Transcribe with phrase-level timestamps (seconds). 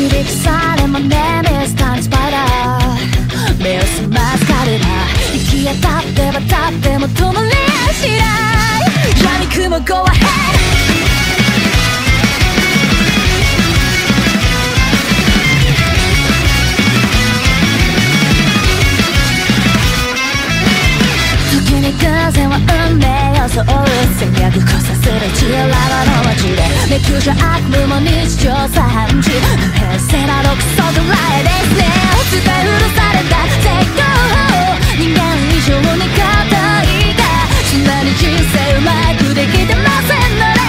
[0.00, 3.62] 響くされまねミスタンスパイダー。
[3.62, 4.86] 目を覚ます彼ら
[5.34, 8.24] 行き当たって渡っても止まりやしな
[8.78, 8.88] い。
[9.22, 10.59] 闇雲 Go ahead
[23.50, 23.66] 命を装う
[24.18, 25.10] 戦略こさす。
[25.10, 25.74] るチララ
[26.06, 31.82] の街でめくじゃ悪夢も日常茶飯事不平静な独創ドライですね
[32.30, 33.66] 使い古された絶
[33.98, 34.00] 好
[34.96, 35.18] 人間
[35.50, 37.26] 以上に硬いが
[37.66, 40.59] そんなに人生うまくできてませんなら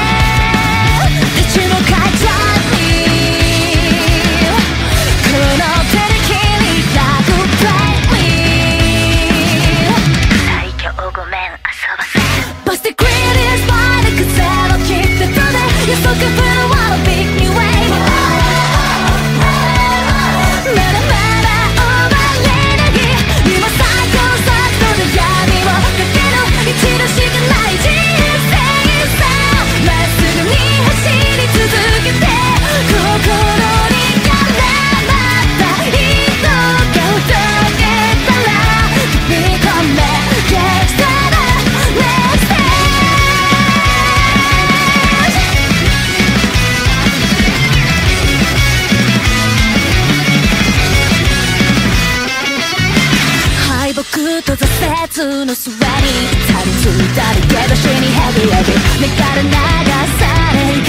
[55.54, 60.84] 수완이 다른 둘 다르게 더 신이 heavy heavy 내 가른 나가 사는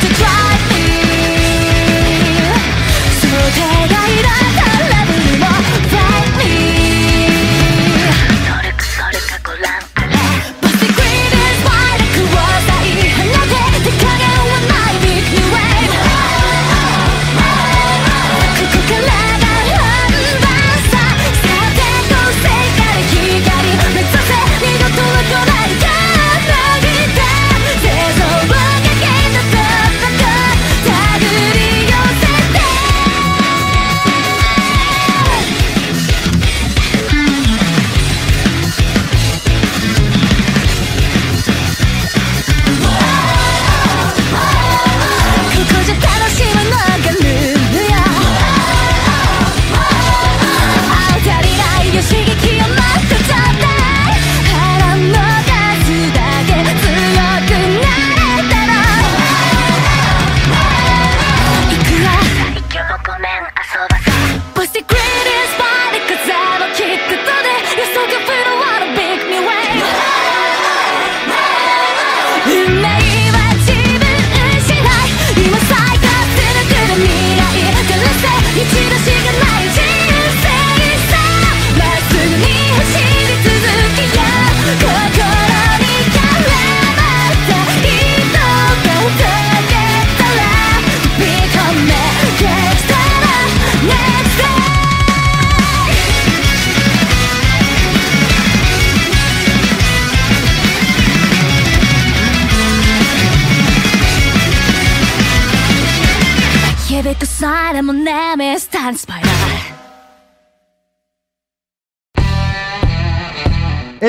[0.00, 0.86] to drive me
[3.20, 4.45] 소대가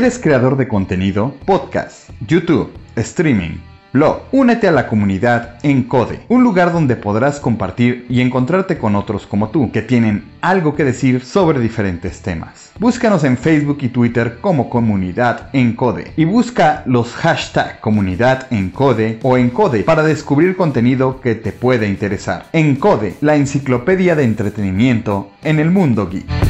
[0.07, 1.33] ¿Eres creador de contenido?
[1.43, 3.57] Podcast, YouTube, streaming,
[3.91, 4.21] blog.
[4.31, 9.49] Únete a la comunidad Encode, un lugar donde podrás compartir y encontrarte con otros como
[9.49, 12.71] tú, que tienen algo que decir sobre diferentes temas.
[12.79, 19.37] Búscanos en Facebook y Twitter como Comunidad Encode y busca los hashtag Comunidad Encode o
[19.37, 22.45] Encode para descubrir contenido que te puede interesar.
[22.53, 26.47] Encode, la enciclopedia de entretenimiento en el mundo geek.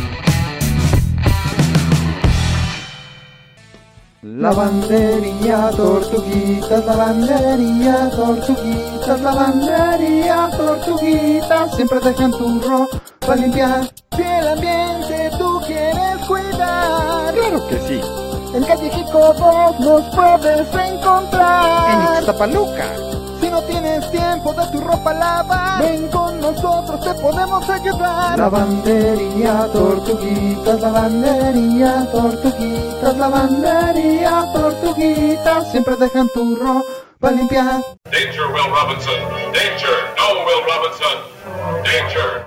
[4.23, 13.87] Lavandería, tortuguitas, lavandería, tortuguitas, lavandería, tortuguitas, siempre dejan tu ropa limpiar.
[14.15, 18.01] Si el ambiente tú quieres cuidar, Claro que sí.
[18.55, 21.89] en calle Jico 2 nos puedes encontrar.
[21.91, 23.16] En Ixtapaluca.
[23.39, 28.37] Si no tienes tiempo de tu ropa lavar, ven con nosotros, te podemos ayudar.
[28.37, 37.81] Lavandería, tortuguitas, lavandería, tortuguitas, lavandería, tortuguitas, siempre dejan tu ropa limpiar.
[38.05, 39.19] Danger, Will Robinson!
[39.53, 39.97] Danger!
[40.17, 41.17] No, Will Robinson!
[41.83, 42.46] Danger!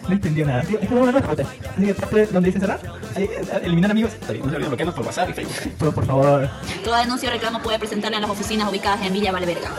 [0.00, 0.62] no entendió nada.
[0.62, 1.46] Tío, Este programa no es para usted.
[1.70, 2.80] Así que, ¿puede- ¿dónde dice cerrar?
[3.14, 4.12] Ahí, eh, eliminar amigos.
[4.14, 5.72] Está bien, no se olviden bloquearnos por WhatsApp y Facebook.
[5.78, 6.48] Pero por favor,
[6.84, 9.70] Toda denuncia o reclamo puede presentarla en las oficinas ubicadas en Villa Valverga.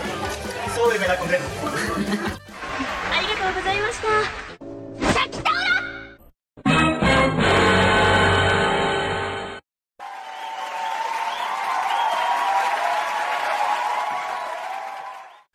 [0.75, 1.43] súbeme la concreta.
[3.11, 5.57] ありがとうございましたさきたら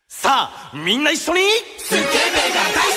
[0.07, 1.41] さあみんな一緒に
[1.77, 2.09] スケベが
[2.73, 2.96] 大好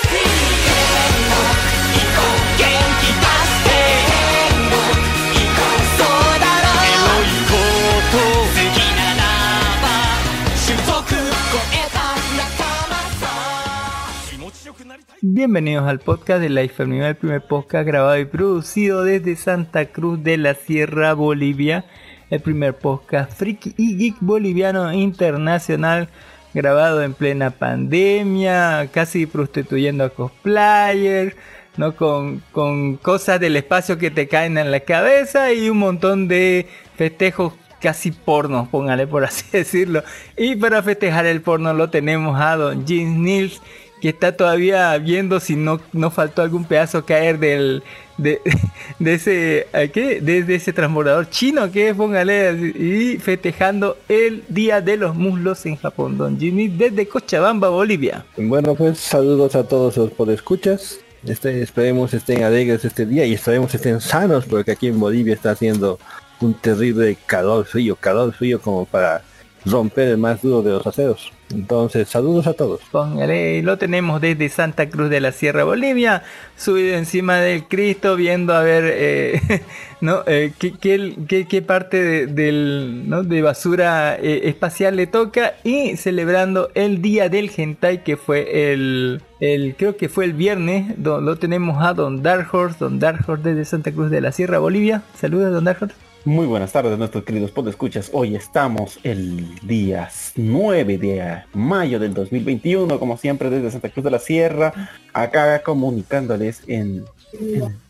[15.20, 20.22] Bienvenidos al podcast de la enfermedad, el primer podcast grabado y producido desde Santa Cruz
[20.22, 21.84] de la Sierra, Bolivia.
[22.30, 26.08] El primer podcast friki y geek boliviano internacional
[26.54, 31.36] grabado en plena pandemia, casi prostituyendo a cosplayers,
[31.76, 31.94] ¿no?
[31.94, 36.66] Con, con cosas del espacio que te caen en la cabeza y un montón de
[36.96, 40.02] festejos casi pornos, póngale por así decirlo.
[40.36, 43.62] Y para festejar el porno lo tenemos a Don James Nils,
[44.02, 47.84] que está todavía viendo si no, no faltó algún pedazo caer del
[48.18, 48.40] de,
[48.98, 50.20] de ese ¿a qué?
[50.20, 56.18] desde ese transbordador chino que póngale y festejando el Día de los Muslos en Japón.
[56.18, 58.26] Don Jimmy desde Cochabamba, Bolivia.
[58.36, 60.98] Bueno, pues saludos a todos los podescuchas.
[61.24, 65.52] Este, esperemos estén alegres este día y esperemos estén sanos porque aquí en Bolivia está
[65.52, 66.00] haciendo
[66.40, 69.22] un terrible calor frío, calor frío como para
[69.64, 71.32] romper el más duro de los aceros.
[71.52, 72.80] Entonces, saludos a todos.
[72.90, 76.22] Póngale, lo tenemos desde Santa Cruz de la Sierra, Bolivia,
[76.56, 79.40] subido encima del Cristo, viendo a ver eh,
[80.00, 80.22] ¿no?
[80.26, 83.22] Eh, qué, parte de, del, ¿no?
[83.22, 89.22] de basura eh, espacial le toca y celebrando el Día del Hentai que fue el,
[89.40, 93.50] el creo que fue el viernes, lo tenemos a Don Dark Horse, Don Dark Horse
[93.50, 95.02] desde Santa Cruz de la Sierra, Bolivia.
[95.14, 95.92] Saludos, Don Dark.
[96.24, 98.08] Muy buenas tardes nuestros queridos podescuchas.
[98.12, 104.12] Hoy estamos el día 9 de mayo del 2021, como siempre desde Santa Cruz de
[104.12, 104.72] la Sierra,
[105.12, 107.04] acá comunicándoles en,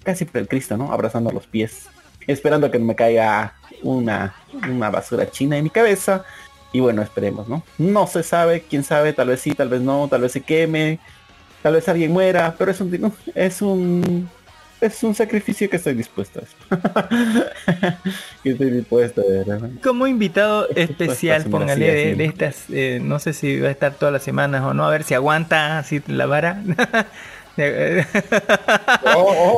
[0.02, 0.90] casi por el Cristo, ¿no?
[0.94, 1.88] Abrazando los pies,
[2.26, 3.52] esperando que no me caiga
[3.82, 4.34] una,
[4.66, 6.24] una basura china en mi cabeza.
[6.72, 7.62] Y bueno, esperemos, ¿no?
[7.76, 11.00] No se sabe, quién sabe, tal vez sí, tal vez no, tal vez se queme,
[11.62, 14.26] tal vez alguien muera, pero es un es un
[14.82, 16.56] es un sacrificio que estoy dispuesto a eso.
[18.42, 19.46] que estoy dispuesto a ver.
[19.82, 24.22] Como invitado especial, póngale de, estas, eh, no sé si va a estar todas las
[24.22, 26.62] semanas o no, a ver si aguanta así la vara.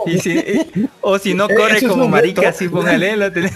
[0.07, 3.51] Y si- y- o si no Eh, corre como marica, así póngale, lo, ten-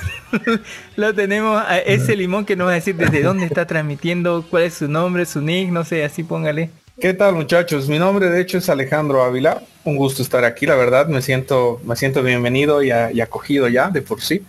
[0.96, 4.64] lo tenemos a ese limón que nos va a decir desde dónde está transmitiendo, cuál
[4.64, 6.70] es su nombre, su nick, no sé, así póngale.
[7.00, 7.88] ¿Qué tal muchachos?
[7.88, 9.62] Mi nombre de hecho es Alejandro Ávila.
[9.84, 11.06] Un gusto estar aquí, la verdad.
[11.06, 14.42] Me siento, me siento bienvenido y, acogido ya de por sí.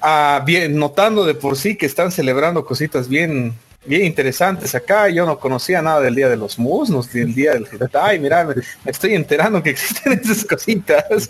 [0.00, 3.54] Ah, bien, notando de por sí que están celebrando cositas bien,
[3.84, 5.08] bien interesantes acá.
[5.08, 8.20] Yo no conocía nada del Día de los Musnos, del Día del Hentai.
[8.20, 8.54] Mira, me,
[8.86, 11.28] estoy enterando que existen esas cositas.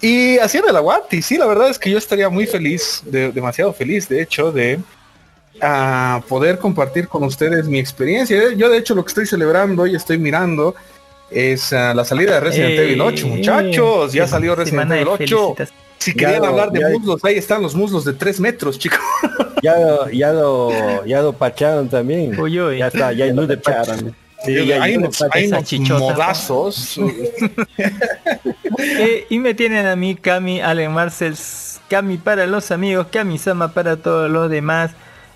[0.00, 1.22] Y haciendo el aguante.
[1.22, 4.80] Sí, la verdad es que yo estaría muy feliz, de- demasiado feliz, de hecho, de
[5.60, 8.52] a poder compartir con ustedes mi experiencia.
[8.56, 10.74] Yo de hecho lo que estoy celebrando y estoy mirando
[11.30, 14.12] es ah, la salida de Resident Eh, Evil 8, muchachos.
[14.12, 15.16] Ya eh, salió Resident Evil 8.
[15.18, 15.72] felicitaciones.
[15.98, 18.78] Si Ya querían lo- hablar de ya- muslos, ahí están los muslos de 3 metros,
[18.78, 18.98] chicos.
[19.62, 22.38] Ya lo, ya lo, ya lo pacharon también.
[22.38, 22.78] Uy, uy.
[22.80, 24.14] Ya está, ya hay luz de pacharon.
[24.44, 27.00] Sí, ya hay unos, hay unos modazos.
[28.78, 31.34] Eh, y me tienen a mí, Cami, Allen Marcel,
[31.88, 34.90] Cami para los amigos, Cami Sama para todos los demás,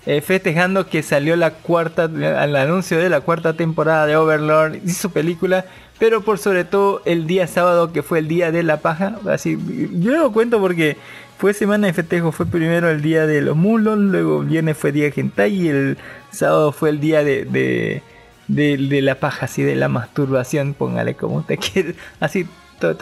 [0.05, 4.89] eh, festejando que salió la cuarta, el anuncio de la cuarta temporada de Overlord y
[4.91, 5.65] su película,
[5.99, 9.57] pero por sobre todo el día sábado que fue el día de la paja, así,
[9.93, 10.97] yo lo cuento porque
[11.37, 15.09] fue semana de festejo, fue primero el día de los mulos, luego viernes fue día
[15.09, 15.97] de y el
[16.31, 18.01] sábado fue el día de,
[18.47, 22.47] de, la paja, así de la masturbación, póngale como usted quiere, así,
[22.79, 22.95] todo,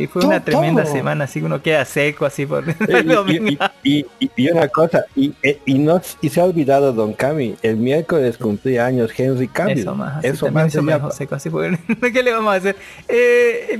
[0.00, 0.92] sí, fue Todo, una tremenda todo.
[0.92, 3.64] semana, así que uno queda seco así por Eh, el y, domingo.
[3.82, 7.76] y- y- una cosa, y, eh, y no y se ha olvidado Don Cami, el
[7.76, 9.78] miércoles cumplía años Henry Cavill.
[9.80, 11.76] Eso más, así Eso más eso me dejó seco, así porque
[12.12, 12.76] ¿qué le vamos a hacer?
[13.08, 13.78] Eh.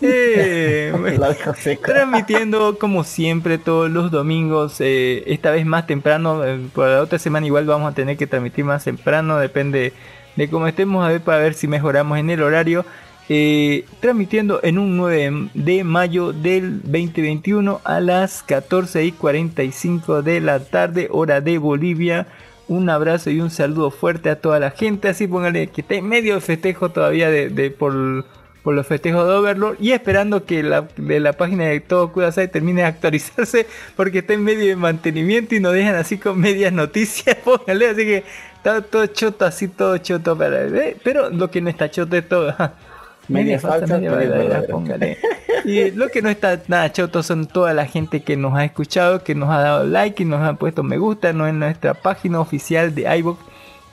[0.00, 0.92] Eh,
[1.84, 6.42] transmitiendo como siempre todos los domingos, eh, esta vez más temprano,
[6.74, 9.92] por la otra semana igual vamos a tener que transmitir más temprano, depende
[10.36, 12.84] de cómo estemos a ver para ver si mejoramos en el horario.
[13.30, 20.40] Eh, transmitiendo en un 9 de mayo del 2021 a las 14 y 45 de
[20.40, 22.26] la tarde, hora de Bolivia.
[22.68, 25.08] Un abrazo y un saludo fuerte a toda la gente.
[25.08, 29.76] Así póngale que está en medio de festejo todavía de, por, los festejos de Overlord.
[29.80, 33.66] Y esperando que la, de la página de Todo Kudasai termine de actualizarse.
[33.96, 37.36] Porque está en medio de mantenimiento y nos dejan así con medias noticias.
[37.44, 38.24] Póngale, así que
[38.56, 40.36] está todo choto, así todo choto.
[40.36, 42.54] Para, eh, pero lo que no está choto es todo.
[43.28, 45.18] Media Medias falsa, media verdadera, póngale.
[45.64, 49.24] Y lo que no está nada choto son toda la gente que nos ha escuchado,
[49.24, 52.40] que nos ha dado like y nos ha puesto me gusta, no en nuestra página
[52.40, 53.38] oficial de iVoox.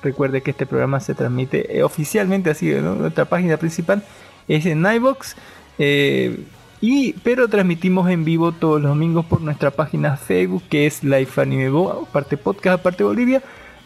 [0.03, 2.95] Recuerde que este programa se transmite eh, oficialmente así, ¿no?
[2.95, 4.03] nuestra página principal
[4.47, 5.35] es en iVoox.
[5.79, 6.43] eh,
[6.83, 11.39] y, pero transmitimos en vivo todos los domingos por nuestra página Facebook que es Life
[11.39, 13.43] Anime Bo, aparte podcast, aparte Bolivia.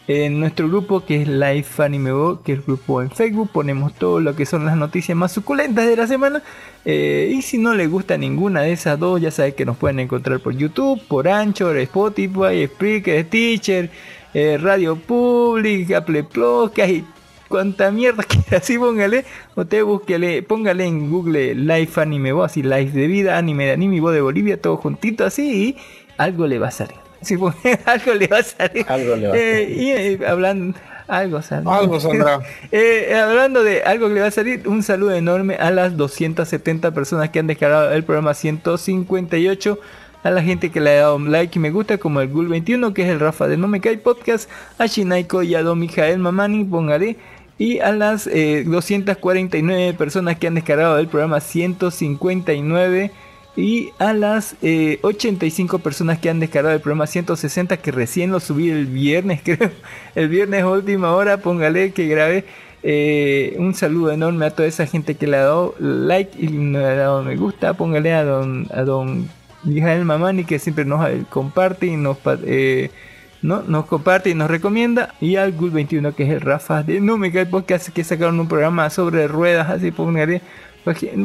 [0.08, 3.92] En nuestro grupo que es Life Anime Bo, que es el grupo en Facebook, ponemos
[3.92, 6.42] todo lo que son las noticias más suculentas de la semana.
[6.84, 9.98] Eh, y si no les gusta ninguna de esas dos, ya saben que nos pueden
[9.98, 13.90] encontrar por YouTube, por Anchor, Spotify, Spreaker, Teacher,
[14.32, 17.04] eh, Radio Public, Apple Podcast y
[17.48, 19.24] cuanta mierda que así póngale.
[19.56, 24.00] Usted búsquele, póngale en Google Life Anime Bo, así Life de vida, anime de anime
[24.12, 25.76] de Bolivia, todo juntito así y
[26.16, 27.05] algo le va a salir.
[27.26, 28.86] Si pone algo le va a salir.
[28.88, 30.78] Algo le va a Eh, y eh, hablando,
[31.08, 31.76] algo saldrá.
[31.76, 32.40] Algo saldrá.
[32.70, 36.92] Eh, hablando de algo que le va a salir, un saludo enorme a las 270
[36.92, 39.78] personas que han descargado el programa 158.
[40.22, 42.92] A la gente que le ha dado un like y me gusta, como el Gul21,
[42.92, 46.18] que es el Rafa de No Me Cae Podcast, a Shinaiko y a Don Mijael
[46.18, 47.16] Mamani, póngale.
[47.58, 53.12] Y a las eh, 249 personas que han descargado el programa 159.
[53.56, 58.38] Y a las eh, 85 personas que han descargado el programa 160, que recién lo
[58.38, 59.70] subí el viernes, creo.
[60.14, 62.44] El viernes última hora, póngale que grabé.
[62.82, 66.84] Eh, un saludo enorme a toda esa gente que le ha dado like y le
[66.84, 67.74] ha dado me gusta.
[67.74, 69.28] Póngale a don, a don
[69.64, 72.90] Mijael Mamani que siempre nos eh, comparte y nos, eh,
[73.42, 75.14] no, nos comparte y nos recomienda.
[75.20, 78.46] Y al Gul21 que es el Rafa de No Me Cae Podcast que sacaron un
[78.46, 79.68] programa sobre ruedas.
[79.68, 80.42] Así póngale.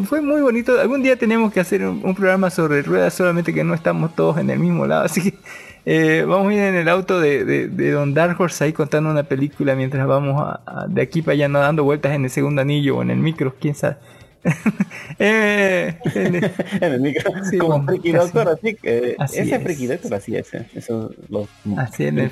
[0.05, 0.79] Fue muy bonito.
[0.79, 4.49] Algún día tenemos que hacer un, programa sobre ruedas, solamente que no estamos todos en
[4.49, 5.03] el mismo lado.
[5.05, 5.37] Así que
[5.85, 9.09] eh, vamos a ir en el auto de, de, de Don Dark Horse ahí contando
[9.11, 12.61] una película mientras vamos a- de aquí para allá, no dando vueltas en el segundo
[12.61, 13.97] anillo o en el micro, quién sabe.
[15.19, 18.23] Eh, en el- en el micro, Sí, como bueno, Friki casi.
[18.31, 19.63] Doctor, así que Así ese es.
[19.63, 22.31] Friki Doctor así es, eh, eso lo Así en el,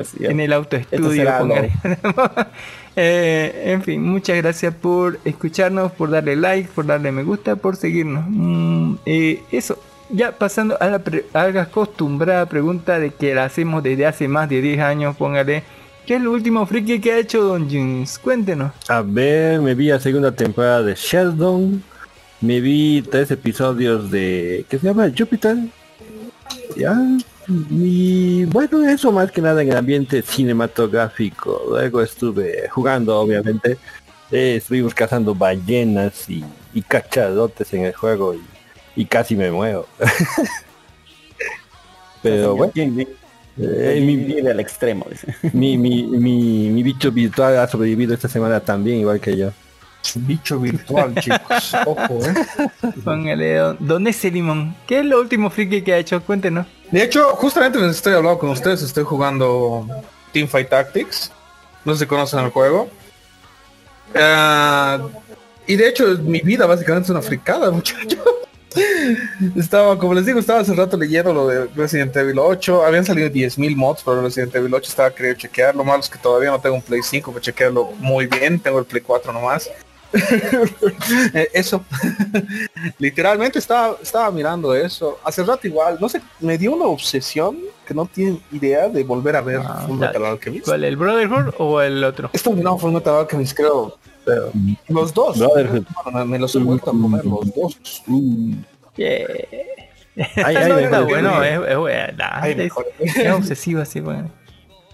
[0.00, 0.52] así, en el.
[2.96, 7.76] Eh, en fin, muchas gracias por escucharnos, por darle like, por darle me gusta, por
[7.76, 8.24] seguirnos.
[8.28, 13.44] Mm, eh, eso, ya pasando a la, pre- a la acostumbrada pregunta de que la
[13.44, 15.62] hacemos desde hace más de 10 años, póngale.
[16.06, 18.18] ¿Qué es lo último friki que ha hecho Don Junes?
[18.18, 18.72] Cuéntenos.
[18.88, 21.82] A ver, me vi la segunda temporada de Sheldon.
[22.40, 24.64] Me vi tres episodios de...
[24.68, 25.10] ¿Qué se llama?
[25.16, 25.56] Jupiter.
[26.76, 26.96] Ya.
[27.70, 31.62] Y bueno, eso más que nada en el ambiente cinematográfico.
[31.68, 33.76] Luego estuve jugando, obviamente.
[34.30, 38.40] Eh, estuvimos cazando ballenas y, y cachadotes en el juego y,
[38.96, 39.86] y casi me muero.
[42.22, 43.08] Pero bueno, ¿Quién
[43.60, 45.06] eh, mi, vive al extremo?
[45.10, 45.34] Dice.
[45.52, 49.50] mi, mi, mi, mi bicho virtual ha sobrevivido esta semana también, igual que yo.
[50.14, 51.74] Bicho virtual, chicos.
[51.86, 52.70] Ojo, eh.
[53.04, 54.74] Póngale, don, don ese limón.
[54.86, 56.22] ¿Qué es lo último friki que ha hecho?
[56.22, 56.66] Cuéntenos.
[56.90, 59.86] De hecho, justamente les estoy hablando con ustedes, estoy jugando
[60.32, 61.30] Teamfight Tactics.
[61.84, 62.88] No sé si conocen el juego.
[64.14, 64.98] Ah,
[65.66, 68.18] y de hecho, mi vida básicamente es una fricada, muchacho.
[69.56, 72.84] Estaba, como les digo, estaba hace rato leyendo lo de Resident Evil 8.
[72.84, 74.88] Habían salido 10.000 mods para Resident Evil 8.
[74.88, 75.74] Estaba queriendo chequear.
[75.74, 78.58] Lo malo es que todavía no tengo un Play 5 para chequearlo muy bien.
[78.60, 79.70] Tengo el Play 4 nomás.
[81.34, 81.84] Eh, eso.
[82.98, 85.18] Literalmente estaba, estaba mirando eso.
[85.24, 85.98] Hace rato igual.
[86.00, 89.84] No sé, me dio una obsesión que no tienen idea de volver a ver Ah,
[89.86, 89.98] Full.
[89.98, 90.64] Metal Alchemist.
[90.66, 92.30] ¿Cuál, el Brotherhood o el otro?
[92.32, 93.96] Esto no, Full Metal Alchemist creo.
[94.30, 94.52] Pero
[94.88, 95.38] los dos.
[95.38, 95.84] Brotherhood.
[96.04, 98.02] Bueno, me los he vuelto a comer los dos.
[98.96, 99.26] Yeah.
[100.44, 101.60] Ay, ay, no, mejor está bueno, es,
[102.58, 104.30] es es, es obsesivo así, bueno.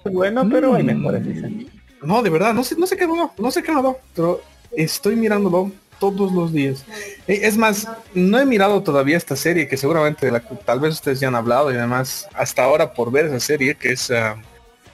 [0.04, 0.86] Bueno, pero hay Mm.
[0.86, 1.70] mejores, dicen.
[2.02, 4.40] No, de verdad, no sé, no sé qué no, no sé qué no, pero
[4.76, 6.84] estoy mirándolo todos los días.
[7.26, 10.78] Eh, Es más, no he mirado todavía esta serie que seguramente de la que tal
[10.78, 14.10] vez ustedes ya han hablado y además hasta ahora por ver esa serie que es
[14.10, 14.36] ah,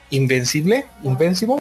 [0.09, 1.57] Invencible, Invencible.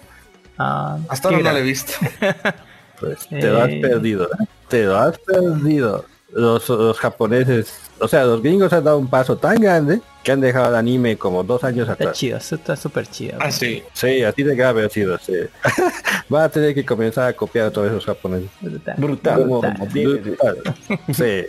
[0.59, 1.93] Ah, Hasta ahora no la he visto.
[3.03, 3.81] Pues te lo has Eh.
[3.81, 4.25] perdido.
[4.25, 4.45] ¿eh?
[4.69, 6.05] Te lo has perdido.
[6.35, 10.41] Los, los japoneses, o sea, los gringos han dado un paso tan grande que han
[10.41, 12.17] dejado el anime como dos años Está atrás.
[12.17, 13.37] chido, eso está súper chido.
[13.39, 13.83] Ah, sí.
[13.93, 15.35] Sí, así de grave ha sido, sí.
[16.33, 18.49] Va a tener que comenzar a copiar a todos esos japoneses.
[18.63, 18.95] Brutal.
[18.97, 19.43] Brutal.
[19.47, 19.61] Como-.
[21.13, 21.45] Sí.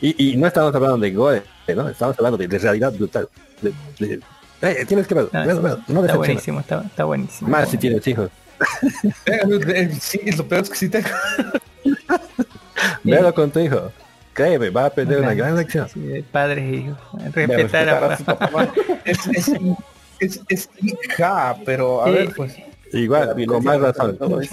[0.00, 1.42] Y, y no estamos hablando de gore,
[1.74, 1.88] ¿no?
[1.88, 3.28] Estamos hablando de, de realidad brutal.
[3.62, 3.72] De-
[4.04, 4.20] de-
[4.62, 7.50] Eh, tienes que verlo, No, verlo, verlo, no está buenísimo, está, está buenísimo.
[7.50, 8.30] Más si tienes hijos.
[9.26, 11.08] Eh, eh, sí, lo peor es que sí tengo.
[13.04, 13.92] Verlo con tu hijo.
[14.32, 15.88] Créeme, va a aprender una gran lección.
[15.88, 16.98] Sí, padres e hijos.
[17.32, 18.72] Respetar a, a su papá.
[19.04, 19.48] Es, es,
[20.18, 22.12] es, es hija, pero a Sí.
[22.12, 22.56] ver, pues.
[22.92, 24.16] Igual, con más razón.
[24.18, 24.40] todo.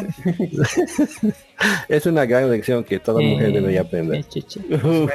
[1.88, 4.26] Es una gran lección que toda mujer Eh, debería aprender.
[4.36, 4.44] eh.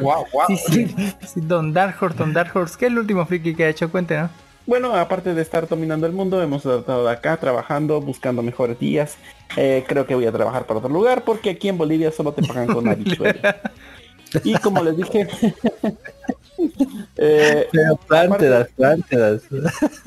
[0.00, 0.46] Guau, guau.
[0.48, 0.94] Sí, sí,
[1.26, 3.90] sí, Don Dark Horse, Don Dark Horse, ¿qué es el último friki que ha hecho?
[3.90, 4.30] Cuéntenos.
[4.66, 9.16] Bueno, aparte de estar dominando el mundo, hemos estado acá trabajando, buscando mejores días.
[9.56, 12.42] Eh, creo que voy a trabajar para otro lugar porque aquí en Bolivia solo te
[12.46, 13.60] pagan con habichuela.
[14.44, 15.26] Y como les dije,
[17.16, 19.42] eh, Pero plántelas, plántelas.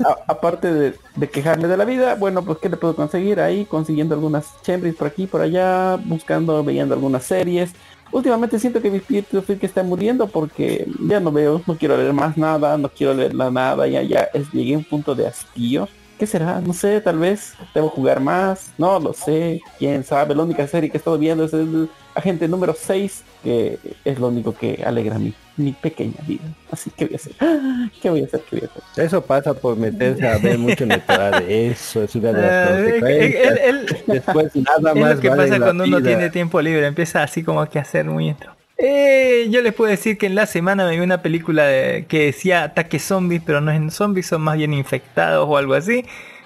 [0.04, 3.66] a- aparte de, de quejarme de la vida, bueno, pues ¿qué le puedo conseguir ahí?
[3.66, 7.72] Consiguiendo algunas chembris por aquí, por allá, buscando, viendo algunas series.
[8.14, 12.12] Últimamente siento que mi espíritu freak está muriendo porque ya no veo, no quiero leer
[12.12, 15.88] más nada, no quiero leer la nada, ya, ya llegué a un punto de hastío.
[16.18, 16.60] ¿Qué será?
[16.60, 20.34] No sé, tal vez debo jugar más, no lo sé, quién sabe.
[20.34, 24.28] La única serie que he estado viendo es el agente número 6, que es lo
[24.28, 26.44] único que alegra mi, mi pequeña vida.
[26.70, 27.32] Así que voy a hacer,
[28.00, 28.40] ¿qué voy a hacer?
[28.48, 29.04] ¿Qué voy a hacer?
[29.06, 31.48] Eso pasa por meterse a ver mucho Metroid.
[31.48, 33.58] Eso es una de las él- consecuencias.
[33.64, 36.86] él- Después nada Es más lo que vale pasa en cuando uno tiene tiempo libre,
[36.86, 38.52] empieza así como que a hacer muy intro.
[38.76, 42.26] Eh, yo les puedo decir que en la semana me vi una película de- que
[42.26, 46.04] decía ataque zombies, pero no es zombies, son más bien infectados o algo así.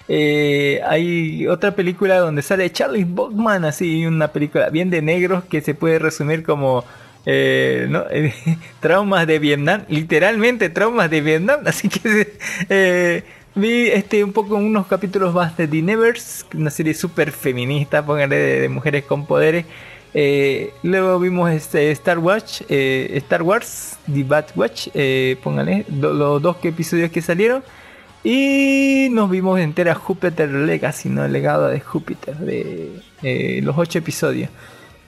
[0.08, 5.60] Eh, hay otra película donde sale Charlie Bogman, así una película bien de negros que
[5.62, 6.84] se puede resumir como
[7.26, 8.04] eh, ¿no?
[8.80, 12.34] Traumas de Vietnam, literalmente traumas de Vietnam, así que
[12.68, 13.22] eh,
[13.54, 18.36] vi este un poco unos capítulos más de The Nevers, una serie súper feminista, póngale
[18.36, 19.64] de, de mujeres con poderes.
[20.14, 26.12] Eh, luego vimos este Star Wars, eh, Star Wars, The Bad Watch, eh, póngale do-
[26.14, 27.62] los dos episodios que salieron.
[28.24, 31.24] Y nos vimos entera Júpiter Legacy, ¿no?
[31.24, 33.00] El legado de Júpiter, de
[33.62, 34.50] los ocho episodios.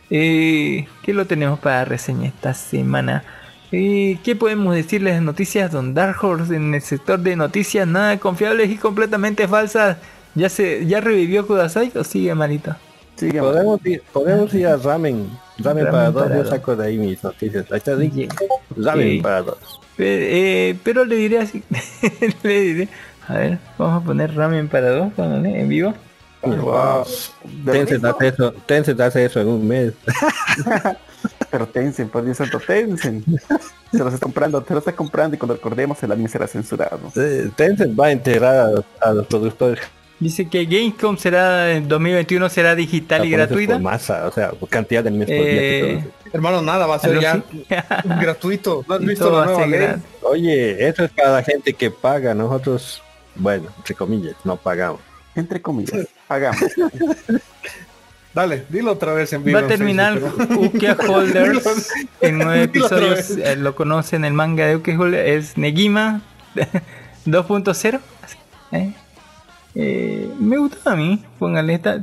[0.09, 3.25] ¿Qué lo tenemos para reseña esta semana?
[3.71, 5.71] ¿Qué podemos decirles de noticias?
[5.73, 9.99] Don Dark Horse en el sector de noticias nada confiables y completamente falsas.
[10.35, 12.77] ¿Ya se ya revivió Kudasai o sigue malito?
[13.29, 15.31] Podemos ir, podemos ir a Ramen.
[15.59, 16.51] Ramen, Ramen para dos, para yo dos.
[16.51, 17.71] saco de ahí mis noticias.
[17.71, 17.97] Ahí está.
[17.97, 18.29] Yeah.
[18.77, 19.81] Ramen para dos.
[19.99, 21.63] Eh, eh, pero le diré así.
[22.43, 22.89] le diré.
[23.29, 25.95] A ver, vamos a poner ramen para dos póngale, en vivo.
[26.43, 27.05] Wow.
[27.67, 29.93] Tencent hace eso, Tencent hace eso en un mes.
[31.51, 33.27] Pero Tencent, por Dios santo, Tencent.
[33.91, 36.99] Se los está comprando, te lo está comprando y cuando recordemos el anime será censurado.
[37.15, 39.81] Eh, Tencent va a enterrar a los, a los productores
[40.21, 43.73] Dice que Gamescom será en 2021 será digital y japoneses gratuita.
[43.75, 46.05] por masa, o sea, por cantidad de animes por día que Eh.
[46.33, 47.43] Hermano, nada, va a ser ya
[48.21, 48.85] gratuito.
[48.89, 49.89] ¿No has Y visto la nueva ley?
[50.23, 53.03] Oye, eso es para la gente que paga, nosotros,
[53.35, 55.01] bueno, entre comillas, no pagamos.
[55.35, 56.61] Entre comillas, hagamos.
[58.35, 59.59] Dale, dilo otra vez en vivo.
[59.59, 60.21] Va a terminar
[60.57, 61.89] Ukia Holders
[62.21, 63.31] en nueve episodios.
[63.39, 65.27] eh, lo conocen el manga de Ukia Holders.
[65.51, 66.21] Es Negima
[67.27, 68.01] 2.0.
[68.23, 68.37] así,
[68.73, 68.93] ¿eh?
[69.75, 71.23] Eh, me gustó a mí.
[71.39, 72.03] Póngale esta-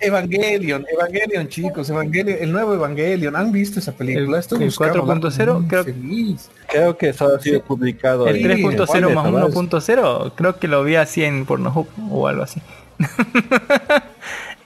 [0.00, 3.34] Evangelion, Evangelion, chicos, Evangelion, el nuevo Evangelion.
[3.34, 4.38] ¿Han visto esa película?
[4.38, 6.50] El- el buscando, 4.0, muy creo- feliz.
[6.68, 9.42] Creo que eso ha sido publicado el en- 3.0 ¿Dónde, más Tomás?
[9.54, 10.32] 1.0.
[10.36, 12.60] Creo que lo vi así en Pornhub o algo así.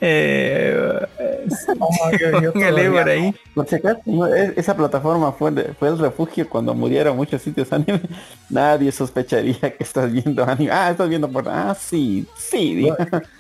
[0.01, 0.66] eh,
[1.79, 1.91] Oh
[2.43, 3.35] yo todavía por ahí.
[3.69, 7.73] Si acaso, no, e- esa plataforma fue, el- fue el refugio cuando murieron muchos sitios
[7.73, 8.01] anime.
[8.51, 10.71] Nadie sospecharía que estás viendo anime.
[10.73, 11.49] Ah, estás viendo por...
[11.49, 12.89] Ah, sí, sí.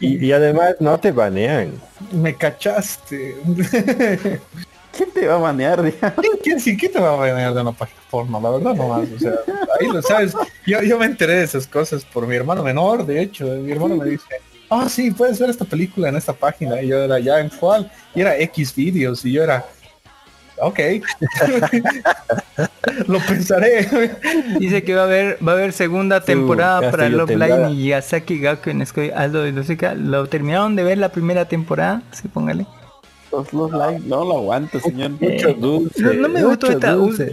[0.00, 1.72] Y, y además no te banean.
[2.12, 3.36] Me cachaste.
[4.96, 5.82] ¿Quién te va a banear?
[5.82, 7.72] ¿Quién, quién, sí, ¿quién te va a venir de una
[8.10, 8.40] porno?
[8.40, 9.06] La verdad no más.
[9.14, 9.32] O sea,
[9.78, 10.32] ahí lo sabes.
[10.66, 13.44] Yo, yo me enteré de esas cosas por mi hermano menor, de hecho.
[13.44, 14.24] Mi hermano me dice,
[14.70, 16.80] ah, sí, puedes ver esta película en esta página.
[16.82, 17.90] Y yo era, ya, ¿en cuál?
[18.14, 19.24] Y era X videos.
[19.24, 19.64] Y yo era,
[20.58, 20.80] ok.
[23.06, 23.88] lo pensaré.
[24.58, 27.30] Dice que va a haber va a haber segunda temporada para Love.
[27.30, 29.94] Line y Yasaki Gaku en Sky Aldo de Lucica.
[29.94, 32.66] Lo terminaron de ver la primera temporada, sí, póngale.
[33.38, 35.10] Los, los live, no lo aguanto, señor.
[35.20, 36.02] Mucho dulce.
[36.02, 37.32] No, no me gustó esta dulce.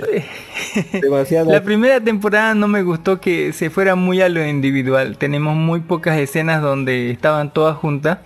[1.02, 1.52] Demasiado.
[1.52, 5.18] La primera temporada no me gustó que se fuera muy a lo individual.
[5.18, 8.20] Tenemos muy pocas escenas donde estaban todas juntas.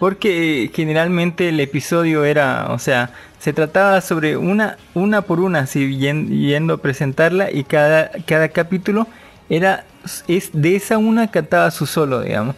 [0.00, 5.96] Porque generalmente el episodio era, o sea, se trataba sobre una, una por una, así
[5.98, 9.06] yen- yendo a presentarla y cada, cada capítulo
[9.48, 9.84] era,
[10.26, 12.56] es de esa una cantaba su solo, digamos,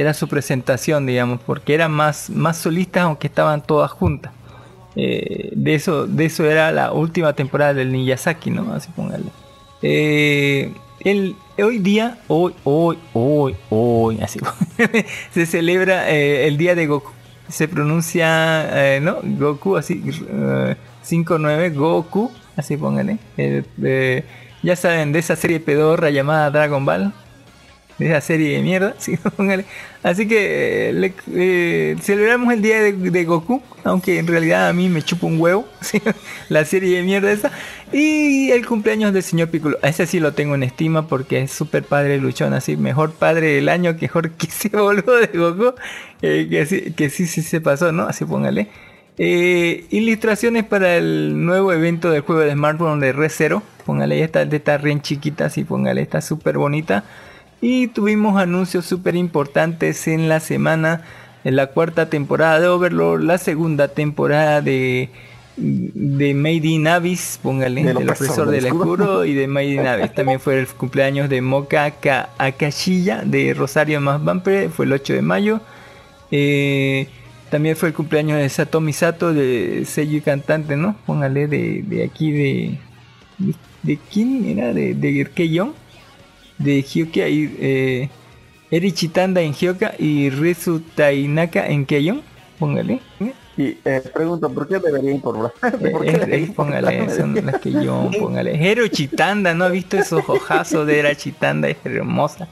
[0.00, 4.32] era su presentación, digamos, porque eran más, más solistas aunque estaban todas juntas.
[4.96, 8.72] Eh, de eso de eso era la última temporada del Miyazaki, ¿no?
[8.72, 9.26] Así póngale.
[9.82, 14.40] Eh, el, hoy día, hoy, hoy, hoy, hoy, así
[15.32, 17.12] se celebra eh, el día de Goku.
[17.48, 19.18] Se pronuncia, ¿no?
[19.22, 23.18] Goku, así, eh, 5-9, Goku, así póngale.
[24.62, 27.12] Ya saben, de esa serie pedorra llamada Dragon Ball
[27.98, 28.94] de esa serie de mierda.
[30.02, 35.02] Así que eh, eh, celebramos el día de, Goku, aunque en realidad a mí me
[35.02, 35.66] chupa un huevo
[36.48, 37.50] la serie de mierda esa.
[37.92, 39.78] Y el cumpleaños del señor Piccolo.
[39.82, 43.68] Ese sí lo tengo en estima porque es súper padre luchón, así mejor padre del
[43.68, 45.74] año que mejor que ese boludo de Goku.
[46.22, 48.04] eh, que, sí, se pasó, ¿no?
[48.04, 48.68] Así póngale.
[49.20, 53.64] Ilustraciones para el nuevo evento del juego de smartphone de Re Zero.
[53.84, 57.04] Póngale, esta está bien chiquita, así póngale, está súper bonita.
[57.60, 61.02] Y tuvimos anuncios súper importantes en la semana.
[61.44, 65.08] En la cuarta temporada de Overlord, la segunda temporada de,
[65.56, 70.14] de Made in Abyss, póngale, Del del opresor del escudo y de Made in Abyss.
[70.14, 75.14] También fue el cumpleaños de Moka Aka- Akashiya de Rosario más Vampire, fue el 8
[75.14, 75.60] de mayo.
[76.30, 77.08] Eh,
[77.50, 80.96] también fue el cumpleaños de Satomi Sato, de sello y cantante, ¿no?
[81.06, 82.78] Póngale de, de aquí de,
[83.38, 83.54] de.
[83.84, 84.72] ¿De quién era?
[84.74, 85.72] De, de Keyon
[86.58, 88.10] de Hyoka y eh,
[88.70, 92.22] Eri Chitanda en Hyoka y Rizu Tainaka en Keyon.
[92.58, 93.00] Póngale.
[93.56, 95.52] Y eh, pregunto, ¿por qué debería informar?
[95.92, 98.54] ¿Por qué Eh, debería eh, póngale, son las que yo, póngale.
[98.54, 101.68] Hero Chitanda, ¿no ha visto esos ojazos de Era Chitanda?
[101.68, 102.48] Es hermosa.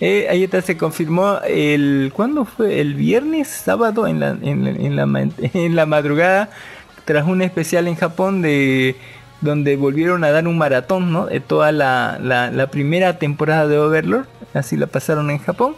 [0.00, 2.12] Eh, ahí está, se confirmó el.
[2.14, 2.80] ¿Cuándo fue?
[2.80, 6.50] El viernes, sábado, en la, en, la- en la, ma- en la madrugada,
[7.04, 8.96] tras un especial en Japón de
[9.40, 11.26] donde volvieron a dar un maratón, ¿no?
[11.26, 15.76] De toda la, la, la primera temporada de Overlord, así la pasaron en Japón.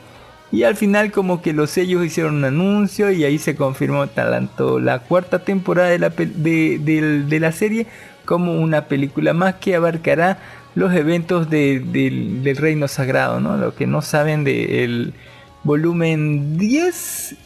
[0.50, 4.80] Y al final como que los sellos hicieron un anuncio y ahí se confirmó tanto
[4.80, 7.86] la cuarta temporada de la, de, del- de la serie
[8.24, 10.38] como una película más que abarcará
[10.74, 13.56] los eventos de- del, del reino sagrado, ¿no?
[13.58, 15.12] Lo que no saben del
[15.64, 17.36] volumen 10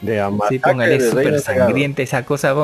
[0.00, 2.54] De Sí, póngale súper sangrienta esa cosa.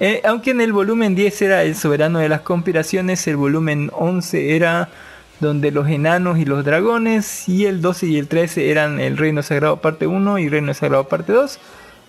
[0.00, 4.56] Eh, aunque en el volumen 10 era el soberano de las conspiraciones, el volumen 11
[4.56, 4.88] era
[5.40, 9.42] donde los enanos y los dragones, y el 12 y el 13 eran el reino
[9.42, 11.58] sagrado parte 1 y reino sagrado parte 2,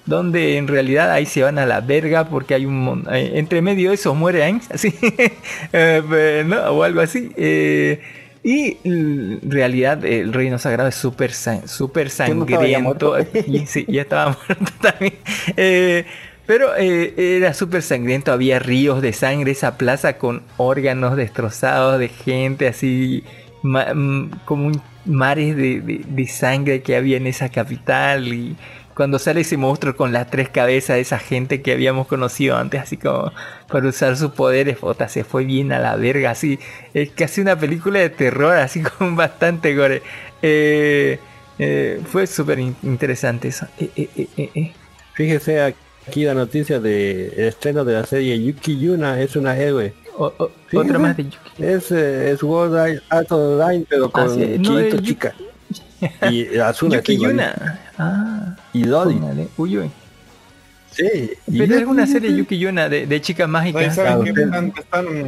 [0.06, 3.90] donde en realidad ahí se van a la verga porque hay un eh, entre medio
[3.90, 4.94] de eso muere así,
[5.74, 6.58] eh, ¿no?
[6.72, 7.32] o algo así.
[7.38, 8.02] eh,
[8.46, 13.12] y en realidad el reino sagrado es súper san- súper ¿Que no estaba ya sangriento.
[13.14, 13.42] muerto?
[13.48, 15.14] Y sí, ya estaba muerto también.
[15.56, 16.06] Eh,
[16.46, 22.10] pero eh, era súper sangriento, había ríos de sangre, esa plaza con órganos destrozados de
[22.10, 23.24] gente, así
[23.64, 28.28] mm, como un mares de, de- sangre que había en esa capital.
[28.34, 28.58] Y
[28.94, 32.82] cuando sale ese monstruo con las tres cabezas de esa gente que habíamos conocido antes,
[32.82, 33.32] así como
[33.70, 36.60] para usar sus poderes, puta, se fue bien a la verga, así.
[36.94, 40.02] Es casi una película de terror, así con bastante gore.
[40.42, 41.20] Eh,
[41.58, 43.68] eh, fue súper in- interesante eso.
[43.78, 44.74] Eh, eh, eh.
[45.14, 45.78] Fíjese aquí
[46.16, 49.94] la noticia de el estreno de la serie Yuki Yuna es una héroe.
[50.18, 51.38] O- o- Sí, otra más de Yuki.
[51.64, 55.34] Es, eh, es World Art Online pero con Ah, sí, no, Kirito chica.
[56.32, 57.18] Y Azuna Yuki.
[57.18, 57.80] Yuna.
[57.98, 59.20] Ah, Y Loli.
[59.58, 59.92] Uy, uy.
[60.92, 61.32] Sí.
[61.52, 63.96] Pero yo- es una serie Yuki Yuna de, de chicas mágicas.
[63.96, 64.42] ¿saben Claro, sí.
[64.44, 65.24] Están, me están- me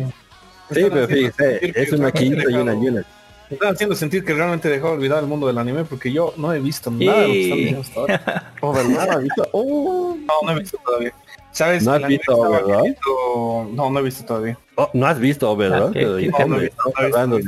[0.71, 3.03] Sí, están pero fíjese, es una Kirito y una Yuna.
[3.49, 6.33] Me están haciendo sentir que realmente he dejado olvidar el mundo del anime porque yo
[6.37, 8.53] no he visto nada de lo que están diciendo hasta ahora.
[8.61, 9.47] Overlord, ¿ha visto?
[9.51, 11.13] Oh, No, no he visto todavía.
[11.55, 11.83] ¿Sabes?
[11.85, 12.83] ¿No has visto Overlord?
[12.83, 14.57] viendo- No, no he visto todavía.
[14.77, 16.45] Oh, no has visto Overlord, Ah, ya
[17.25, 17.45] no, de,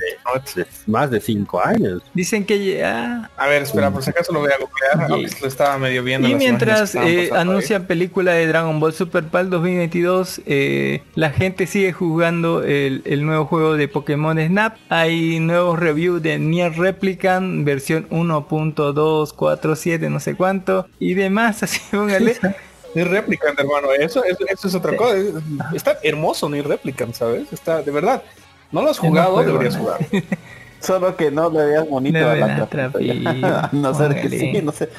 [0.55, 2.01] de más de cinco años.
[2.13, 5.09] Dicen que ah, A ver, espera, por si acaso lo voy a googlear.
[5.41, 6.25] Lo estaba medio viendo.
[6.29, 11.91] Y mientras eh, anuncian película de Dragon Ball Super Pal 2022, eh, la gente sigue
[11.91, 14.77] jugando el, el nuevo juego de Pokémon Snap.
[14.87, 22.37] Hay nuevos reviews de Nier Replicant, versión 1.247, no sé cuánto, y demás, así póngale.
[22.95, 23.91] Ni Replicant, hermano.
[23.93, 24.97] Eso, eso, eso es otra Sí.
[24.97, 25.17] cosa.
[25.17, 25.34] Es-
[25.73, 27.52] Está hermoso ni Replicant, ¿sabes?
[27.52, 28.23] Está, de verdad.
[28.71, 29.82] No lo has no jugado, juego, deberías ¿no?
[29.84, 30.00] jugar.
[30.80, 33.69] solo que no le veas bonito No a la.
[33.71, 34.89] No sé que sí, no sé.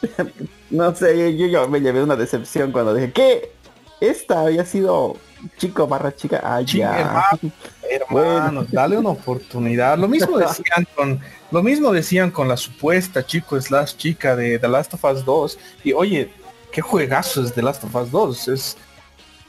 [0.70, 3.52] no sé, yo, yo me llevé una decepción cuando dije que
[4.00, 5.16] esta había sido
[5.56, 6.40] chico barra chica.
[6.44, 6.98] Ah, Sí, ya.
[6.98, 7.52] hermano,
[7.90, 9.98] hermano, dale una oportunidad.
[9.98, 11.20] Lo mismo decían con,
[11.50, 15.58] lo mismo decían con la supuesta chico slash chica de The Last of Us 2.
[15.84, 16.30] Y oye,
[16.70, 18.48] qué juegazo es The Last of Us 2.
[18.48, 18.76] Es,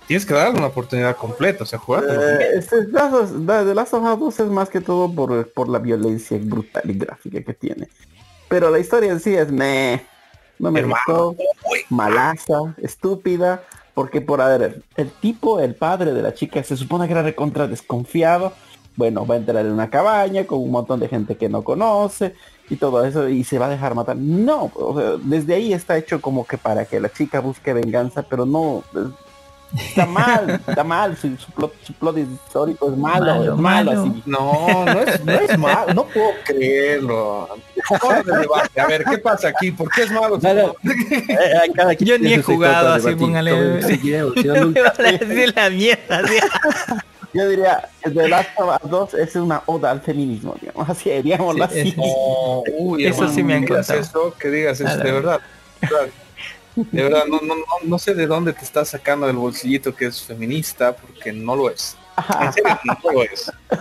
[0.07, 2.03] tienes que darle una oportunidad completa, o sea, jugar.
[2.09, 6.37] Eh, este, The Last of Us 2 es más que todo por, por la violencia
[6.41, 7.87] brutal y gráfica que tiene.
[8.47, 10.03] Pero la historia en sí es me
[10.59, 11.35] no me gustó,
[11.89, 17.07] malaza, estúpida, porque por a ver, el tipo, el padre de la chica se supone
[17.07, 18.53] que era recontra desconfiado.
[18.97, 22.35] Bueno, va a entrar en una cabaña con un montón de gente que no conoce
[22.69, 24.15] y todo eso y se va a dejar matar.
[24.15, 28.21] No, o sea, desde ahí está hecho como que para que la chica busque venganza,
[28.23, 28.83] pero no
[29.75, 33.91] está mal, está mal, su, su plot, su plot histórico es malo, Malo, es malo,
[33.91, 34.01] malo.
[34.01, 34.23] así.
[34.25, 37.47] No, no es, no es malo, no puedo creerlo.
[38.77, 39.71] A ver, ¿qué pasa aquí?
[39.71, 40.37] ¿Por qué es malo?
[40.41, 40.73] Nada,
[41.75, 43.51] cada quien Yo ni he jugado así, póngale.
[44.43, 46.21] Nunca- decir la mierda.
[47.33, 51.33] Yo diría, The Last of Us 2 es una oda al feminismo, digamos, así, Sí,
[51.61, 51.89] así.
[51.89, 53.99] es- No, uy, Eso hermano, sí me digas contado.
[53.99, 55.39] eso, que digas eso, de verdad.
[55.81, 56.07] de verdad.
[56.75, 60.05] De verdad, no, no, no, no sé de dónde te estás sacando del bolsillito que
[60.05, 61.95] es feminista, porque no lo es.
[62.41, 63.51] En serio, no lo es.
[63.71, 63.77] No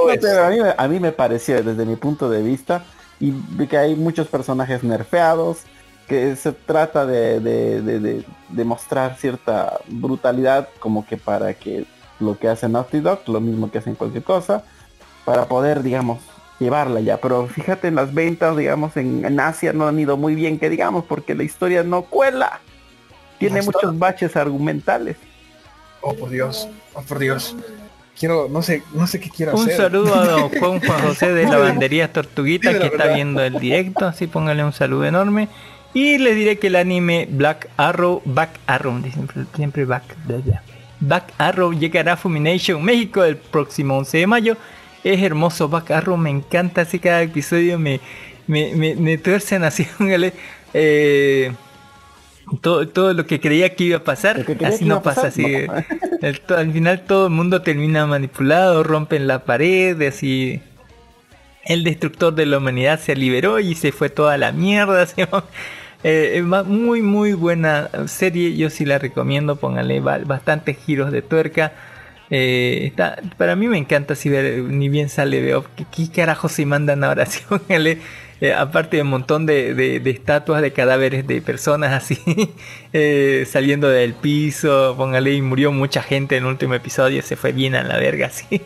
[0.00, 0.20] lo No, es.
[0.20, 2.84] pero a, mí, me- a mí me pareció desde mi punto de vista
[3.20, 5.58] y vi que hay muchos personajes nerfeados,
[6.06, 11.84] que se trata de, de, de- de- de mostrar cierta brutalidad como que para que
[12.20, 14.64] lo que hace Naughty Dog, lo mismo que hacen cualquier cosa,
[15.24, 16.18] para poder, digamos,
[16.58, 17.18] llevarla ya.
[17.18, 20.70] Pero fíjate en las ventas, digamos, en, en Asia no han ido muy bien, que
[20.70, 22.60] digamos, porque la historia no cuela.
[23.38, 25.16] Tiene muchos baches argumentales.
[26.00, 26.68] Oh, por Dios.
[26.94, 27.54] Oh, por Dios.
[28.18, 29.76] Quiero, no sé, no sé qué quiero Un hacer.
[29.76, 33.60] saludo a don Juan Juan José de Lavandería Tortuguita Dime la que está viendo el
[33.60, 35.48] directo, así póngale un saludo enorme.
[35.94, 40.62] Y les diré que el anime Black Arrow, Back Arrow, siempre, siempre Back, bla, bla.
[41.00, 44.56] Back Arrow llegará a Fumination México el próximo 11 de mayo.
[45.04, 48.00] Es hermoso Back Arrow, me encanta así cada episodio, me,
[48.46, 49.86] me, me, me tuercen así,
[50.74, 51.52] eh,
[52.60, 55.42] todo, todo lo que creía que iba a pasar, así no pasar, pasa, así.
[55.66, 55.74] no.
[56.22, 60.60] el to- al final todo el mundo termina manipulado, rompen la pared, así.
[61.64, 65.06] El destructor de la humanidad se liberó y se fue toda la mierda.
[65.32, 65.44] ¿no?
[66.04, 71.22] Eh, ma- muy muy buena serie, yo sí la recomiendo, póngale ba- bastantes giros de
[71.22, 71.72] tuerca.
[72.30, 76.48] Eh, está, para mí me encanta si ver, ni bien sale veo ¿qué, qué carajo
[76.48, 77.26] se mandan ahora?
[77.30, 77.98] Sí, póngale,
[78.40, 82.18] eh, aparte de un montón de, de- estatuas de cadáveres de personas así
[82.92, 87.50] eh, saliendo del piso, póngale y murió mucha gente en el último episodio, se fue
[87.52, 88.62] bien a la verga así.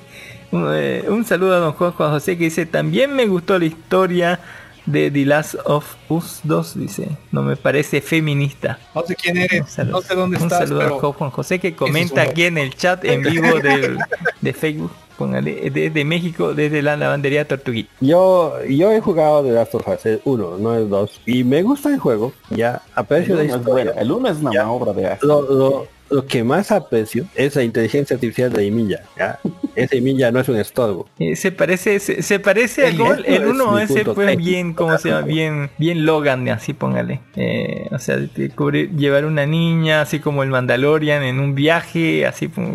[0.52, 4.40] Eh, un saludo a don Juan José que dice, también me gustó la historia
[4.86, 8.78] de The Last of Us 2, dice, no me parece feminista.
[8.94, 11.12] No sé quién eres, Un saludo, no sé dónde un estás, saludo a pero Juan
[11.12, 13.98] Juan José que es comenta un- aquí en el chat en vivo del-
[14.40, 17.90] de Facebook, póngale, desde México, desde la lavandería Tortuguita.
[18.00, 21.20] Yo, yo he jugado de Last of Us, el 1, no el 2.
[21.26, 24.38] Y me gusta el juego, ya aprecio El la uno es bueno, el uno es
[24.38, 24.68] una Ya.
[24.68, 25.26] obra de arte.
[25.26, 29.02] Lo, lo- lo que más aprecio es la inteligencia artificial de Emilia.
[29.18, 29.40] ¿ya?
[29.74, 31.08] Ese Emilia no es un estorbo.
[31.18, 34.04] Eh, se parece, se, se parece al El gol, esto el es uno mi ese
[34.04, 34.48] fue técnico.
[34.50, 35.22] bien, ¿cómo se llama?
[35.22, 37.20] Bien, bien Logan, así póngale.
[37.36, 42.26] Eh, o sea, de cubrir- llevar una niña, así como el Mandalorian en un viaje,
[42.26, 42.74] así como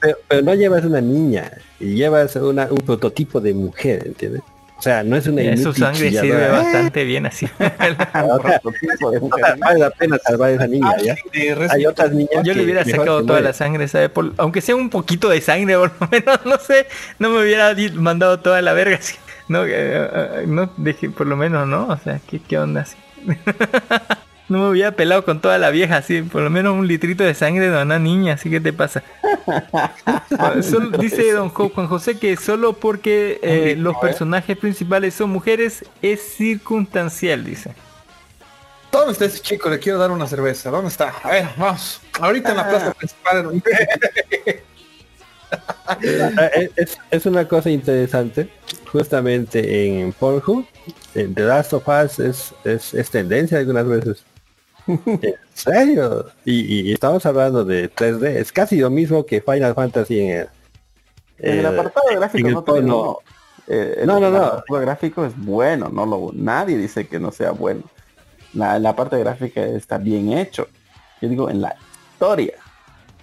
[0.00, 4.42] Pero, pero no llevas una niña, llevas una- un prototipo de mujer, ¿entiendes?
[4.82, 6.48] O sea, no es una Eh, su sangre sirve chilladora.
[6.58, 7.46] bastante bien así.
[9.58, 11.14] Vale la pena salvar a esa niña, ¿ya?
[11.70, 14.08] Hay otras niñas Yo le hubiera sacado toda la sangre, ¿sabe?
[14.08, 16.88] Por- aunque sea un poquito de sangre, por lo menos, no sé,
[17.20, 19.14] no me hubiera mandado toda la verga así.
[19.46, 21.86] No, eh, eh, no, dejé, por lo menos, ¿no?
[21.86, 22.96] O sea, ¿qué, qué onda así?
[24.48, 27.32] No me hubiera pelado con toda la vieja, así, por lo menos un litrito de
[27.32, 29.02] sangre de una niña, así que te pasa.
[30.62, 35.84] Solo- dice don Jo- Juan José que solo porque eh, los personajes principales son mujeres
[36.02, 37.72] es circunstancial, dice.
[38.90, 39.70] ¿Dónde está ese chico?
[39.70, 40.68] Le quiero dar una cerveza.
[40.70, 41.14] ¿Dónde está?
[41.22, 42.00] A ver, vamos.
[42.20, 43.62] Ahorita en la plaza principal.
[45.86, 45.98] Ah,
[46.54, 48.48] es- Es, es una cosa interesante.
[48.90, 50.66] Justamente en Pornhub,
[51.14, 54.24] en The Last of Us es, es, es tendencia algunas veces.
[54.86, 56.26] ¿En serio?
[56.44, 58.26] Y, y estamos hablando de 3D.
[58.36, 60.48] Es casi lo mismo que Final Fantasy en el,
[61.38, 63.22] En el eh, apartado gráfico el no digo,
[63.68, 64.80] eh, el No, no, no.
[64.80, 67.82] gráfico es bueno, no lo nadie dice que no sea bueno.
[68.54, 70.68] La, la parte gráfica está bien hecho.
[71.20, 71.74] Yo digo en la
[72.12, 72.54] historia.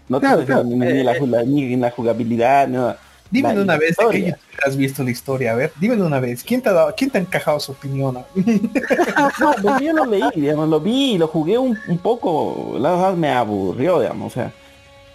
[0.08, 2.98] No Claro, claro, ni, eh, la, ni la jugabilidad, nada.
[3.32, 6.44] Dime una vez de qué has visto la historia, a ver, dime de una vez,
[6.44, 8.18] ¿quién te ha dado, quién te ha encajado su opinión?
[9.62, 13.14] Pues yo lo leí, digamos, lo vi y lo jugué un, un poco, la verdad
[13.14, 14.52] me aburrió, digamos, o sea,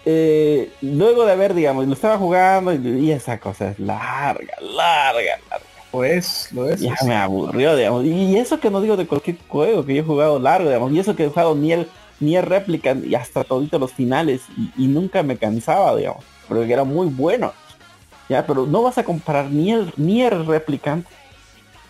[0.05, 5.37] eh, luego de haber, digamos, lo estaba jugando y, y esa cosa es larga, larga,
[5.49, 5.65] larga.
[5.91, 6.81] Pues, lo es.
[6.81, 10.05] Ya me aburrió, digamos, y eso que no digo de cualquier juego que yo he
[10.05, 11.87] jugado largo, digamos, y eso que he jugado ni el,
[12.19, 16.71] ni el réplica y hasta todito los finales y, y nunca me cansaba, digamos, porque
[16.71, 17.53] era muy bueno.
[18.29, 21.05] Ya, pero no vas a comparar ni el, ni el replicant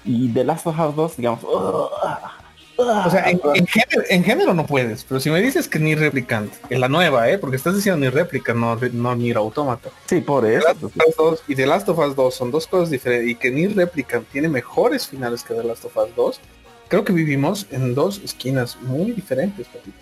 [0.03, 4.65] y The Last of Us 2, digamos, O sea, en, en género, en género no
[4.65, 7.37] puedes, pero si me dices que ni replicant, es la nueva, ¿eh?
[7.37, 9.89] Porque estás diciendo ni réplica, no, no ni autómata.
[10.07, 10.67] Sí, por The eso.
[10.67, 13.35] Last of Us 2 y The Last of Us 2 son dos cosas diferentes y
[13.35, 16.39] que ni replicant tiene mejores finales que The Last of Us 2.
[16.89, 19.97] Creo que vivimos en dos esquinas muy diferentes, papito.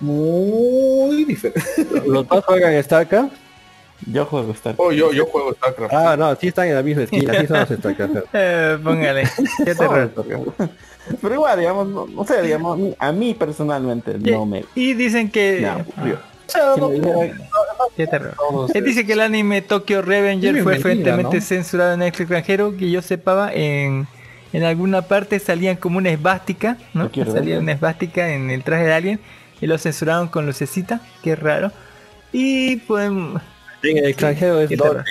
[0.00, 2.06] Muy diferentes.
[2.06, 3.32] ¿Los dos juegan StarCraft?
[4.06, 5.94] Yo juego Star Oh, yo, yo juego StarCraft.
[5.94, 8.14] Ah, no, sí están en la misma esquina, sí somos StarCraft.
[8.32, 9.28] Eh, póngale.
[9.64, 10.10] Qué terror.
[11.20, 15.66] Pero igual, digamos, no, no sé, digamos, a mí, personalmente no me, Y dicen que...
[16.46, 16.90] Si no-
[17.96, 18.34] Qué terror.
[18.74, 21.42] Él dice que el anime Tokyo Revenger fue frecuentemente ¿no?
[21.42, 24.06] censurado en el extranjero, que yo sepaba, en,
[24.52, 27.08] en alguna parte salían como una esvástica, ¿no?
[27.10, 27.58] Salía Revenger.
[27.58, 29.20] una esvástica en el traje de alguien
[29.60, 31.70] y lo censuraron con lucecita, qué raro.
[32.32, 33.10] Y pues
[33.82, 35.04] En el extranjero es terror.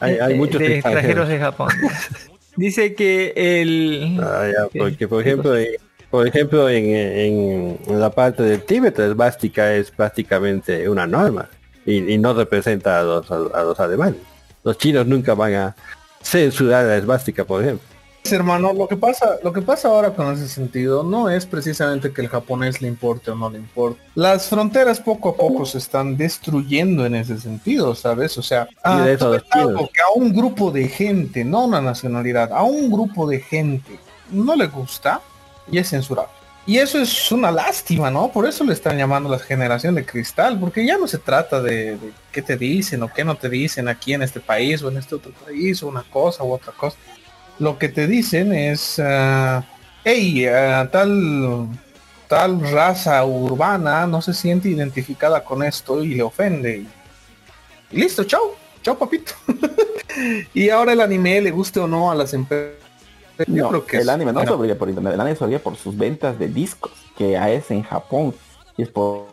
[0.00, 1.28] Hay, hay muchos de extranjeros.
[1.28, 1.68] extranjeros de Japón.
[2.56, 5.76] Dice que el Ah, ya, porque por ejemplo, en-
[6.10, 11.48] por ejemplo en, en- en la parte del Tíbet, la esvástica es prácticamente una norma
[11.86, 14.16] y, y no representa a los, a, a los alemanes.
[14.64, 15.76] Los chinos nunca van a
[16.22, 17.86] censurar la esvástica, por ejemplo.
[18.32, 22.20] Hermano, lo que pasa, lo que pasa ahora con ese sentido no es precisamente que
[22.20, 24.00] el japonés le importe o no le importe.
[24.14, 28.36] Las fronteras poco a poco se están destruyendo en ese sentido, ¿sabes?
[28.38, 29.90] O sea, de chinos.
[29.92, 33.98] que a un grupo de gente, no una nacionalidad, a un grupo de gente
[34.30, 35.20] no le gusta
[35.70, 36.28] y es censurado.
[36.66, 38.28] Y eso es una lástima, ¿no?
[38.28, 41.96] Por eso le están llamando la generación de cristal, porque ya no se trata de,
[41.96, 44.98] de qué te dicen o qué no te dicen aquí en este país o en
[44.98, 46.98] este otro país, o una cosa u otra cosa.
[47.58, 49.64] Lo que te dicen es, ah,
[50.04, 51.68] hey, ah, tal,
[52.28, 56.84] tal raza urbana no se siente identificada con esto y le ofende.
[57.90, 59.32] Y listo, chao, chao papito.
[60.54, 62.76] y ahora el anime, le guste o no a las empresas.
[63.46, 65.60] Yo No, creo que el es- anime no bueno, sobrevive por internet, el anime sobrevive
[65.60, 68.34] por sus ventas de discos, que es en Japón,
[68.76, 69.26] y es por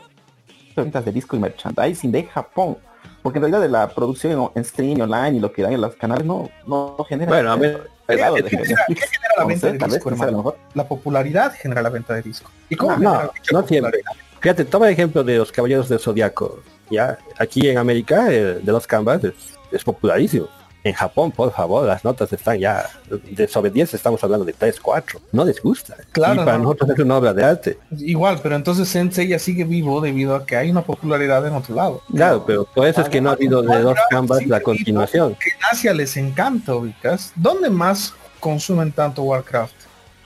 [0.76, 2.78] ventas de disco y merchandising de Japón.
[3.26, 5.96] Porque en realidad de la producción en, streaming online y lo que dan en los
[5.96, 7.32] canales no, no, genera.
[7.32, 10.38] Bueno, a ver, ¿Qué genera, qué genera la venta de disco, quizá a lo hermano?
[10.38, 10.58] mejor.
[10.76, 12.52] La popularidad genera la venta de disco.
[12.70, 14.02] ¿Y cómo No, genera no, siempre.
[14.42, 16.62] Fíjate, toma el ejemplo de los Caballeros del Zodiaco.
[16.92, 19.34] Ya, aquí en América, el de los Canvas es,
[19.72, 20.48] es popularísimo.
[20.86, 24.80] En Japón, por favor, las notas están ya de sobre 10 estamos hablando de 3,
[24.80, 25.19] 4.
[25.32, 25.98] No les gusta.
[26.12, 26.65] Claro, y para no.
[26.65, 27.80] nosotros es una obra de arte.
[27.98, 31.74] Igual, pero entonces Sensei ya sigue vivo debido a que hay una popularidad en otro
[31.74, 32.04] lado.
[32.13, 35.34] Claro, pero por eso es que no ha habido de los Canvas la continuación.
[35.34, 37.34] Que en Asia les encanta, ubicas.
[37.36, 39.74] ¿Dónde más consumen tanto Warcraft?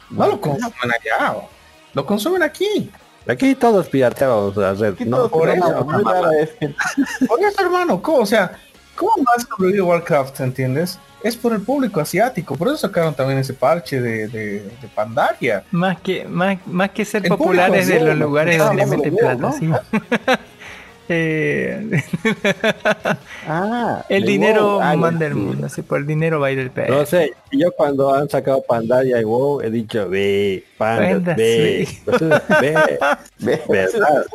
[0.09, 1.37] No lo consumen allá,
[1.93, 2.91] lo consumen aquí.
[3.29, 4.99] Aquí todos pirateamos la red.
[5.05, 5.29] ¿no?
[5.29, 5.85] Por eso,
[7.61, 8.17] hermano, ¿cómo?
[8.19, 8.59] O sea,
[8.99, 10.99] ¿cómo más sobrevive Warcraft, entiendes?
[11.23, 15.63] Es por el público asiático, por eso sacaron también ese parche de, de, de Pandaria.
[15.71, 19.51] Más que, más, más que ser El populares de los lugares estaba donde meten plata,
[19.53, 19.69] sí.
[21.11, 22.03] Eh,
[23.47, 25.39] Ah, el dinero WoW, ah, manda el sí.
[25.39, 26.87] mundo, así por el dinero va a ir el pez.
[26.87, 31.87] No sé, yo cuando han sacado Pandaria y WoW he dicho, ve, pandas, Pandas, ve,
[32.61, 32.99] ve,
[33.39, 34.25] Ve, verdad.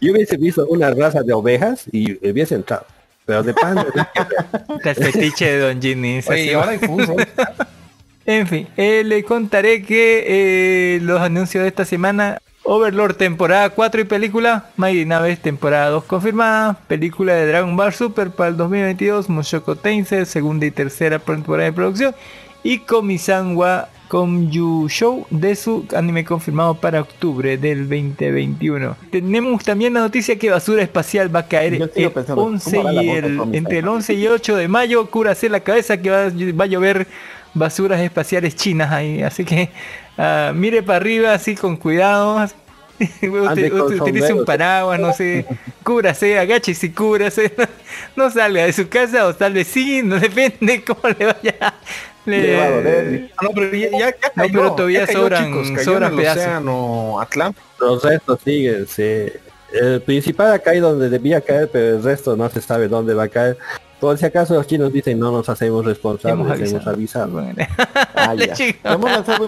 [0.00, 2.86] Yo hubiese visto una raza de ovejas y hubiese entrado.
[3.30, 6.20] Pero de fetiche de Don Ginny.
[6.28, 6.72] Oye, ahora.
[8.26, 10.24] En fin, eh, le contaré que
[10.96, 16.04] eh, los anuncios de esta semana, Overlord temporada 4 y película, Mighty Naves temporada 2
[16.04, 21.66] confirmada, película de Dragon Ball Super para el 2022, Mushoku Tensei segunda y tercera temporada
[21.66, 22.14] de producción
[22.64, 23.56] y Komi-san
[24.10, 28.96] wa Komyu Show de su anime confirmado para octubre del 2021.
[29.10, 32.92] Tenemos también la noticia que Basura Espacial va a caer el pensando, 11 ¿cómo hará
[32.92, 36.24] la y el, entre el 11 y 8 de mayo, cúrase la cabeza que va,
[36.28, 37.06] va a llover
[37.54, 39.22] basuras espaciales chinas ahí.
[39.22, 39.70] Así que
[40.18, 42.38] ah, mire para arriba así con cuidado.
[43.00, 45.46] Ande Usted- con usted utilice un paraguas, no sé,
[45.82, 47.52] cúbrase, agáchese y cúbrase.
[48.16, 51.74] No salga de su casa o tal vez sí, no depende cómo le vaya.
[52.26, 53.30] Le- Le va a doler.
[53.36, 54.06] Ah, no, pero ya, ya, ya
[54.36, 56.42] No, cayó, pero todavía ya cayó, sobran- chicos, cayó sobran en el pedazos.
[56.42, 57.66] océano Atlántico.
[57.80, 59.26] los restos siguen, sí.
[59.72, 63.24] El principal ha caído donde debía caer, pero el resto no se sabe dónde va
[63.24, 63.56] a caer.
[64.00, 66.76] Por si acaso los chinos dicen no nos hacemos Hemos responsables, avisado.
[66.76, 67.44] hemos avisado.
[68.14, 68.54] Ah, ya.
[68.84, 69.46] Hemos lanzado.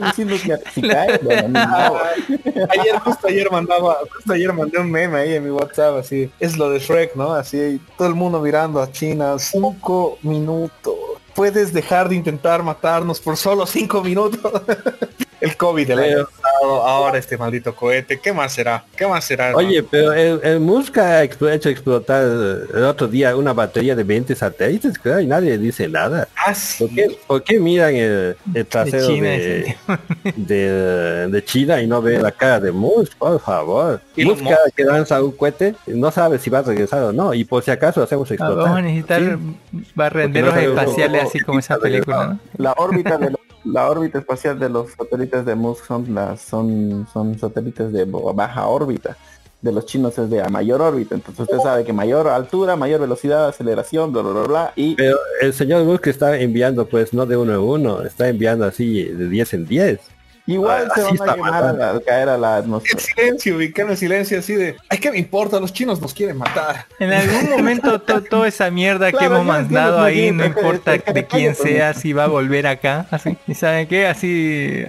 [0.74, 1.58] Si cae, bueno.
[2.68, 6.56] Ayer, justo ayer mandaba, justo ayer mandé un meme ahí en mi WhatsApp, así, es
[6.58, 7.32] lo de Shrek, ¿no?
[7.32, 10.94] Así, todo el mundo mirando a China, cinco minutos.
[11.34, 14.40] Puedes dejar de intentar matarnos por solo cinco minutos.
[15.42, 18.84] el COVID del año pasado, ahora este maldito cohete, ¿qué más será?
[18.96, 19.48] ¿Qué más será?
[19.48, 19.68] hermano?
[19.68, 24.04] Oye, pero el, el Musk ha expl- hecho explotar el otro día una batería de
[24.04, 26.28] 20 satélites, creo, y nadie dice nada.
[26.36, 26.84] Ah, sí.
[26.86, 29.76] ¿Por qué, por qué miran el, el trasero China, de,
[30.36, 33.16] de, de China y no ven la cara de Musk?
[33.18, 34.00] Por favor.
[34.16, 37.34] Elon Musk cada que lanza un cohete no sabe si va a regresar o no,
[37.34, 38.62] y por si acaso hacemos Ah, explotar.
[38.64, 39.80] Vamos a necesitar Sí.
[39.94, 42.38] barrenderos no espaciales así como esa película, ¿no?
[42.58, 47.06] La órbita de los- la órbita espacial de los satélites de Musk son las son
[47.12, 49.16] son satélites de baja órbita.
[49.60, 51.14] De los chinos es de a mayor órbita.
[51.14, 55.16] Entonces usted sabe que mayor altura, mayor velocidad, aceleración, bla bla bla, bla y Pero
[55.40, 59.28] el señor Musk está enviando pues no de uno en uno, está enviando así de
[59.28, 60.00] 10 en 10.
[60.46, 61.84] Igual Ah, se así van a quemar matando.
[61.84, 62.98] al caer a la El atmósfera.
[63.00, 65.60] silencio, ubicando el silencio así de, ay, ¿qué me importa?
[65.60, 66.86] Los chinos nos quieren matar.
[66.98, 71.26] En algún momento to- toda esa mierda que hemos mandado no ahí, no importa de
[71.26, 73.36] quién sea, si va a volver acá, así.
[73.46, 74.06] ¿Y saben qué?
[74.06, 74.88] Así, el-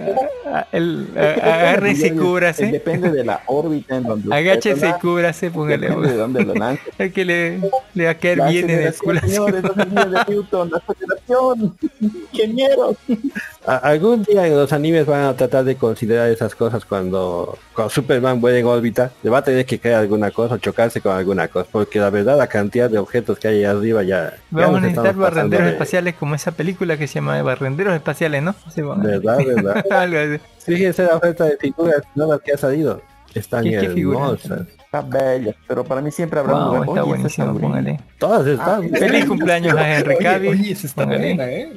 [0.50, 4.92] a- Es que depende, agárrese y cúbrase, Depende de la órbita en donde agáchese y
[5.00, 5.88] cúbrase, póngale.
[5.88, 6.82] depende de dónde lo lance.
[6.98, 7.60] Es que le,
[7.94, 9.20] le va a caer La bien en el culo.
[9.20, 11.76] señores, los anillos de Newton, la aceleración,
[12.32, 12.96] ingenieros.
[13.66, 18.58] Algún día los animes van a tratar de considerar esas cosas cuando, cuando Superman vuelve
[18.60, 21.66] en órbita, le va a tener que caer alguna cosa o chocarse con alguna cosa,
[21.72, 24.34] porque la verdad la cantidad de objetos que hay ahí arriba ya...
[24.34, 28.42] ya Vamos a necesitar barrenderos de- espaciales como esa película que se llama Barrenderos Espaciales,
[28.42, 28.54] ¿no?
[28.74, 29.02] Sí, bueno.
[29.02, 29.84] Verdad, verdad.
[29.90, 30.42] Algo así.
[30.64, 33.00] Fíjense la oferta de figuras nuevas que ha salido.
[33.34, 34.44] Están ¿Qué- qué figuras?
[34.44, 34.68] hermosas.
[34.84, 36.88] Está bella, pero para mí siempre habrá un Wow, lugar.
[36.88, 38.00] está Oye, esa buenísimo, está póngale.
[38.18, 38.90] Todas están.
[38.90, 40.50] Feliz cumpleaños a Henry Cavill.
[40.50, 41.72] oye, está buena, ¿eh?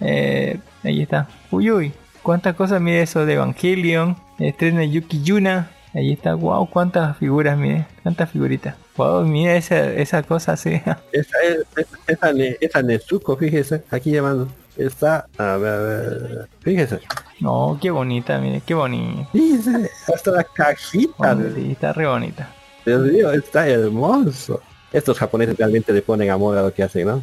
[0.00, 1.28] Eh, ahí está.
[1.50, 1.92] Uy, uy.
[2.22, 4.16] ¿Cuántas cosas mide eso de Evangelion?
[4.38, 5.70] Estreno de Yuki Yuna.
[5.94, 6.34] Ahí está.
[6.34, 7.86] Wow, cuántas figuras mide.
[8.02, 8.76] Cuántas figuritas.
[8.96, 10.70] Wow, mira esa, esa cosa así.
[11.12, 14.48] Esa, es, es- esa, ne- esa Nezuko, fíjese, aquí llamando.
[14.76, 17.00] Está, a ver, a ver, fíjese.
[17.40, 19.28] No, qué bonita, mire, qué bonita.
[19.32, 21.36] Fíjese, hasta la cajita.
[21.54, 22.48] Sí, está re bonita.
[22.86, 24.60] Dios mío, está hermoso.
[24.92, 27.22] Estos japoneses realmente le ponen amor a lo que hacen, ¿no?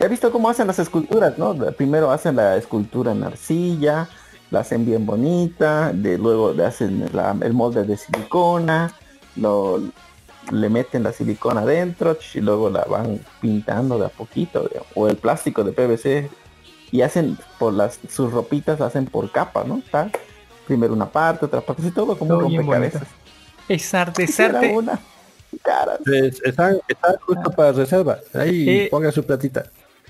[0.00, 1.54] He visto cómo hacen las esculturas, ¿no?
[1.76, 4.08] Primero hacen la escultura en arcilla,
[4.50, 8.92] la hacen bien bonita, de luego le hacen la- el molde de silicona,
[9.36, 9.80] lo,
[10.50, 15.06] le meten la silicona adentro y luego la van pintando de a poquito, digamos, o
[15.06, 16.30] el plástico de PVC
[16.92, 19.78] y hacen por las sus ropitas hacen por capas, ¿no?
[19.78, 20.10] Está
[20.66, 23.02] Primero una parte, otra parte, así todo como Todo un rompecabezas.
[23.68, 24.72] Es arte, es arte.
[26.44, 28.18] están, están justo para reserva.
[28.34, 29.64] Ahí Eh, ponga su platita.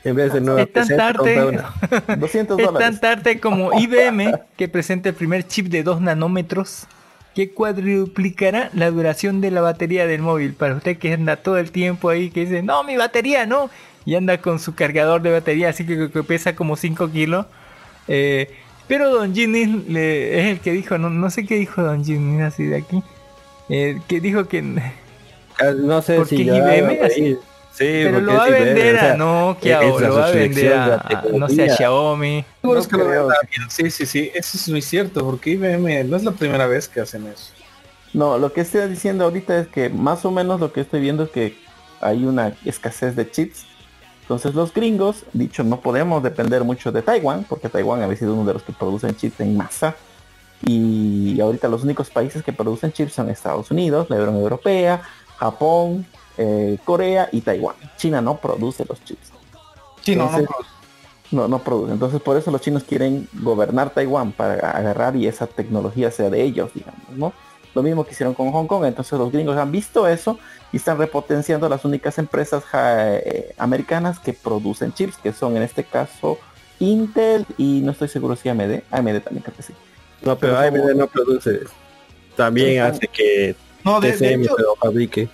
[0.04, 1.44] En vez de nueva Es tan tarde.
[1.46, 1.74] una.
[2.16, 2.88] 200 Es dólares.
[3.00, 6.86] tan tarde como IBM, que presenta el primer chip de 2 nanómetros,
[7.34, 10.54] que cuadruplicará la duración de la batería del móvil.
[10.54, 13.70] Para usted que anda todo el tiempo ahí, que dice, no, mi batería no,
[14.04, 17.46] y anda con su cargador de batería, así que, que pesa como 5 kilos.
[18.08, 18.50] Eh,
[18.88, 22.42] pero Don Ginny le- es el que dijo, no, no sé qué dijo Don Ginny
[22.42, 23.02] así de aquí,
[23.68, 24.64] eh, que dijo que...
[25.60, 27.36] Ah, No sé si IBM así-.
[27.72, 30.14] Sí, Pero porque lo va a vender o sea, a Nokia es o la lo
[30.16, 31.76] va a vender resurrección de la a, no sé, a tecnología.
[31.76, 32.44] Xiaomi.
[32.62, 33.34] Creo verdad,
[33.68, 37.00] Sí, sí, sí, eso es muy cierto, porque IBM no es la primera vez que
[37.00, 37.52] hacen eso.
[38.12, 41.24] No, lo que estoy diciendo ahorita es que más o menos lo que estoy viendo
[41.24, 41.56] es que
[42.00, 43.66] hay una escasez de chips.
[44.22, 48.44] Entonces los gringos, dicho, no podemos depender mucho de Taiwán, porque Taiwán había sido uno
[48.44, 49.96] de los que producen chips en masa.
[50.66, 55.02] Y ahorita los únicos países que producen chips son Estados Unidos, la Unión Europea,
[55.38, 56.06] Japón,
[56.40, 57.76] eh, Corea y Taiwán.
[57.96, 59.30] China no produce los chips.
[60.02, 60.46] Sí, no, no,
[61.30, 61.92] no, no produce.
[61.92, 66.42] Entonces por eso los chinos quieren gobernar Taiwán para agarrar y esa tecnología sea de
[66.42, 67.32] ellos, digamos, ¿no?
[67.74, 68.84] Lo mismo que hicieron con Hong Kong.
[68.86, 70.38] Entonces los gringos han visto eso
[70.72, 75.62] y están repotenciando las únicas empresas ja- eh, americanas que producen chips, que son en
[75.62, 76.38] este caso
[76.80, 78.82] Intel y no estoy seguro si AMD.
[78.90, 79.74] AMD también creo que sí.
[80.22, 81.60] No, pero Pero como- AMD no produce.
[82.36, 85.28] También hace que No, de, de TCM hecho, se lo fabrique.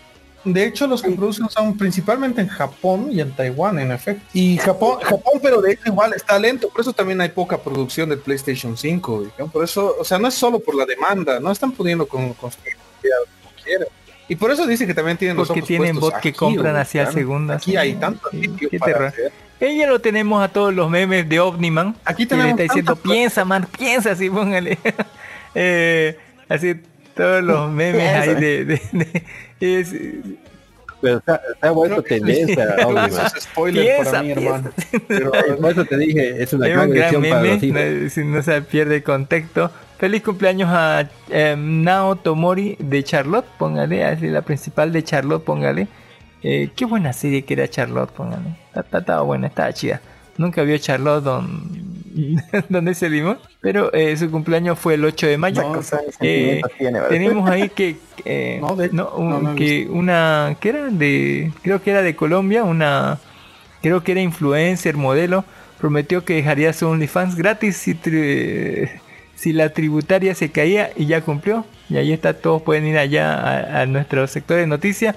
[0.47, 4.23] De hecho los que producen son principalmente en Japón y en Taiwán, en efecto.
[4.33, 8.09] Y Japón, Japón, pero de hecho igual está lento, por eso también hay poca producción
[8.09, 9.33] del PlayStation 5.
[9.39, 9.49] ¿no?
[9.49, 12.51] Por eso, o sea, no es solo por la demanda, no están pudiendo con, con
[12.51, 13.11] su tecnología
[13.43, 13.89] como quieren.
[14.29, 16.77] Y por eso dice que también tienen los Porque ojos tienen puestos bot que compran
[16.77, 17.53] hacia segundo.
[17.53, 19.31] Aquí hay tanto sitio para hacer.
[19.61, 21.95] Ella lo tenemos a todos los memes de Omniman.
[22.05, 24.79] Aquí le tenemos está diciendo, piensa, man, piensa, así póngale.
[25.59, 26.19] Eh,
[26.51, 26.75] así
[27.15, 28.65] todos los memes ahí de...
[28.67, 29.25] de- de-
[29.61, 29.95] es-
[31.01, 32.77] pero se ha, se ha vuelto tendencia.
[32.87, 34.71] obvio, Eso es spoiler para mí, hermano.
[35.09, 35.31] Pero
[35.61, 37.81] por eso te dije, es una Es gran un gran para meme, los hijos.
[38.03, 39.71] no, si no se pierde contexto.
[39.99, 45.87] Feliz cumpleaños a eh, Nao Tomori de Charlotte, póngale, así la principal de Charlotte, póngale.
[46.43, 48.57] Eh, qué buena serie que era Charlotte, póngale.
[48.69, 50.01] Está- está- Estaba buena, estaba chida.
[50.39, 51.87] Nunca vio Charlotte don...
[52.71, 55.61] donde se limón, pero eh, su cumpleaños fue el 8 de mayo.
[55.63, 55.81] No,
[56.23, 56.63] Eh,
[57.11, 61.91] tenemos ahí que eh, No, de- no, un- que una que era de creo que
[61.91, 63.19] era de Colombia una
[63.83, 65.45] creo que era influencer modelo
[65.79, 68.89] prometió que dejaría su OnlyFans gratis si tri-
[69.35, 71.67] si la tributaria se caía y ya cumplió.
[71.91, 75.17] Y ahí está todos pueden ir allá a, a nuestro sector de noticias.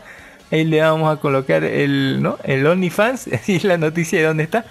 [0.51, 4.65] Ahí le vamos a colocar el no el OnlyFans y la noticia de dónde está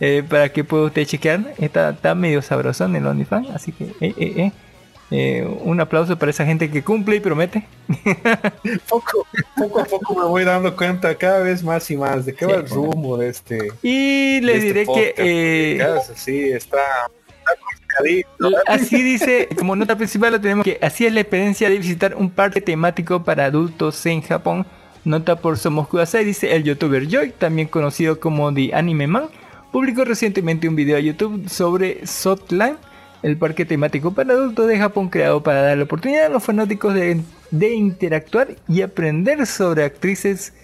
[0.00, 4.14] eh, para que pueda usted chequear está, está medio sabrosón el OnlyFans así que eh,
[4.16, 4.52] eh, eh.
[5.12, 7.62] Eh, un aplauso para esa gente que cumple y promete.
[8.88, 9.24] Poco,
[9.56, 12.50] poco a poco me voy dando cuenta cada vez más y más de qué Sí,
[12.50, 13.68] va el rumbo de este.
[13.84, 15.18] Y les este diré que podcast.
[15.20, 16.78] eh, así está.
[18.66, 22.28] así dice, como nota principal lo tenemos que así es la experiencia de visitar un
[22.28, 24.66] parque temático para adultos en Japón.
[25.04, 29.28] Nota por Somos Kudasai, dice el youtuber Joy, también conocido como The Anime Man,
[29.76, 32.78] publicó recientemente un video a YouTube sobre Sotland,
[33.22, 36.94] el parque temático para adultos de Japón creado para dar la oportunidad a los fanáticos
[36.94, 37.20] de,
[37.50, 40.54] de interactuar y aprender sobre actrices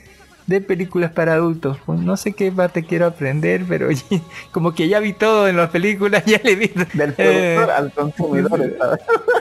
[0.47, 1.78] de películas para adultos.
[1.86, 3.88] Pues no sé qué parte quiero aprender, pero
[4.53, 6.68] como que ya vi todo en las películas, ya le vi.
[6.95, 8.61] Del Eh, productor al consumidor.
[8.62, 8.99] está.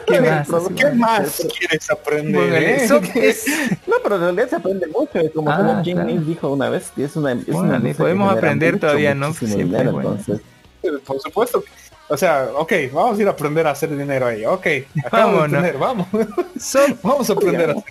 [0.07, 0.47] ¿Qué más?
[0.75, 2.53] ¿Qué más quieres aprender?
[2.63, 2.87] Eh?
[2.87, 3.45] so- es-
[3.87, 5.19] No, pero en realidad se aprende mucho.
[5.19, 6.21] es Como Ah, Jim claro.
[6.21, 9.33] Dijo una vez, es una, es una que podemos aprender mucho, todavía, ¿no?
[9.33, 10.17] Siempre dinero, es bueno.
[10.17, 10.41] entonces,
[11.05, 11.61] Por supuesto.
[11.61, 11.69] que-
[12.09, 14.45] O sea, ok, vamos a ir a aprender a hacer dinero ahí.
[14.45, 14.67] Ok,
[15.05, 15.51] acabo Vámonos.
[15.51, 16.07] de entender, vamos.
[17.01, 17.83] vamos a aprender a hacer.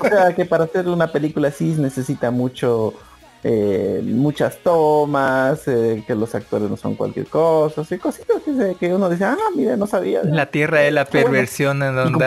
[0.00, 2.94] O sea, que para hacer una película así necesita mucho,
[3.42, 8.74] eh, muchas tomas, eh, que los actores no son cualquier cosa, así cositas que, se-
[8.74, 10.22] que uno dice, ah, mira, no sabía.
[10.24, 11.30] la tierra de la Qué bueno.
[11.30, 12.18] perversión en donde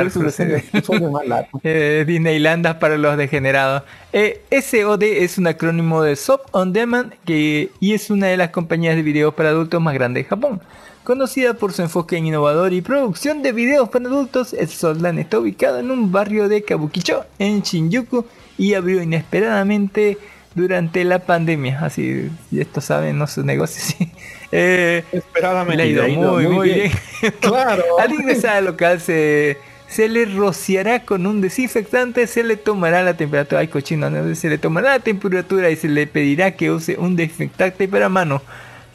[1.28, 1.62] largos.
[1.64, 3.84] Eh, Disneylandas para los degenerados.
[4.12, 8.50] Eh, SOD es un acrónimo de Sop On Demand que, y es una de las
[8.50, 10.62] compañías de videos para adultos más grandes de Japón.
[11.04, 15.80] Conocida por su enfoque en innovador y producción de videos para adultos, Sotland está ubicado
[15.80, 18.26] en un barrio de Kabukicho, en Shinjuku,
[18.58, 20.18] y abrió inesperadamente
[20.56, 21.80] durante la pandemia.
[21.82, 23.84] Así, y esto saben, no sus negocios.
[23.98, 24.12] sí.
[24.54, 25.76] Eh, Esperadamente.
[25.76, 26.92] le ha ido ido muy, muy muy bien.
[27.22, 27.34] bien.
[27.42, 27.84] Claro.
[28.00, 29.58] Al ingresar al local se,
[29.90, 34.34] se le rociará con un desinfectante, se le tomará la temperatura, ay cochino, ¿no?
[34.36, 38.42] se le tomará la temperatura y se le pedirá que use un desinfectante para mano.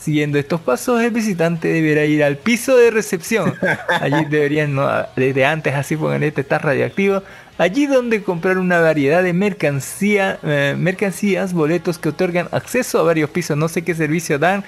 [0.09, 3.52] Siguiendo estos pasos, el visitante deberá ir al piso de recepción.
[4.00, 4.88] Allí deberían, ¿no?
[5.16, 7.22] desde antes, así pongan este está radioactivo.
[7.59, 13.28] Allí donde comprar una variedad de mercancía, eh, mercancías, boletos que otorgan acceso a varios
[13.28, 13.59] pisos.
[13.59, 14.64] No sé qué servicio dan.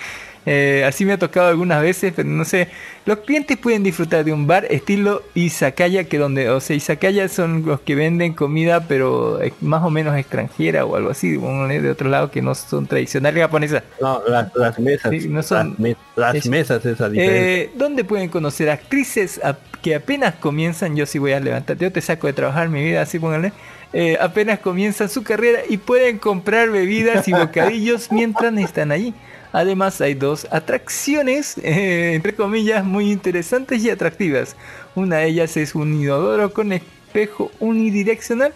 [0.47, 2.68] Eh, así me ha tocado algunas veces, pero no sé.
[3.07, 7.64] Los clientes pueden disfrutar de un bar estilo Izakaya, que donde, o sea, Izakaya son
[7.66, 12.09] los que venden comida, pero eh, más o menos extranjera o algo así, de otro
[12.09, 13.82] lado que no son tradicionales japonesas.
[14.01, 15.11] No, las, las mesas.
[15.11, 17.55] Sí, no son- las, me- las es- mesas esa diferencia.
[17.64, 21.91] Eh, donde pueden conocer actrices a- que apenas comienzan, yo sí voy a levantar, yo
[21.91, 23.53] te saco de trabajar mi vida, así póngale,
[23.93, 29.14] eh, apenas comienzan su carrera y pueden comprar bebidas y bocadillos mientras están allí.
[29.53, 34.57] Además hay dos atracciones, eh, entre comillas, muy interesantes y atractivas.
[34.94, 38.53] Una de ellas es un inodoro con espejo unidireccional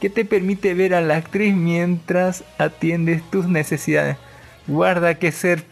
[0.00, 4.16] que te permite ver a la actriz mientras atiendes tus necesidades.
[4.66, 5.64] Guarda que ser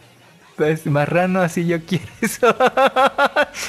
[0.55, 2.55] pues, marrano así yo quiero eso.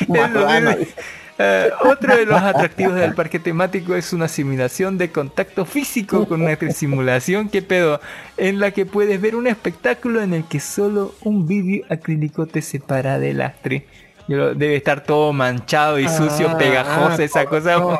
[0.09, 0.70] Marrano.
[0.70, 0.92] Eso,
[1.39, 6.43] eh, otro de los atractivos del parque temático es una simulación de contacto físico con
[6.43, 8.01] una simulación que pedo
[8.37, 12.62] en la que puedes ver un espectáculo en el que solo un vídeo acrílico te
[12.62, 13.83] separa de la actriz.
[14.28, 17.76] Yo lo- Debe estar todo manchado y sucio, Ah, pegajoso, ah, esa cosa.
[17.76, 17.99] no,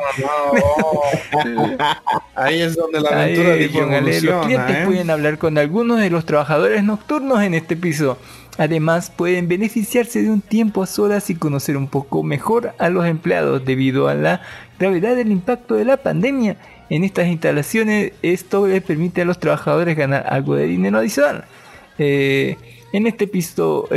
[1.45, 1.77] no.
[2.35, 4.83] Ahí es donde la aventura Ahí, de los clientes ¿eh?
[4.85, 8.17] pueden hablar con algunos de los trabajadores nocturnos en este piso.
[8.57, 13.05] Además, pueden beneficiarse de un tiempo a solas y conocer un poco mejor a los
[13.05, 14.41] empleados debido a la
[14.79, 16.57] gravedad del impacto de la pandemia.
[16.89, 21.45] En estas instalaciones, esto les permite a los trabajadores ganar algo de dinero adicional.
[21.97, 22.57] Eh,
[22.91, 23.89] en este piso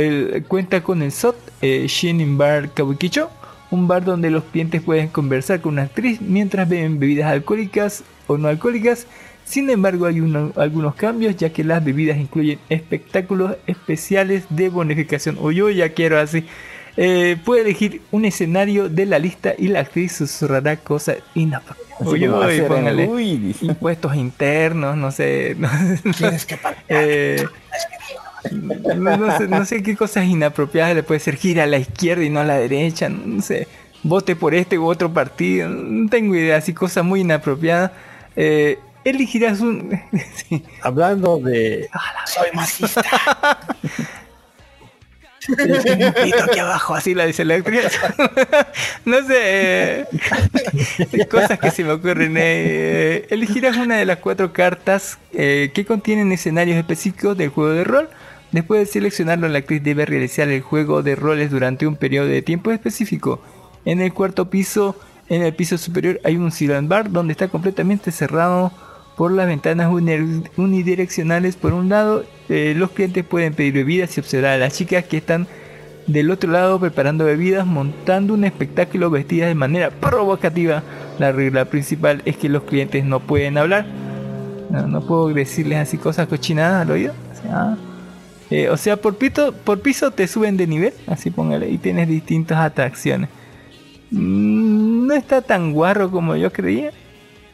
[0.47, 3.29] cuenta con el SOT eh, Shinin Bar Kabukicho,
[3.69, 8.37] un bar donde los clientes pueden conversar con una actriz mientras beben bebidas alcohólicas o
[8.37, 9.05] no alcohólicas.
[9.47, 15.37] Sin embargo, hay uno- algunos cambios ya que las bebidas incluyen espectáculos especiales de bonificación.
[15.39, 16.43] O yo ya quiero así.
[16.97, 21.87] Eh, puede elegir un escenario de la lista y la actriz susurrará cosas inapropiadas.
[22.47, 23.07] Uy, póngale.
[23.61, 25.55] Impuestos internos, no sé.
[25.57, 25.69] No,
[26.17, 26.57] que
[26.89, 27.45] eh,
[28.97, 32.23] no, no sé, no sé qué cosas inapropiadas le puede ser gira a la izquierda
[32.23, 33.67] y no a la derecha, no sé,
[34.03, 37.91] vote por este u otro partido, no tengo idea, así cosas muy inapropiadas.
[38.35, 38.77] Eh,
[39.09, 39.99] elegirás un...
[40.81, 41.89] Hablando de...
[42.25, 43.01] Soy masista.
[45.49, 47.83] Aquí abajo, así la dice la actriz.
[49.05, 50.05] no sé, eh,
[51.29, 52.35] cosas que se me ocurren.
[52.37, 57.83] eh, elegirás una de las cuatro cartas eh, que contienen escenarios específicos del juego de
[57.83, 58.09] rol.
[58.51, 62.41] Después de seleccionarlo, la actriz debe realizar el juego de roles durante un periodo de
[62.41, 63.41] tiempo específico.
[63.85, 64.99] En el cuarto piso,
[65.29, 68.71] en el piso superior, hay un silent bar donde está completamente cerrado
[69.17, 71.57] por las ventanas uni- unidireccionales.
[71.57, 75.17] Por un lado, eh, los clientes pueden pedir bebidas y observar a las chicas que
[75.17, 75.47] están
[76.05, 80.83] del otro lado preparando bebidas, montando un espectáculo vestidas de manera provocativa.
[81.19, 83.85] La regla principal es que los clientes no pueden hablar.
[84.69, 87.13] No, puedo decirles así cosas cochinadas al oído.
[87.31, 87.77] O sea,
[88.51, 92.07] eh, o sea, por, pito, por piso te suben de nivel, así póngale, y tienes
[92.07, 93.29] distintas atracciones.
[94.11, 96.91] Mm, no está tan guarro como yo creía.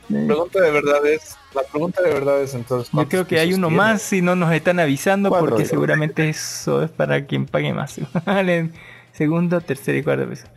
[0.09, 2.89] La pregunta de verdad es, la pregunta de verdad es entonces.
[2.89, 3.83] Yo ¿cuántos creo que hay uno tiene?
[3.83, 7.95] más si no nos están avisando Cuatro, porque seguramente eso es para quien pague más.
[9.13, 10.47] Segundo, tercero y cuarto piso.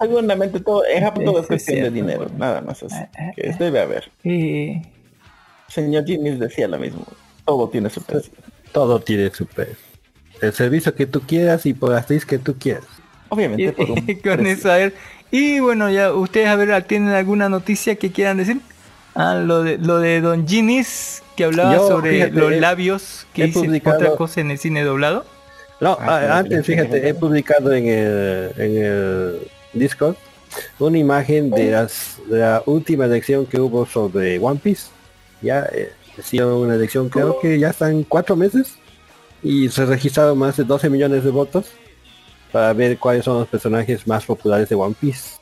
[0.00, 2.94] Seguramente todo, es, todo es Es cuestión de dinero, nada más así.
[2.94, 4.10] Ah, ah, Que debe haber.
[4.22, 4.80] Eh,
[5.68, 7.04] Señor Jimmy decía lo mismo.
[7.44, 8.32] Todo tiene su precio.
[8.72, 9.76] Todo tiene su precio.
[10.40, 12.84] El servicio que tú quieras y por la actriz que tú quieras.
[13.28, 14.46] Obviamente por un con precio.
[14.46, 14.94] eso, a ver.
[15.30, 18.60] Y bueno, ya ustedes a ver, ¿tienen alguna noticia que quieran decir?
[19.20, 23.48] Ah, lo de, lo de Don Ginis, que hablaba Yo, sobre fíjate, los labios, que
[23.48, 25.24] publicado- otra cosa en el cine doblado.
[25.80, 29.38] No, Ah, a- pero antes, fíjate, he publicado en el, en el
[29.72, 30.14] Discord
[30.78, 34.84] una imagen de, las, de la última elección que hubo sobre One Piece.
[35.42, 38.74] Ya eh, ha sido una elección, creo que ya están cuatro meses
[39.42, 41.66] y se registraron más de 12 millones de votos
[42.52, 45.38] para ver cuáles son los personajes más populares de One Piece.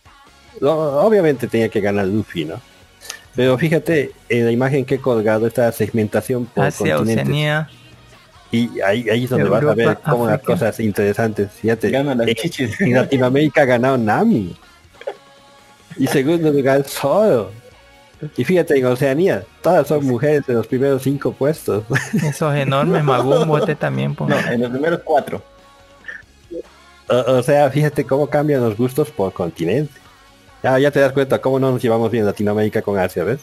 [0.61, 2.59] Lo- obviamente tenía que ganar Luffy, ¿no?
[3.37, 7.25] Pero fíjate, en la imagen que he colgado está la segmentación por Hacia continentes.
[7.27, 7.69] Oceanía.
[8.51, 11.51] Y ahí, ahí es donde vas a ver cómo las cosas interesantes.
[11.53, 12.81] Fíjate, Gana las en, chichis.
[12.81, 14.57] en Latinoamérica ha ganado Nami.
[15.99, 17.51] Y segundo lugar Zoro.
[18.37, 21.85] Y fíjate, en Oceanía, todas son mujeres en los primeros cinco puestos.
[22.15, 24.15] Esos enormes Magumbo, este también.
[24.15, 24.31] pues.
[24.31, 25.43] No, en los primeros cuatro.
[27.09, 29.93] o, o sea, fíjate cómo cambian los gustos por continente.
[30.63, 33.41] Ya, ya te das cuenta cómo no nos llevamos bien Latinoamérica con Asia, ¿ves?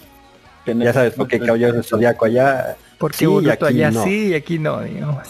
[0.65, 4.03] Ya sabes, porque Caballero del Zodiaco allá, Porque sí, Boruto aquí allá no.
[4.03, 5.27] sí y aquí no, digamos.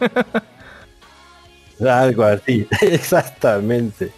[1.88, 4.12] Algo así, exactamente.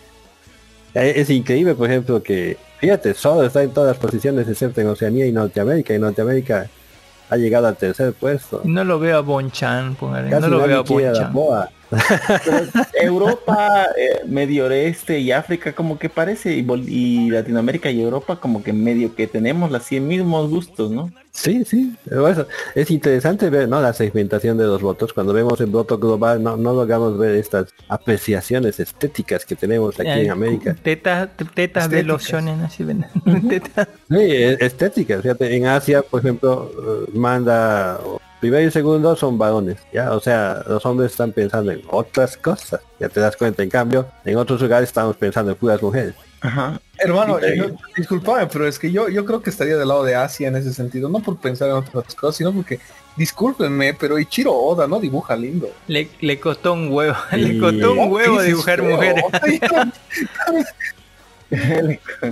[0.95, 4.89] Eh, Es increíble, por ejemplo, que, fíjate, solo está en todas las posiciones excepto en
[4.89, 5.95] Oceanía y Norteamérica.
[5.95, 6.69] Y Norteamérica
[7.31, 8.61] ha llegado al tercer puesto.
[8.65, 10.31] No lo veo a Bonchan, póngale.
[10.31, 11.33] Casi No lo veo a Bonchan.
[12.45, 18.01] Pero Europa, eh, Medio Oriente y África como que parece y, Bol- y Latinoamérica y
[18.01, 21.11] Europa como que medio que tenemos los mismos gustos, ¿no?
[21.31, 23.81] Sí, sí, eso, es interesante ver ¿no?
[23.81, 25.13] la segmentación de los votos.
[25.13, 30.09] Cuando vemos el voto global no, no logramos ver estas apreciaciones estéticas que tenemos aquí
[30.09, 30.77] Ay, en América.
[30.81, 33.05] Tetas, tetas de shonen así ven.
[34.09, 35.23] Sí, e- estéticas.
[35.23, 36.71] Fíjate, en Asia, por ejemplo,
[37.09, 37.99] eh, manda
[38.41, 42.81] primero y segundo son varones, ya, o sea, los hombres están pensando en otras cosas.
[43.01, 43.63] Ya te das cuenta.
[43.63, 46.15] En cambio, en otros lugares estamos pensando en puras mujeres.
[46.41, 46.79] Ajá.
[46.99, 50.49] Hermano, yo- discúlpame, pero es que yo, yo creo que estaría del lado de Asia
[50.49, 52.79] en ese sentido, no por pensar en otras cosas, sino porque,
[53.17, 55.71] discúlpenme, pero Ichiro Oda no dibuja lindo.
[55.89, 57.17] Le, le costó un huevo.
[57.33, 59.25] Le costó un huevo Crisis dibujar mujeres.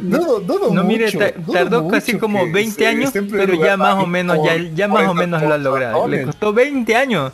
[0.01, 1.19] Dudo, dudo No, mire, mucho,
[1.53, 4.89] tardó casi como que 20 se- años, pero ya más o por- menos, ya, ya
[4.89, 6.09] más o menos lo ha logrado.
[6.09, 7.33] Le costó 20 años,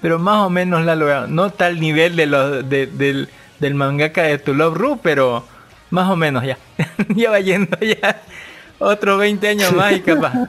[0.00, 1.26] pero más o menos lo ha logrado.
[1.26, 3.28] No tal nivel de los de- del,
[3.60, 5.44] del mangaka de To Love Ru, pero
[5.90, 6.58] más o menos ya.
[7.14, 8.20] ya va yendo ya.
[8.80, 10.32] Otros 20 años más y capaz.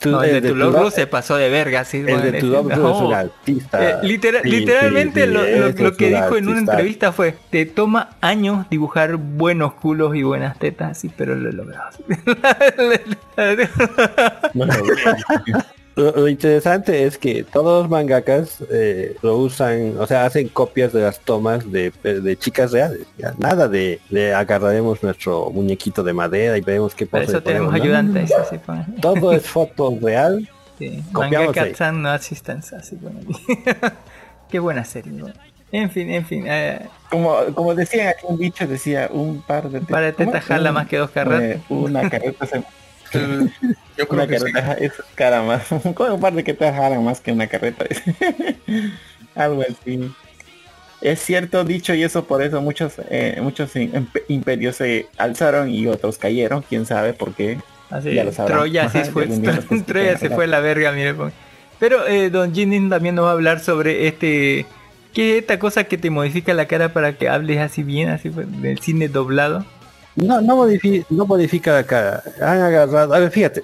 [0.00, 1.98] Tú- No, el de el de Tu- se pasó de verga, sí.
[1.98, 2.98] El de bueno, tu Ru es no.
[3.08, 3.90] un artista.
[3.90, 7.34] Eh, litera- Sí, literalmente sí, sí, lo, lo- lo que dijo en una entrevista fue,
[7.50, 11.90] te toma años dibujar buenos culos y buenas tetas, así, pero lo he logrado.
[15.96, 20.92] Lo, lo interesante es que todos los mangakas eh, lo usan, o sea, hacen copias
[20.92, 23.00] de las tomas de, de chicas reales.
[23.16, 23.34] ya.
[23.38, 27.78] Nada de, de agarraremos nuestro muñequito de madera y veremos qué pose eso tenemos ponemos,
[27.78, 27.82] ¿no?
[27.96, 28.78] ayudantes, así pues.
[29.00, 30.48] Todo es foto real.
[30.78, 31.02] Sí.
[31.10, 32.98] Mangaka-san no assistance, así.
[34.50, 35.26] Qué buena serie, ¿no?
[35.72, 36.44] En fin, en fin.
[36.46, 36.80] Eh,
[37.10, 40.74] Como, como decían aquí un bicho, decía un par de Par de tetas jala Un-
[40.74, 41.62] más que dos carretas.
[41.70, 42.62] una carreta se,
[43.96, 44.52] Yo creo Una que sí.
[44.52, 45.66] carreta es cara más.
[45.94, 47.84] Con un par de que te jalan más que una carreta.
[49.34, 50.10] Algo así.
[51.00, 55.86] Es cierto dicho y eso por eso muchos eh, muchos im- imperios se alzaron y
[55.86, 57.58] otros cayeron, quién sabe por qué.
[57.90, 58.32] Así, Ya lo.
[58.32, 61.14] Troya se Ajá, fue, nos explican, Troya se fue a la verga, mire.
[61.14, 61.32] pues.
[61.78, 64.64] Pero eh, Don Jinin también nos va a hablar sobre este...
[65.12, 68.28] ¿Qué es esta cosa que te modifica la cara para que hables así bien, así
[68.30, 69.64] del cine doblado?
[70.16, 72.22] No, no modifica, no modifica cara.
[72.40, 73.62] Han agarrado, a ver, fíjate,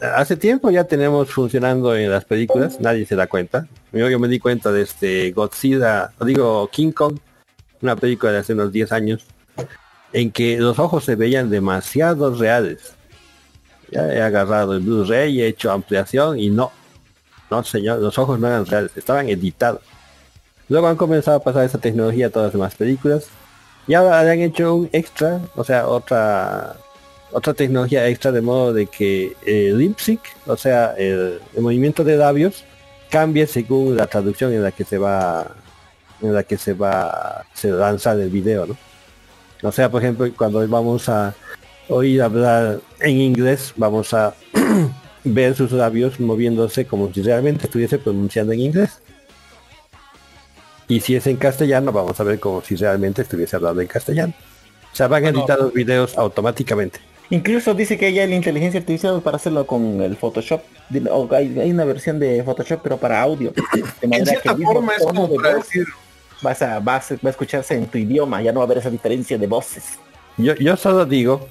[0.00, 3.68] hace tiempo ya tenemos funcionando en las películas, nadie se da cuenta.
[3.92, 7.18] Yo, yo me di cuenta de este Godzilla, digo King Kong,
[7.80, 9.26] una película de hace unos 10 años,
[10.12, 12.94] en que los ojos se veían demasiado reales.
[13.90, 16.72] Ya he agarrado el Blu-ray, he hecho ampliación y no,
[17.50, 19.82] no señor, los ojos no eran reales, estaban editados.
[20.68, 23.28] Luego han comenzado a pasar esa tecnología a todas las demás películas.
[23.86, 26.76] Y ahora le han hecho un extra, o sea, otra
[27.32, 32.04] otra tecnología extra de modo de que el lip sync, o sea, el, el movimiento
[32.04, 32.64] de labios,
[33.10, 35.54] cambie según la traducción en la que se va
[36.20, 38.76] en la que se va se lanza el video, ¿no?
[39.62, 41.34] O sea, por ejemplo, cuando vamos a
[41.88, 44.34] oír hablar en inglés, vamos a
[45.24, 49.00] ver sus labios moviéndose como si realmente estuviese pronunciando en inglés.
[50.88, 54.34] Y si es en castellano, vamos a ver como si realmente estuviese hablando en castellano.
[54.92, 57.00] O sea, van a editar los videos automáticamente.
[57.30, 60.60] Incluso dice que ya la inteligencia artificial para hacerlo con el Photoshop.
[60.90, 63.52] Dile, O hay, una versión de Photoshop pero para audio.
[63.72, 65.86] De En manera mismo forma es como de para voz decir,
[66.42, 68.78] vas a, vas, a- va a escucharse en tu idioma, ya no va a haber
[68.78, 69.84] esa diferencia de voces.
[70.36, 71.48] Yo, yo solo digo,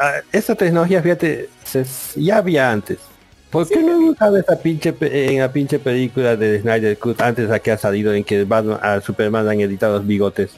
[0.00, 1.84] ah, esta tecnología, fíjate, se-
[2.20, 2.98] ya había antes.
[3.54, 7.50] ¿Por qué no usar esa pinche pe- en la pinche película de Snyder Cut antes
[7.50, 10.50] a que ha salido en que Batman- a Superman han editado los bigotes?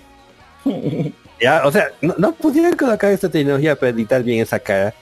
[1.38, 4.94] Ya, o sea, no, no pudieron colocar esta tecnología para editar bien esa cara.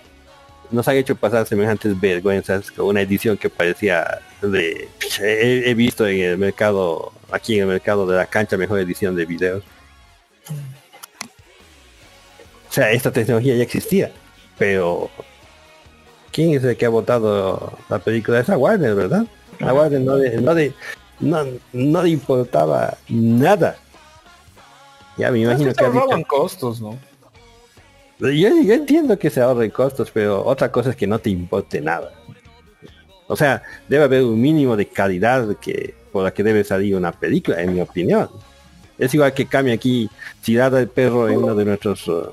[0.69, 4.89] Nos han hecho pasar semejantes vergüenzas con una edición que parecía de...
[5.21, 9.15] He, he visto en el mercado, aquí en el mercado de la cancha, mejor edición
[9.15, 9.63] de videos.
[12.69, 14.11] O sea, esta tecnología ya existía,
[14.59, 15.09] pero
[16.35, 18.41] ¿quién es el que ha votado la película?
[18.41, 19.25] Es a Warner, ¿verdad?
[19.61, 20.75] A Warner no le, no le,
[21.21, 23.77] no, no le importaba nada.
[25.17, 26.99] Ya me imagino que se ahorraban dicho, costos, ¿no?
[28.19, 31.81] yo, yo entiendo que se ahorren costos, pero otra cosa es que no te importe
[31.81, 32.13] nada.
[33.29, 37.13] O sea, debe haber un mínimo de calidad que por la que debe salir una
[37.13, 38.29] película, en mi opinión.
[38.99, 40.11] Es igual que cambia aquí,
[40.43, 42.31] si da el perro en uno de nuestros uh,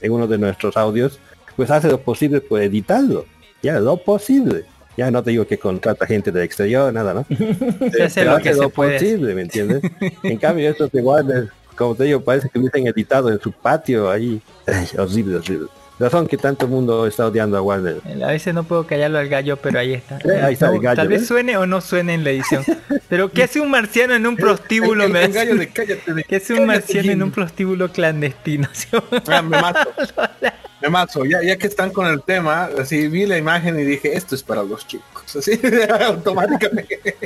[0.00, 1.18] en uno de nuestros audios,
[1.56, 3.26] pues hace lo posible por editarlo.
[3.62, 4.64] Ya, lo posible.
[4.96, 7.26] Ya no te digo que contrata gente del exterior, nada, ¿no?
[8.08, 8.98] Se lo que se puede.
[8.98, 9.80] posible, ¿me entiendes?
[10.24, 14.10] en cambio, estos de Warner, como te digo, parece que hubiesen editado en su patio
[14.10, 14.42] ahí.
[14.66, 15.68] Ay, horrible, horrible.
[15.98, 17.96] Razón que tanto mundo está odiando a Warner.
[18.22, 20.18] A veces no puedo callarlo al gallo, pero ahí está.
[20.18, 22.64] Eh, ahí está No, el gallo, Tal vez suene o no suene en la edición.
[23.08, 25.04] Pero ¿qué hace un marciano en un prostíbulo?
[25.04, 25.38] El, me el hace?
[25.38, 28.68] gallo de cállate de ¿Qué hace un marciano en un prostíbulo clandestino?
[28.72, 28.86] ¿sí?
[29.26, 29.90] Ah, me mato.
[30.80, 31.24] Me mato.
[31.24, 34.44] Ya, ya que están con el tema, así vi la imagen y dije, esto es
[34.44, 35.34] para los chicos.
[35.34, 35.58] Así,
[36.06, 37.18] automáticamente.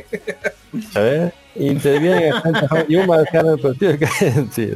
[0.94, 2.30] A ver, interviene
[2.88, 4.06] y un marciano deportivo que
[4.52, 4.72] sí.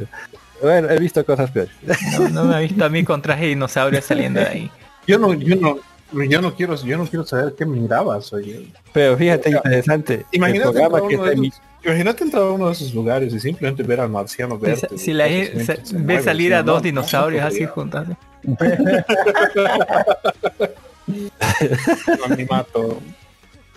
[0.61, 1.71] Bueno, he visto cosas peores.
[2.17, 4.71] No, no me ha visto a mí con traje de dinosaurio saliendo de ahí.
[5.05, 5.77] Yo no, yo no,
[6.23, 8.67] yo no quiero, yo no quiero saber qué mirabas, oye.
[8.93, 10.25] Pero fíjate, interesante.
[10.31, 12.93] Imagínate entrar, que a uno está de emi- esos, imagínate entrar a uno de esos
[12.93, 14.97] lugares y simplemente ver al marciano verte.
[14.97, 18.07] Si la Entonces, ve mueve, salir si a dos no, dinosaurios no, así no, juntos.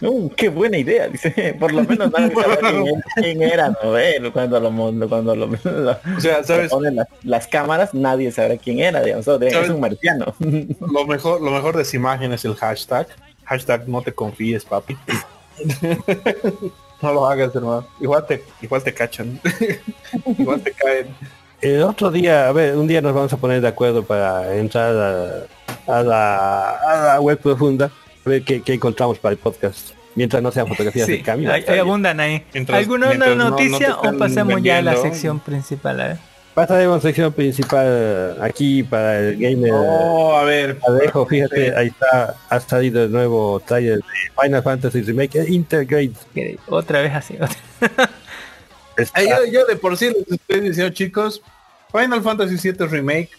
[0.03, 1.55] Uh, qué buena idea, dice.
[1.61, 2.59] Por lo menos nadie sabe
[3.17, 3.97] quién, era, ¿no?
[3.99, 4.71] Él, cuando lo,
[5.09, 6.71] cuando lo, lo- O sea, ¿sabes?
[6.71, 9.27] ponen las, las cámaras, nadie sabrá quién era, digamos.
[9.29, 10.35] Es un marciano.
[10.39, 13.07] Lo mejor, lo mejor de esa imagen es el hashtag.
[13.45, 14.97] Hashtag no te confíes, papi.
[17.03, 17.87] no lo hagas, hermano.
[18.01, 19.41] Igual te, igual te cachan.
[20.39, 21.07] igual te caen.
[21.61, 25.47] El otro día, a ver, un día nos vamos a poner de acuerdo para entrar
[25.87, 27.91] a, a la, a la web profunda,
[28.25, 29.91] a ver qué, qué encontramos para el podcast.
[30.15, 31.53] Mientras no sean fotografías Sí, de camino.
[31.53, 32.43] hay, abundan ahí.
[32.53, 36.01] Mientras- ¿Alguna otra mientras no- no te noticia o pasamos ya a la sección principal?
[36.01, 36.17] A ver.
[36.53, 39.71] Pasaremos sección principal aquí para el gamer.
[39.73, 40.79] Oh, a ver.
[40.87, 44.03] Alejo, fíjate, ahí está, ha salido el nuevo trailer de
[44.43, 46.13] Final Fantasy Remake Integrate.
[46.35, 47.35] Que Otra vez así.
[47.35, 47.57] otra-
[48.97, 51.41] Está- yo, yo de por sí les estoy diciendo, chicos,
[51.93, 53.31] Final Fantasy VII Remake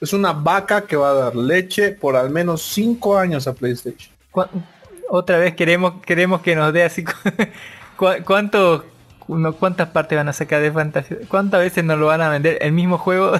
[0.00, 4.12] es una vaca que va a dar leche por al menos 5 años a PlayStation.
[4.34, 4.48] ¿Cuá-
[5.08, 7.12] Otra vez queremos queremos que nos dé así cu-
[7.96, 8.84] cu- cuánto
[9.28, 12.58] no, cuántas partes van a sacar de fantasía cuántas veces nos lo van a vender
[12.60, 13.32] el mismo juego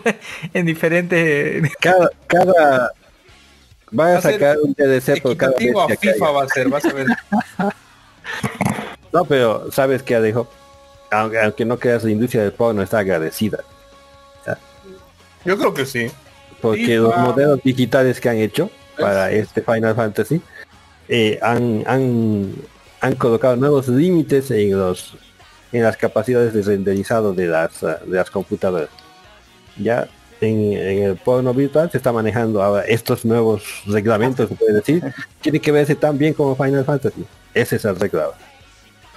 [0.54, 2.90] en diferentes cada, cada,
[3.90, 6.30] Van Va a sacar un DLC por cada bestia que FIFA haya.
[6.36, 7.06] va a ser, vas a ver.
[9.12, 10.48] No, pero ¿sabes qué, Alejo?
[11.12, 13.58] Aunque, aunque no creas, la industria del porno está agradecida.
[15.44, 16.10] Yo creo que sí.
[16.60, 18.68] Porque los modelos digitales que han hecho
[18.98, 20.40] para este Final Fantasy
[21.08, 22.52] eh, han, han,
[23.00, 25.16] han colocado nuevos límites en los
[25.72, 28.88] en las capacidades de renderizado de las de las computadoras.
[29.76, 30.08] Ya
[30.40, 35.02] en, en el porno virtual se está manejando ahora estos nuevos reglamentos, se puede decir,
[35.40, 37.24] tiene que verse tan bien como Final Fantasy.
[37.52, 38.24] Ese es el regla.
[38.24, 38.38] ahora.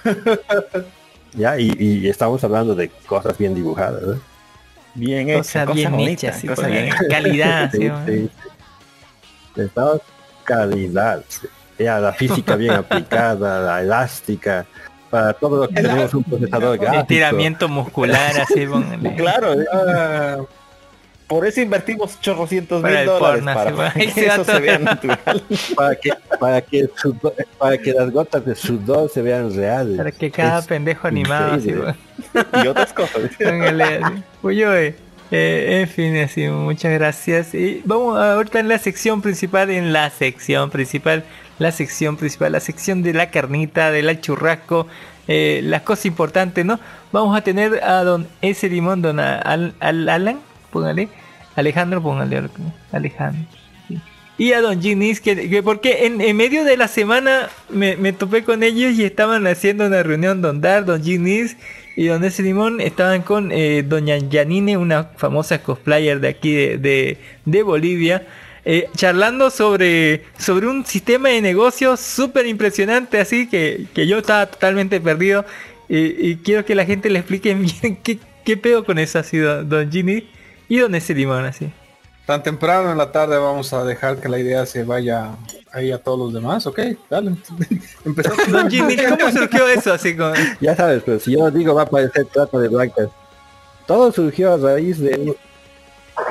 [1.34, 4.02] ya, y, y estamos hablando de cosas bien dibujadas.
[4.02, 4.20] ¿eh?
[4.94, 8.06] Bien hecha, Cosa cosa, bien bonita, hecha, sí, cosa pues, bien calidad, sí, Sí, man.
[8.06, 8.30] sí,
[10.44, 11.22] calidad.
[11.78, 14.66] Ya, la física bien aplicada, la elástica,
[15.10, 17.02] para todo lo que tenemos un procesador gráfico.
[17.02, 19.14] Estiramiento muscular, así, póngale.
[19.16, 19.54] Claro,
[21.26, 25.42] por eso invertimos chorrocientos mil dólares porno, para que eso se vea natural.
[25.76, 29.98] para que para que sudor- para que las gotas de sudor se vean reales.
[29.98, 31.74] Para que cada Es pendejo animado, así,
[32.64, 33.20] y otras cosas.
[33.38, 34.22] Póngale así.
[34.42, 34.94] Uy, uy.
[35.30, 37.54] Eh, en fin, así, muchas gracias.
[37.54, 41.24] Y vamos ahorita en la sección principal, en la sección principal,
[41.58, 44.86] la sección principal, la sección de la carnita, del churrasco,
[45.26, 46.80] eh, las cosas importantes, ¿no?
[47.12, 50.38] Vamos a tener a don ese limón, don al, al- Alan,
[50.70, 51.08] póngale,
[51.56, 52.48] Alejandro, póngale,
[52.92, 53.57] Alejandro.
[54.38, 58.44] Y a Don Ginis, que, que porque en, medio de la semana me, me topé
[58.44, 61.56] con ellos y estaban haciendo una reunión Don Dar, Don Ginis
[61.96, 67.18] y Don Ese Limón estaban con eh, Doña Yanine, una famosa cosplayer de aquí de,
[67.44, 68.28] de, Bolivia,
[68.64, 74.46] eh, charlando sobre, sobre un sistema de negocios súper impresionante, así que, que yo estaba
[74.46, 75.44] totalmente perdido
[75.88, 79.68] y, quiero que la gente le explique bien qué, qué pedo con eso así, Don,
[79.68, 80.22] don Ginis
[80.68, 81.68] y Don Ese Limón, así.
[82.28, 85.30] Tan temprano en la tarde vamos a dejar que la idea se vaya
[85.72, 87.32] ahí a todos los demás, ok, dale.
[88.04, 88.52] Empezamos.
[88.52, 89.94] Don Jimmy, ¿cómo surgió eso?
[89.94, 90.34] Así como...
[90.60, 93.08] Ya sabes, pero si yo digo va a parecer trata de blancas.
[93.86, 95.34] Todo surgió a raíz de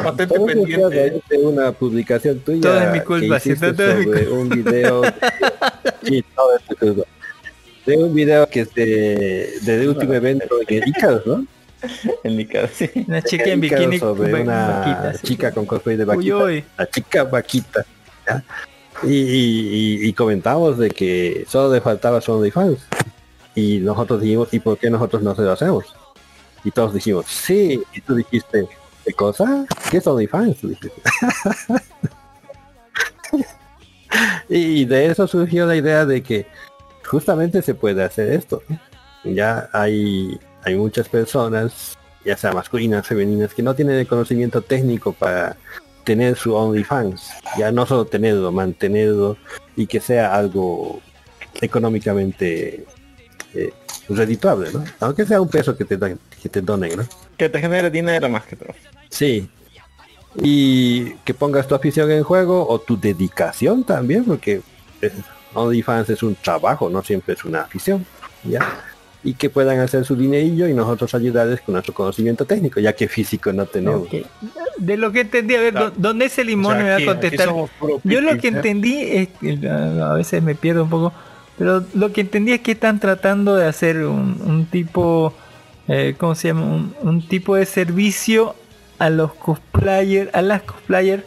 [0.03, 3.49] Patente todo surgió a raíz de una publicación tuya Todo es mi que culpa, sí,
[3.49, 4.39] hiciste todo mi sobre culpa.
[4.39, 5.01] un video
[6.03, 7.03] sí, todo es tu culpa.
[7.87, 11.56] de un video que es de, último evento de Icarus, ¿no?
[12.23, 12.89] En mi caso, sí.
[13.07, 15.27] Una chica en bikini sobre una vaquita, sí.
[15.27, 16.35] chica con cosplay de vaquita.
[16.37, 16.63] uy.
[16.77, 17.85] La chica vaquita.
[18.27, 18.43] ¿ya?
[19.03, 19.69] Y, y-
[20.03, 22.79] y- y comentamos de que solo le faltaba su OnlyFans.
[23.55, 25.85] Y nosotros dijimos, ¿y por qué nosotros no se lo hacemos?
[26.63, 27.81] Y todos dijimos, sí.
[27.93, 28.67] Y tú dijiste,
[29.05, 29.65] ¿qué cosa?
[29.91, 30.61] ¿Qué es OnlyFans?
[30.61, 30.91] Dijiste.
[34.49, 36.47] y de eso surgió la idea de que
[37.05, 38.61] justamente se puede hacer esto.
[39.23, 45.13] Ya hay, hay muchas personas, ya sea masculinas, femeninas, que no tienen el conocimiento técnico
[45.13, 45.55] para
[46.03, 47.29] tener su OnlyFans.
[47.57, 49.37] Ya no solo tenerlo, mantenerlo
[49.75, 50.99] y que sea algo
[51.61, 52.85] económicamente
[53.53, 53.73] eh,
[54.09, 54.83] redituable, ¿no?
[54.99, 57.05] Aunque sea un peso que te, dan- que te donen, ¿no?
[57.37, 58.73] Que te genere dinero más que todo.
[59.09, 59.49] Sí.
[60.35, 64.61] Y que pongas tu afición en juego o tu dedicación también, porque
[65.53, 68.05] OnlyFans es un trabajo, no siempre es una afición,
[68.43, 68.59] ¿ya?
[69.23, 73.07] Y que puedan hacer su dinerillo y nosotros ayudarles con nuestro conocimiento técnico, ya que
[73.07, 74.07] físico no tenemos.
[74.77, 75.89] De lo que entendí, a ver, Claro.
[75.89, 77.49] ¿dó- ¿dónde ese limón O sea, me va aquí- a contestar?
[78.03, 78.51] Yo lo que ¿eh?
[78.51, 81.13] entendí es que a a veces me pierdo un poco,
[81.57, 85.33] pero lo que entendí es que están tratando de hacer un, un tipo,
[85.87, 86.61] eh, ¿cómo se llama?
[86.65, 88.55] Un, un tipo de servicio
[88.99, 91.23] a los cosplayers, a las cosplayers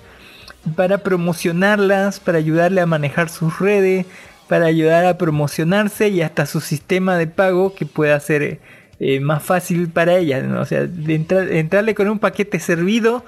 [0.77, 4.07] para promocionarlas, para ayudarle a manejar sus redes,
[4.51, 8.61] para ayudar a promocionarse y hasta su sistema de pago que pueda ser eh,
[8.99, 10.61] eh, más fácil para ellas, ¿no?
[10.61, 13.25] o sea, de entrar- entrarle con un paquete servido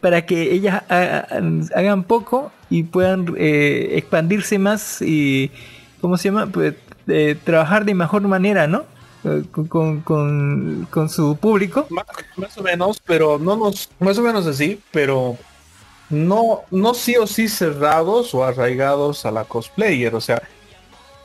[0.00, 5.50] para que ellas ha- ha- hagan poco y puedan eh, expandirse más y
[6.00, 6.46] ¿cómo se llama?
[6.46, 6.74] Pues,
[7.42, 8.84] trabajar de mejor manera, ¿no?
[9.50, 11.86] Con, con, con- su público.
[12.36, 15.36] Más o menos, pero no nos, más o menos así, pero
[16.10, 20.14] no, no sí o sí cerrados o arraigados a la cosplayer.
[20.14, 20.42] O sea,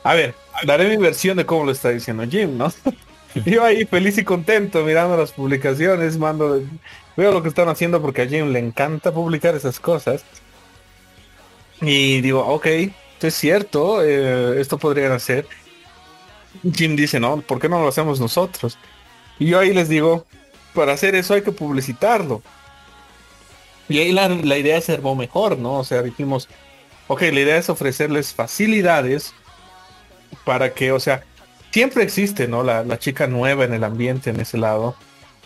[0.02, 2.72] a ver, daré mi versión de cómo lo está diciendo Jim, ¿no?
[3.46, 6.62] Yo ahí feliz y contento mirando las publicaciones, mando,
[7.16, 10.24] veo lo que están haciendo porque a Jim le encanta publicar esas cosas.
[11.80, 15.46] Y digo, ok, esto es cierto, eh, esto podrían hacer.
[16.74, 18.76] Jim dice, no, ¿por qué no lo hacemos nosotros?
[19.38, 20.26] Y yo ahí les digo,
[20.74, 22.42] para hacer eso hay que publicitarlo.
[23.90, 25.80] Y ahí la, la idea se armó mejor, ¿no?
[25.80, 26.48] O sea, dijimos,
[27.08, 29.34] ok, la idea es ofrecerles facilidades
[30.44, 31.24] para que, o sea,
[31.72, 32.62] siempre existe, ¿no?
[32.62, 34.94] La, la chica nueva en el ambiente, en ese lado,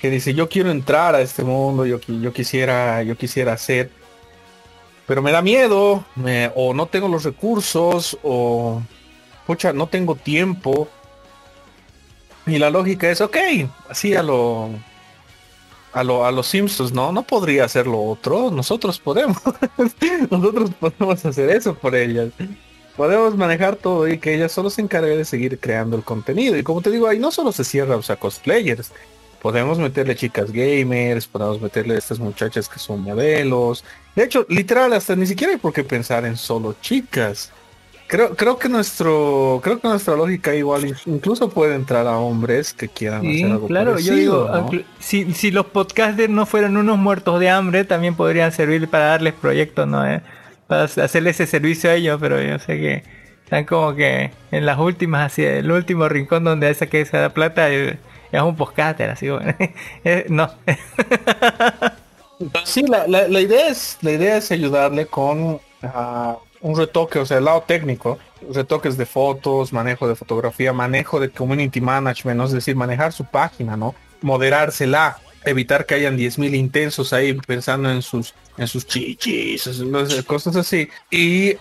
[0.00, 3.90] que dice, yo quiero entrar a este mundo, yo, yo quisiera, yo quisiera hacer.
[5.06, 6.04] pero me da miedo,
[6.54, 8.82] o no tengo los recursos, o
[9.46, 10.88] pucha, no tengo tiempo.
[12.46, 13.36] Y la lógica es, ok,
[13.88, 14.68] así a lo
[15.94, 19.38] a lo a los Simpsons, no, no podría hacer lo otro, nosotros podemos.
[20.30, 22.32] nosotros podemos hacer eso por ellas.
[22.96, 26.56] Podemos manejar todo y que ella solo se encargue de seguir creando el contenido.
[26.56, 28.92] Y como te digo, ahí no solo se cierra, o sea, cosplayers.
[29.40, 33.84] Podemos meterle chicas gamers, podemos meterle a estas muchachas que son modelos.
[34.16, 37.52] De hecho, literal, hasta ni siquiera hay por qué pensar en solo chicas.
[38.14, 42.72] Creo, creo que nuestro, creo que nuestra lógica igual in- incluso puede entrar a hombres
[42.72, 44.68] que quieran Sí, hacer algo claro, yo digo, ¿no?
[44.70, 49.06] acl- si, si los podcasters no fueran unos muertos de hambre, también podrían servir para
[49.06, 50.06] darles proyectos, ¿no?
[50.06, 50.22] Eh,
[50.68, 53.02] Para hacerle ese servicio a ellos, pero yo sé que
[53.42, 57.30] están como que en las últimas, así, el último rincón donde esa que se da
[57.30, 57.98] plata eh,
[58.30, 59.52] es un podcaster, así, bueno.
[60.04, 60.50] Eh, no,
[62.64, 67.26] Sí, la, la- la idea es, la idea es ayudarle con ah, un retoque, o
[67.26, 68.18] sea, el lado técnico,
[68.50, 72.44] retoques de fotos, manejo de fotografía, manejo de community management, ¿no?
[72.46, 73.94] es decir, manejar su página, ¿no?
[74.22, 79.68] Moderársela, evitar que hayan 10.000 intensos ahí pensando en sus en sus chichis,
[80.26, 80.88] cosas así.
[81.10, 81.54] Y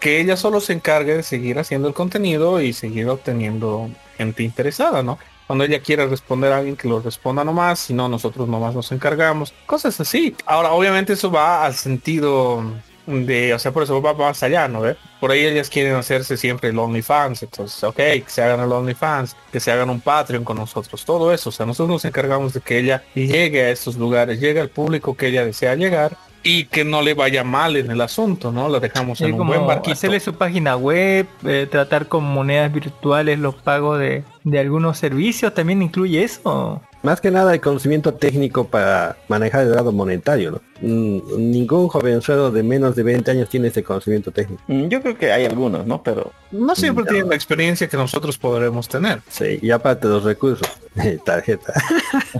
[0.00, 5.02] que ella solo se encargue de seguir haciendo el contenido y seguir obteniendo gente interesada,
[5.02, 5.18] ¿no?
[5.46, 8.92] Cuando ella quiera responder a alguien que lo responda nomás, si no, nosotros nomás nos
[8.92, 9.52] encargamos.
[9.66, 10.36] Cosas así.
[10.46, 12.62] Ahora, obviamente eso va al sentido
[13.06, 14.96] de, o sea, por eso va más allá, ¿no ve?
[15.20, 19.36] Por ahí ellas quieren hacerse siempre el OnlyFans, entonces, ok, que se hagan el OnlyFans,
[19.52, 22.60] que se hagan un Patreon con nosotros, todo eso, o sea, nosotros nos encargamos de
[22.60, 26.84] que ella llegue a estos lugares, llegue al público que ella desea llegar y que
[26.84, 28.68] no le vaya mal en el asunto, ¿no?
[28.68, 29.92] La dejamos en un como buen barquito.
[29.94, 35.52] hacerle su página web, eh, tratar con monedas virtuales los pagos de, de algunos servicios,
[35.54, 36.80] también incluye eso.
[37.02, 40.60] Más que nada el conocimiento técnico para manejar el lado monetario, ¿no?
[40.80, 44.62] Mm, Ningún jovenzuelo de menos de 20 años tiene ese conocimiento técnico.
[44.68, 46.02] Mm, Yo creo que hay algunos, ¿no?
[46.02, 49.20] Pero No siempre tienen la experiencia que nosotros podremos tener.
[49.28, 50.68] Sí, y aparte los recursos,
[51.24, 51.72] tarjeta.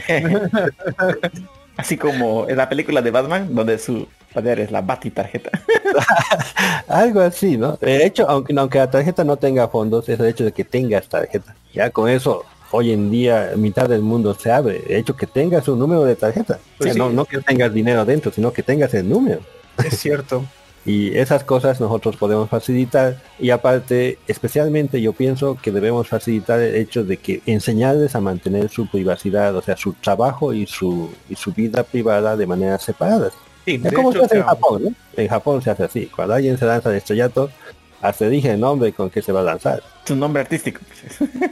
[1.76, 5.50] así como en la película de Batman, donde su poder es la Bati tarjeta.
[6.88, 7.76] Algo así, ¿no?
[7.80, 11.08] De hecho, aunque, aunque la tarjeta no tenga fondos, es el hecho de que tengas
[11.08, 11.54] tarjeta.
[11.72, 14.80] Ya con eso, hoy en día, mitad del mundo se abre.
[14.80, 16.54] De hecho, que tengas un número de tarjeta.
[16.78, 16.98] O sea, Pues sí.
[16.98, 19.40] no, no que tengas dinero dentro, sino que tengas el número.
[19.82, 20.44] Es cierto.
[20.86, 23.22] Y esas cosas nosotros podemos facilitar.
[23.38, 28.68] Y aparte, especialmente yo pienso que debemos facilitar el hecho de que enseñarles a mantener
[28.68, 33.32] su privacidad, o sea, su trabajo y su, y su vida privada de manera separadas.
[33.64, 34.90] Sí, Es de como hecho, se hace en o sea, Japón, ¿no?
[35.16, 36.06] En Japón se hace así.
[36.14, 37.50] Cuando alguien se lanza al estrellato,
[38.02, 39.82] hasta dije el nombre con que se va a lanzar.
[40.04, 40.80] Su nombre artístico.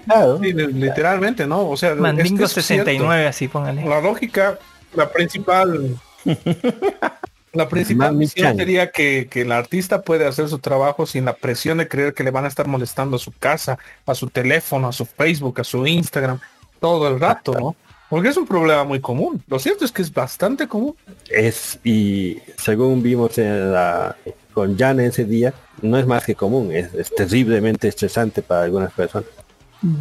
[0.04, 0.38] Claro.
[0.38, 1.68] sí, li- literalmente, ¿no?
[1.70, 2.84] O sea, Mandingo es que es cierto.
[2.90, 3.84] 69, así póngale.
[3.86, 4.58] La lógica,
[4.94, 5.96] la principal,
[7.52, 11.78] la principal misión sería que, que el artista puede hacer su trabajo sin la presión
[11.78, 14.92] de creer que le van a estar molestando a su casa, a su teléfono, a
[14.92, 16.40] su Facebook, a su Instagram,
[16.80, 17.76] todo el rato, ¿no?
[18.12, 19.42] Porque es un problema muy común.
[19.48, 20.94] Lo cierto es que es bastante común.
[21.30, 24.14] Es, y según vimos en la,
[24.52, 28.92] con Jan ese día, no es más que común, es, es terriblemente estresante para algunas
[28.92, 29.30] personas.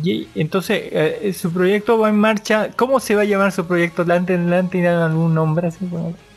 [0.04, 2.72] Y entonces, eh, su proyecto va en marcha.
[2.76, 4.04] ¿Cómo se va a llamar su proyecto?
[4.04, 5.90] ¿Le han, tirado algún nombre así?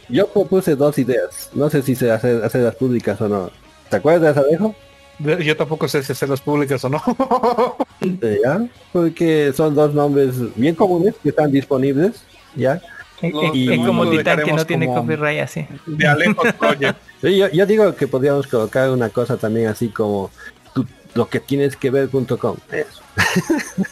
[0.09, 3.51] Yo propuse dos ideas, no sé si se hace hacerlas públicas o no.
[3.91, 4.77] ¿Te acuerdas, Alejo?
[5.19, 7.03] Yo tampoco sé si hacerlas públicas o no.
[8.01, 8.67] ¿Ya?
[8.93, 12.23] Porque son dos nombres bien comunes que están disponibles,
[12.55, 12.81] ¿ya?
[13.23, 15.67] es como Titán que no tiene copyright así.
[15.87, 16.99] De Alejo Project.
[17.25, 20.31] Sí, yo, yo digo que podríamos colocar una cosa también así como
[20.75, 22.57] tú, lo que tienes que ver.com.
[22.71, 23.03] Eso.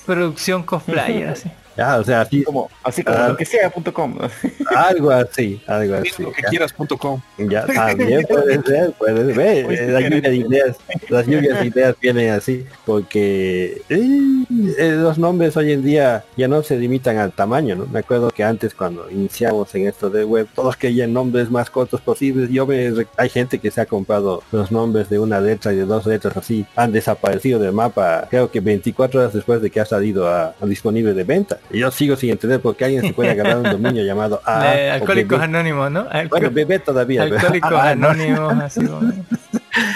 [0.04, 1.50] Producción cosplayer así.
[1.76, 3.28] Ya, o sea, así Como, así como Ah.
[3.28, 4.18] lo que sea.com.
[4.74, 6.22] algo así, algo así.
[6.22, 7.20] Lo que quieras.com.
[7.38, 9.64] Ya, también puede ser, puede ver.
[9.66, 10.76] Pues, eh, Las lluvias de ideas,
[11.08, 14.44] las lluvias de ideas vienen así, porque eh,
[14.78, 17.86] eh, los nombres hoy en día ya no se limitan al tamaño, ¿no?
[17.86, 22.00] Me acuerdo que antes cuando iniciamos en esto de web, todos querían nombres más cortos
[22.00, 22.50] posibles.
[22.50, 25.84] Yo me, hay gente que se ha comprado los nombres de una letra y de
[25.84, 29.84] dos letras así, han desaparecido del mapa, creo que 24 horas después de que ha
[29.84, 31.58] salido a, a disponible de venta.
[31.70, 34.70] Y yo sigo sin entender por qué alguien se puede agarrar un dominio llamado A.
[34.94, 35.44] Alcohólicos bebé.
[35.44, 36.06] Anónimos, ¿no?
[36.10, 37.22] Alco- Bueno, bebé todavía.
[37.22, 38.08] Alcohólicos Ah, no.
[38.10, 38.80] Anónimos, así.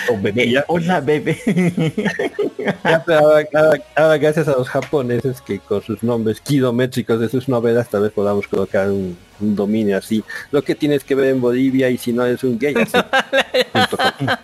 [0.09, 0.65] o bebé, ya.
[0.69, 1.37] Hola, bebé.
[2.83, 7.49] Ya, ahora, ahora- ahora gracias a los japoneses que con sus nombres kilométricos de sus
[7.49, 10.25] novelas tal vez podamos colocar un, un dominio así.
[10.51, 12.97] Lo que tienes que ver en Bolivia y si no es un gay así.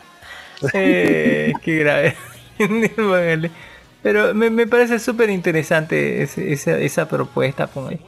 [0.74, 2.16] Eh, qué grave.
[4.02, 7.66] Pero me, me parece súper interesante ese- esa, esa propuesta.
[7.66, 8.00] póngale.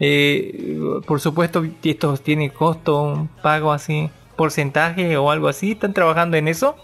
[0.00, 4.10] Eh, por supuesto, esto tiene costo, un pago así.
[4.36, 5.72] porcentaje o algo así?
[5.72, 6.76] ¿Están trabajando en eso?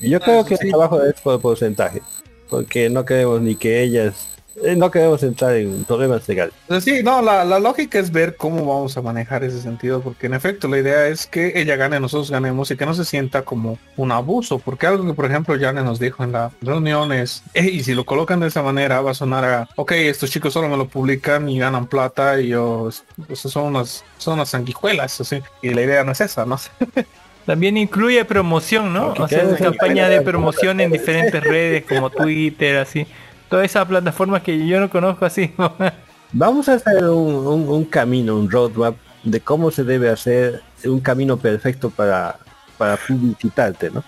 [0.00, 2.02] Yo creo que el trabajo es por porcentaje,
[2.50, 4.37] porque no queremos ni que ellas,
[4.76, 6.54] no queremos entrar en problemas legales.
[6.66, 10.26] Pues sí, no, la, la lógica es ver cómo vamos a manejar ese sentido, porque
[10.26, 13.42] en efecto la idea es que ella gane, nosotros ganemos y que no se sienta
[13.42, 17.42] como un abuso, porque algo que por ejemplo Jane nos dijo en la reunión es,
[17.54, 20.52] "Ey, y si lo colocan de esa manera va a sonar a, ok, estos chicos
[20.52, 22.90] solo me lo publican y ganan plata y yo,
[23.26, 26.58] pues, son unas, son unas sanguijuelas, así, y la idea no es esa, ¿no?
[27.46, 29.14] También incluye promoción, ¿no?
[29.18, 33.06] O sea, campaña de promoción en diferentes redes como Twitter, así.
[33.48, 35.52] Todas esas plataformas que yo no conozco así.
[36.32, 41.88] Vamos a hacer un, camino, un roadmap de cómo se debe hacer un camino perfecto
[41.90, 42.38] para,
[42.76, 44.04] para publicitarte, ¿no?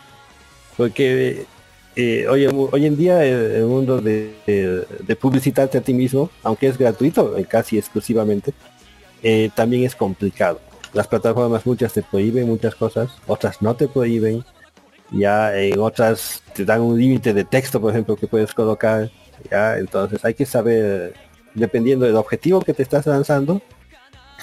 [0.76, 1.46] Porque
[1.96, 6.68] eh, hoy, hoy en día el, mundo de, de- de publicitarte a ti mismo, aunque
[6.68, 8.52] es gratuito, eh, casi exclusivamente,
[9.22, 10.60] eh, también es complicado.
[10.92, 14.44] Las plataformas muchas te prohíben muchas cosas, otras no te prohíben.
[15.12, 19.10] Ya en otras te dan un límite de texto, por ejemplo, que puedes colocar.
[19.50, 21.14] Ya, entonces hay que saber,
[21.54, 23.62] dependiendo del objetivo que te estás lanzando,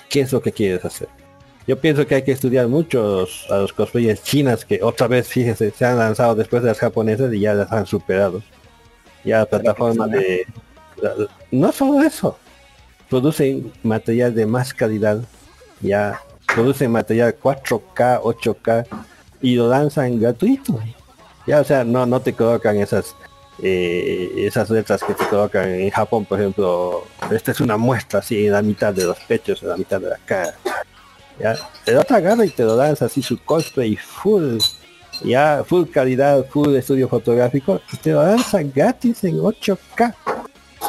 [0.09, 1.09] qué es lo que quieres hacer.
[1.67, 5.71] Yo pienso que hay que estudiar mucho a los- cosplayers chinas que otra vez, fíjese,
[5.71, 8.41] se han lanzado después de las japonesas y ya las han superado.
[9.25, 10.45] Ya la plataforma de...
[11.51, 12.37] No solo eso,
[13.09, 15.19] producen material de más calidad,
[15.81, 16.19] ya
[16.55, 18.85] producen material 4K, 8K
[19.41, 20.79] y lo lanzan gratuito.
[21.45, 23.15] Ya, o sea, no, no te colocan esas
[23.61, 28.45] eh, esas letras que te colocan en Japón, por ejemplo, esta es una muestra así
[28.45, 30.53] en la mitad de los pechos, en la mitad de la cara.
[31.39, 34.57] Ya, te lo agarra y te lo lanza así su cosplay full,
[35.23, 40.13] ya full calidad, full estudio fotográfico, y te lo lanza gratis en 8K.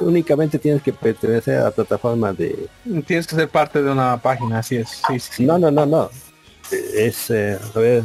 [0.01, 2.69] Únicamente tienes que pertenecer a la plataforma de
[3.07, 4.89] Tienes que ser parte de una página, así es.
[5.09, 5.45] Sí, sí, sí.
[5.45, 6.11] no, no, no, no.
[6.95, 8.03] Es, eh, a ver,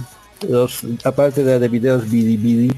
[0.48, 2.72] los, aparte de, de videos Bilibili,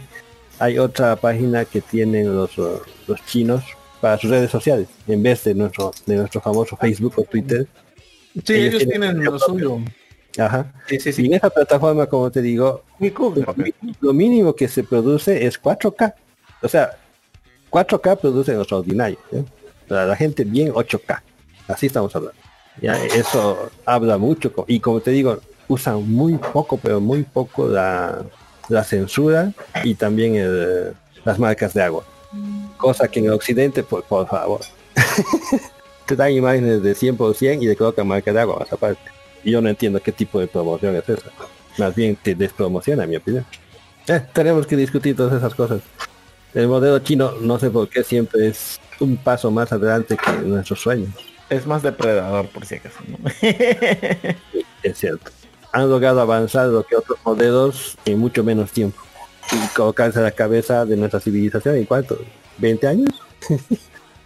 [0.60, 3.64] hay otra página que tienen los, uh, los chinos
[4.02, 7.68] para sus redes sociales, en vez de nuestro, de nuestro famoso Facebook o Twitter.
[8.44, 9.80] Sí, ellos ellos tienen tienen lo suyo.
[10.38, 10.74] Ajá.
[10.88, 12.84] Sí, sí, Y en esa plataforma, como te digo,
[14.02, 16.14] lo mínimo que se produce es 4K.
[16.62, 16.98] O sea,
[17.70, 19.18] 4K produce lo extraordinario.
[19.32, 19.44] ¿eh?
[19.88, 21.22] Para la gente bien 8K.
[21.68, 22.38] Así estamos hablando.
[22.82, 24.52] Ya, eso habla mucho.
[24.68, 28.26] Y como te digo, usan muy poco, pero muy poco la,
[28.70, 29.52] la censura
[29.84, 30.94] y también el-
[31.24, 32.04] las marcas de agua.
[32.78, 34.62] Cosa que en Occidente, por, por favor.
[36.06, 39.02] te dan imágenes de 100% y le colocan marca de agua más aparte.
[39.44, 41.30] Y yo no entiendo qué tipo de promoción es esa.
[41.78, 43.46] Más bien te despromociona, en mi opinión.
[44.08, 45.82] Eh, tenemos que discutir todas esas cosas.
[46.54, 50.80] El modelo chino, no sé por qué, siempre es un paso más adelante que nuestros
[50.82, 51.10] sueños.
[51.50, 52.98] Es más depredador, por si acaso.
[53.08, 53.18] ¿no?
[54.84, 55.32] Es cierto.
[55.76, 59.02] Han logrado avanzar lo que otros modelos en mucho menos tiempo.
[59.52, 62.18] Y colocarse a la cabeza de nuestra civilización en cuánto?
[62.62, 63.10] ¿20 años?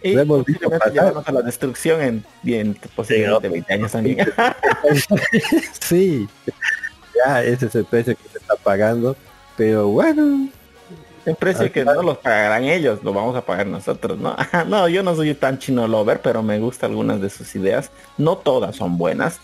[0.00, 1.12] Y Lo hemos visto pasar.
[1.24, 4.18] a la destrucción en, en posiblemente 20 años también.
[5.80, 6.28] sí.
[7.16, 9.16] Ya, ese es el precio que se está pagando.
[9.56, 10.48] Pero bueno,
[11.24, 14.36] El precio que no los pagarán ellos, lo vamos a pagar nosotros, ¿no?
[14.68, 17.90] no, yo no soy tan chino lover, pero me gustan algunas de sus ideas.
[18.16, 19.40] No todas son buenas,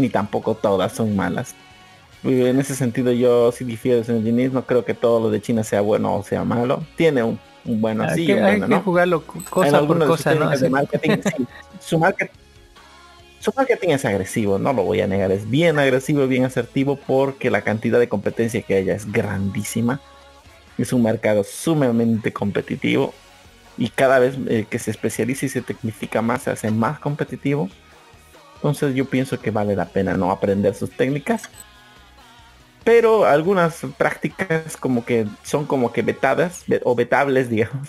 [0.00, 1.54] ni tampoco todas son malas.
[2.22, 5.40] Y En ese sentido yo sí difiero de Diniz, no creo que todo lo de
[5.40, 6.82] China sea bueno o sea malo.
[6.96, 8.80] Tiene un, un bueno hay sí y que, un hay bueno, que ¿no?
[8.82, 10.48] jugarlo co- En cosa por cosa, ¿no?
[10.50, 10.68] de Así.
[10.68, 11.46] marketing, sí.
[11.80, 12.32] su marketing
[13.40, 17.50] su marketing es agresivo, no lo voy a negar, es bien agresivo, bien asertivo porque
[17.50, 19.98] la cantidad de competencia que haya es grandísima.
[20.76, 23.14] Es un mercado sumamente competitivo
[23.78, 27.70] y cada vez eh, que se especializa y se tecnifica más se hace más competitivo.
[28.60, 31.44] Entonces yo pienso que vale la pena no aprender sus técnicas.
[32.84, 37.88] Pero algunas prácticas como que son como que vetadas ve- o vetables, digamos,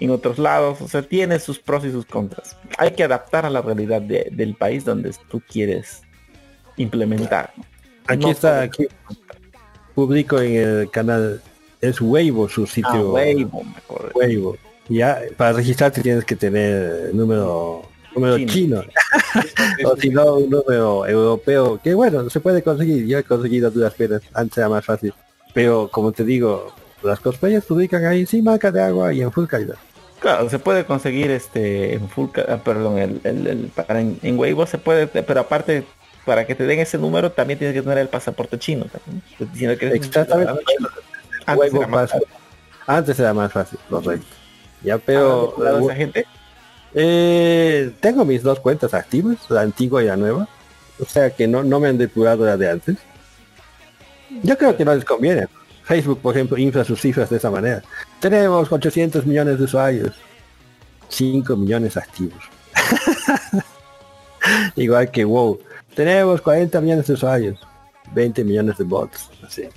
[0.00, 0.80] en otros lados.
[0.80, 2.56] O sea, tiene sus pros y sus contras.
[2.78, 6.02] Hay que adaptar a la realidad de- del país donde tú quieres
[6.76, 7.52] implementar.
[8.06, 8.86] aquí No está, aquí
[9.94, 11.40] publico en el canal,
[11.80, 13.10] es Weibo su Ah, sitio.
[13.12, 14.10] Weibo, me acuerdo.
[14.14, 14.56] Weibo.
[14.88, 17.82] Ya, para registrarte tienes que tener número
[18.14, 18.82] número Chino.
[18.82, 18.84] chino.
[19.90, 23.06] o si no, un número europeo, que bueno, se puede conseguir.
[23.06, 25.12] Yo he conseguido duras penas, antes era más fácil.
[25.54, 26.72] Pero como te digo,
[27.02, 29.76] las cosplayers publican ahí sin marca de agua y en full calidad.
[30.20, 34.38] Claro, se puede conseguir este en full, ah, perdón, el, el- el- para en, en
[34.38, 35.84] Weibo se puede, pero aparte
[36.24, 39.22] para que te den ese número también tienes que tener el pasaporte chino también.
[39.36, 40.52] Pues, Diciendo que Exactamente.
[40.76, 40.88] chino.
[41.44, 42.24] Antes Weibo era más pasa-
[42.86, 44.26] Antes era más fácil, correcto.
[44.84, 46.26] Ya, pero ¿Has depurado a esa gente?
[46.94, 50.48] Eh, tengo mis dos cuentas activas, la antigua y la nueva.
[51.00, 52.96] O sea que no, no me han depurado la de antes.
[54.42, 55.48] Yo creo que no les conviene.
[55.84, 57.82] Facebook, por ejemplo, infla sus cifras de esa manera.
[58.20, 60.14] Tenemos 800 millones de usuarios.
[61.08, 62.42] 5 millones activos.
[64.76, 65.58] Igual que WoW.
[65.94, 67.58] Tenemos 40 millones de usuarios.
[68.14, 69.30] 20 millones de bots.
[69.46, 69.68] Así.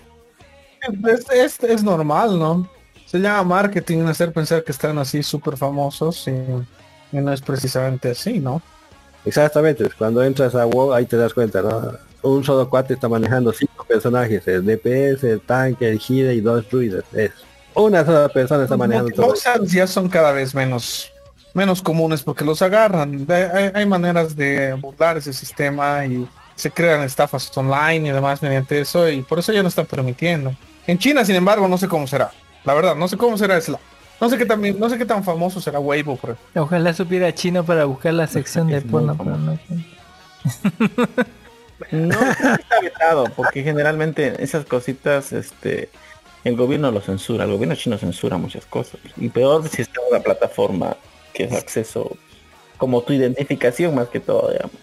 [1.34, 2.70] Es, es- normal, ¿no?
[3.06, 6.32] Se llama marketing hacer pensar que están así súper famosos y,
[7.12, 8.62] y no es precisamente así, ¿no?
[9.26, 9.90] Exactamente.
[9.98, 11.94] Cuando entras a WoW ahí te das cuenta, ¿no?
[12.22, 14.48] Un solo cuate está manejando cinco personajes.
[14.48, 17.04] El DPS, el tanque, el gira y dos druidas.
[17.14, 17.32] Es
[17.74, 19.28] una sola persona está manejando todo.
[19.28, 21.12] Boxers ya son cada vez menos
[21.54, 23.26] menos comunes porque los agarran.
[23.74, 29.10] Hay, maneras de burlar ese sistema y se crean estafas online y demás mediante eso
[29.10, 30.54] y por eso ya no están permitiendo.
[30.86, 32.32] En China, sin embargo, no sé cómo será.
[32.66, 33.80] La verdad, no sé cómo será Sla.
[34.20, 36.38] No sé qué tan, no sé qué tan famoso será Weibo, ejemplo.
[36.56, 39.60] Ojalá supiera chino para buscar la sección de porno, pero no.
[41.92, 45.90] No, está vetado, porque generalmente esas cositas, este,
[46.44, 49.00] el gobierno lo censura, el gobierno chino censura muchas cosas.
[49.18, 50.96] Y peor si está en una plataforma
[51.34, 52.16] que es acceso
[52.78, 54.76] como tu identificación más que todo, digamos.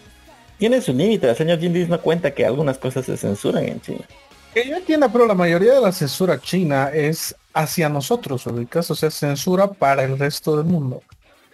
[0.57, 4.05] Tiene su límite, el señor Jindis no cuenta que algunas cosas se censuran en China.
[4.53, 8.95] Que yo entienda, pero la mayoría de la censura china es hacia nosotros, ubicas, o
[8.95, 11.01] sea, censura para el resto del mundo.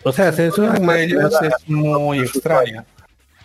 [0.03, 2.85] O sea, censura Para ellos es muy extraña.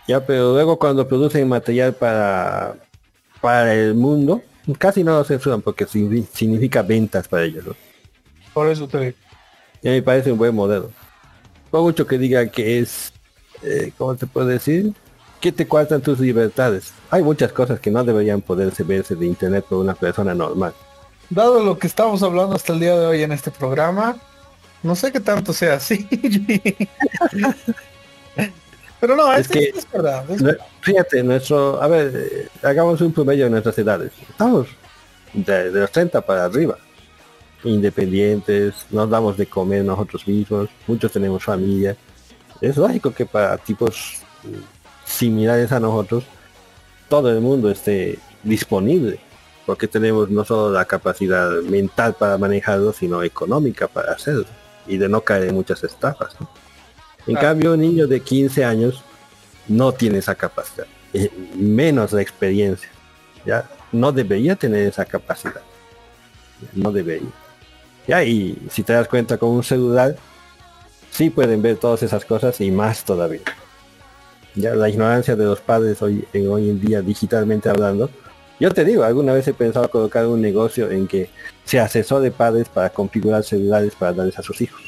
[0.06, 2.76] Ya, pero luego cuando producen material para,
[3.40, 4.42] para el mundo,
[4.78, 7.64] casi no lo censuran porque signi- significa ventas para ellos.
[7.66, 7.74] ¿no?
[8.52, 9.16] Por eso te digo.
[9.82, 10.90] Y me parece un buen modelo.
[11.70, 13.12] Por mucho que digan que es,
[13.62, 14.92] eh, ¿cómo te puedo decir?
[15.40, 16.92] Que te cuartan tus libertades.
[17.10, 20.72] Hay muchas cosas que no deberían poderse verse de internet por una persona normal.
[21.30, 24.16] Dado lo que estamos hablando hasta el día de hoy en este programa,
[24.82, 26.06] no sé qué tanto sea así.
[29.00, 30.24] Pero no, Es es, que- es- verdad.
[30.30, 30.66] es No, verdad.
[30.80, 34.12] Fíjate, nuestro, a ver, eh, hagamos un promedio de nuestras edades.
[34.30, 34.66] Estamos
[35.34, 36.78] de, de los 30 para arriba.
[37.64, 41.96] Independientes, nos damos de comer nosotros mismos, muchos tenemos familia.
[42.60, 44.22] Es lógico que para tipos
[45.04, 46.24] similares a nosotros,
[47.08, 49.20] todo el mundo esté disponible.
[49.66, 54.44] Porque tenemos no solo la capacidad mental para manejarlo, sino económica para hacerlo.
[54.86, 56.38] Y de no caer en muchas estafas.
[56.38, 56.50] ¿no?
[57.26, 59.02] En cambio, un niño de 15 años
[59.66, 62.90] no tiene esa capacidad, eh, menos la experiencia.
[63.46, 65.62] Ya no debería tener esa capacidad.
[66.74, 67.30] No debería.
[68.06, 70.16] Ya, y si te das cuenta con un celular,
[71.10, 73.40] sí pueden ver todas esas cosas y más todavía.
[74.54, 78.08] Ya la ignorancia de los padres hoy en, hoy en día digitalmente hablando.
[78.60, 81.28] Yo te digo, alguna vez he pensado colocar un negocio en que
[81.64, 84.80] se asesore padres para configurar celulares para darles a sus hijos.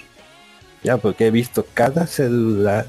[0.85, 2.87] Ya, porque he visto cada celular.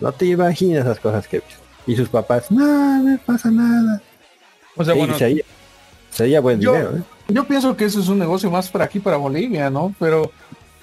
[0.00, 1.60] No te imaginas las cosas que he visto.
[1.86, 4.00] Y sus papás, no, no pasa nada.
[4.74, 5.44] O sea, Sí, bueno, sería,
[6.10, 7.02] sería buen yo- dinero, ¿eh?
[7.28, 9.94] yo pienso que eso es un negocio más para aquí, para Bolivia, ¿no?
[9.98, 10.32] Pero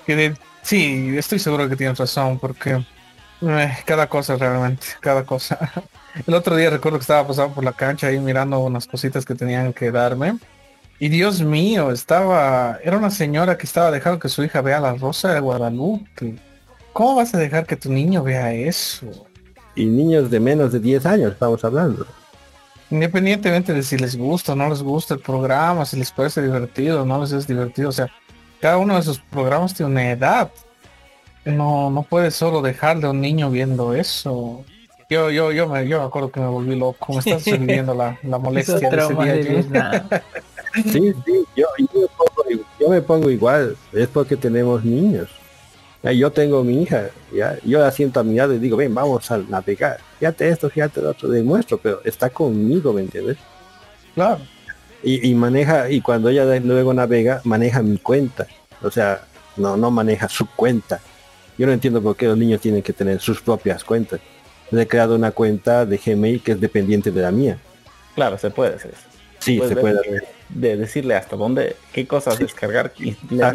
[0.06, 2.86] que de- sí, estoy seguro que tienes razón, porque
[3.42, 5.58] eh, cada cosa realmente, cada cosa.
[6.28, 9.36] El otro día recuerdo que estaba pasando por la cancha ahí mirando unas cositas que
[9.36, 10.38] tenían que darme.
[11.00, 14.94] Y Dios mío, estaba, era una señora que estaba dejando que su hija vea la
[14.94, 16.36] rosa de Guadalupe.
[16.94, 19.28] ¿Cómo vas a dejar que tu niño vea eso?
[19.76, 22.06] Y niños de menos de 10 años estamos hablando.
[22.92, 27.02] Independientemente de si les gusta o no les gusta el programa, si les parece divertido
[27.02, 28.08] o no les es divertido, o sea,
[28.62, 30.52] cada uno de esos programas tiene una edad.
[31.46, 34.64] No, no puedes solo dejarle a un niño viendo eso.
[35.10, 38.18] Yo, yo, yo me, yo me acuerdo que me volví loco, me estás viviendo la,
[38.24, 39.34] la molestia de ese día.
[39.34, 40.22] de.
[40.74, 43.78] Sí, sí, yo, yo, me pongo, i- yo me pongo igual.
[43.92, 45.30] Es porque tenemos niños.
[46.02, 49.30] Yo tengo mi hija, ya, yo la siento a mi lado y digo, ven, vamos
[49.30, 50.00] a navegar.
[50.20, 53.38] Fíjate esto, fíjate lo otro, demuestro, pero está conmigo, ¿me entiendes?
[54.16, 54.40] Claro.
[55.04, 58.48] Y, y maneja, y cuando ella luego navega, maneja mi cuenta.
[58.82, 59.22] O sea,
[59.56, 61.00] no, no maneja su cuenta.
[61.58, 64.20] Yo no entiendo por qué los niños tienen que tener sus propias cuentas.
[64.72, 67.58] Le he creado una cuenta de Gmail que es dependiente de la mía.
[68.16, 69.02] Claro, se puede hacer eso.
[69.40, 70.28] Sí, Puedes se puede hacer.
[70.50, 73.16] De decirle hasta dónde, qué cosas descargar y.
[73.30, 73.54] Mira,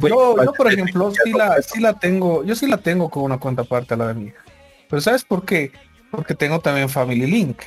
[0.00, 3.24] Pues, yo, yo, por ejemplo, sí la, sí la tengo, yo sí la tengo con
[3.24, 4.42] una cuenta aparte a la de mi hija.
[4.88, 5.72] Pero ¿sabes por qué?
[6.10, 7.62] Porque tengo también Family Link.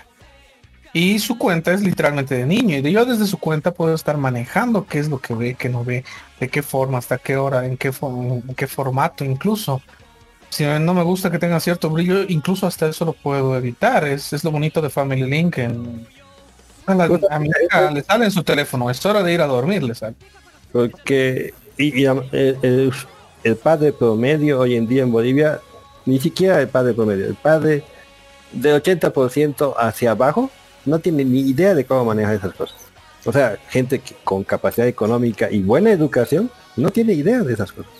[0.95, 2.77] Y su cuenta es literalmente de niño.
[2.77, 5.83] Y yo desde su cuenta puedo estar manejando qué es lo que ve, qué no
[5.83, 6.03] ve,
[6.39, 9.81] de qué forma, hasta qué hora, en qué, en qué formato incluso.
[10.49, 14.05] Si no me gusta que tenga cierto brillo, incluso hasta eso lo puedo evitar.
[14.07, 15.57] Es, es lo bonito de Family Link.
[15.57, 16.05] En,
[16.85, 18.87] a, la- a mi hija le sale en su teléfono.
[18.91, 20.15] Es hora de ir a dormir, le sale.
[20.71, 22.93] Porque y, y, el, el-
[23.43, 25.59] el padre promedio hoy en día en Bolivia,
[26.05, 27.83] ni siquiera el padre promedio, el padre
[28.51, 30.49] del 80% hacia abajo
[30.85, 32.77] no tiene ni idea de cómo manejar esas cosas.
[33.25, 37.71] O sea, gente que con capacidad económica y buena educación no tiene idea de esas
[37.71, 37.91] cosas.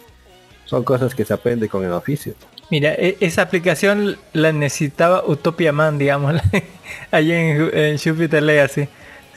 [0.66, 2.34] Son cosas que se aprende con el oficio.
[2.70, 6.36] Mira, e- esa aplicación la necesitaba Utopia Man, digamos,
[7.12, 8.88] allí en, en Jupiter Legacy.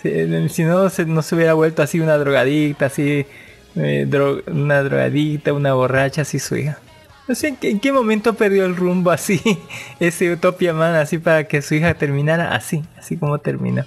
[0.03, 3.27] Si, si no, se, no se hubiera vuelto así una drogadicta, así,
[3.77, 6.79] eh, dro- una drogadicta, una borracha, así su hija.
[7.29, 9.41] No sé en qué, en qué momento perdió el rumbo así,
[10.01, 13.85] ese Utopia Man, así para que su hija terminara así, así como terminó.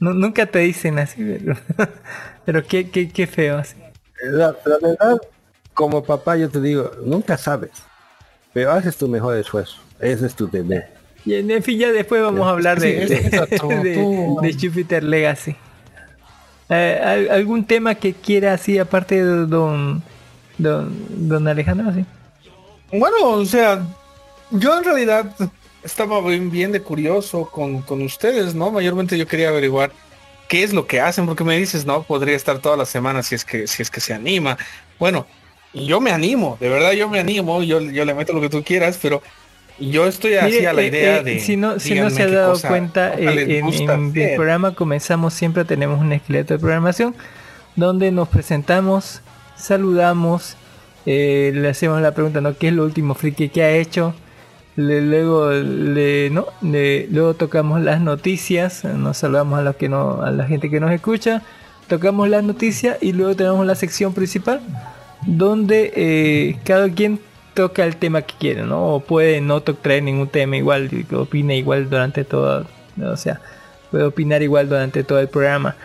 [0.00, 1.56] Nu- nunca te dicen así, pero,
[2.44, 3.76] pero qué, qué, qué feo así.
[4.22, 5.18] La, la verdad,
[5.72, 7.70] como papá yo te digo, nunca sabes.
[8.52, 9.76] Pero haces tu mejor esfuerzo.
[9.98, 10.88] Ese es tu deber.
[11.24, 13.06] Y en fin, ya después vamos a hablar de,
[14.42, 15.56] de, Jupiter Legacy.
[16.68, 20.02] Eh, ¿al- ¿Algún tema que quiera así, aparte de don,
[20.58, 20.94] don,
[21.28, 21.92] don Alejandro?
[21.94, 22.04] Sí.
[22.98, 23.82] Bueno, o sea,
[24.50, 25.34] yo en realidad
[25.82, 28.70] estaba bien, bien de curioso con, con ustedes, ¿no?
[28.70, 29.92] Mayormente yo quería averiguar
[30.48, 33.34] qué es lo que hacen, porque me dices, no, podría estar toda la semana si
[33.34, 34.56] es que, si es que se anima.
[34.98, 35.26] Bueno,
[35.72, 38.62] yo me animo, de verdad yo me animo, yo, yo le meto lo que tú
[38.62, 39.22] quieras, pero
[39.78, 41.40] yo estoy así Mire, a la eh, idea eh, de.
[41.40, 45.64] si no, si no se ha dado cosa- cuenta, eh, en, el programa comenzamos siempre
[45.64, 47.14] tenemos un esqueleto de programación
[47.74, 49.20] donde nos presentamos,
[49.56, 50.56] saludamos,
[51.06, 52.56] eh, le hacemos la pregunta, ¿no?
[52.56, 54.14] ¿Qué es lo último friki que ha hecho?
[54.76, 60.46] Luego le, no, luego tocamos las noticias, nos saludamos a los que no, a la
[60.46, 61.42] gente que nos escucha,
[61.86, 64.60] tocamos las noticias y luego tenemos la sección principal
[65.26, 67.20] donde eh, cada quien
[67.54, 68.94] toca el tema que quiere, ¿no?
[68.94, 72.66] O puede no traer ningún tema igual, opine igual durante todo,
[73.00, 73.40] o sea,
[73.90, 75.76] puede opinar igual durante todo el programa.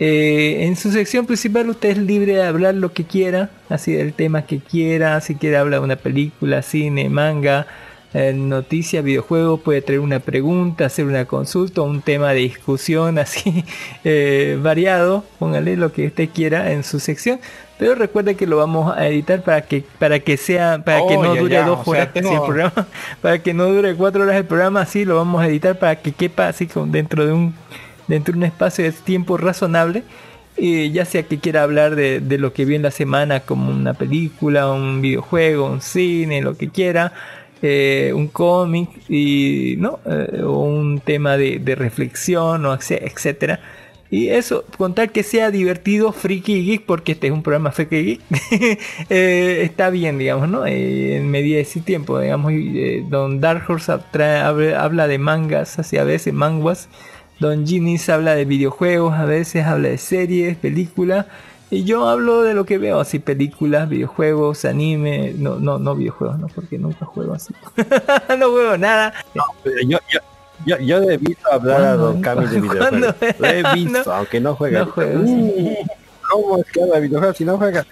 [0.00, 4.12] Eh, en su sección principal usted es libre de hablar lo que quiera, así del
[4.12, 7.66] tema que quiera, si quiere hablar de una película, cine, manga,
[8.14, 13.64] eh, noticia, videojuego, puede traer una pregunta, hacer una consulta, un tema de discusión así
[14.04, 17.40] eh, variado, póngale lo que usted quiera en su sección,
[17.76, 21.22] pero recuerde que lo vamos a editar para que para que sea para que Oh,
[21.24, 22.86] no ya, dure ya, dos o sea, horas tengo- el programa,
[23.20, 26.12] para que no dure cuatro horas el programa, así lo vamos a editar para que
[26.12, 27.52] quepa así con dentro de un
[28.08, 30.02] dentro de un espacio de tiempo razonable.
[30.56, 33.94] Y ya sea que quiera hablar de, lo que vio en la semana como una
[33.94, 37.12] película, un videojuego, un cine, lo que quiera,
[37.62, 43.60] eh, un cómic y no Eh, o un tema de, reflexión o etc- etcétera
[44.10, 47.72] y eso con tal que sea divertido friki y geek porque este es un programa
[47.72, 48.20] friki y geek
[49.10, 53.64] eh, está bien digamos no Eh, en medida de ese tiempo digamos eh, don Dark
[53.68, 56.88] Horse habla de mangas así a veces manguas
[57.38, 61.26] Don Ginis habla de videojuegos, a veces habla de series, películas.
[61.70, 66.38] Y yo hablo de lo que veo, así películas, videojuegos, anime, no, no, no videojuegos,
[66.38, 67.52] no, porque nunca juego así.
[68.38, 69.12] no juego nada.
[69.62, 70.20] Pero yo, yo,
[70.66, 72.20] yo, yo he visto hablar a Don.
[72.22, 73.14] Cami de videojuegos.
[73.38, 74.12] Lo he visto, No.
[74.12, 74.80] aunque no juega.
[74.80, 75.74] No juego, Uh,
[76.30, 77.86] ¿Cómo es que habla de videojuegos si no juega?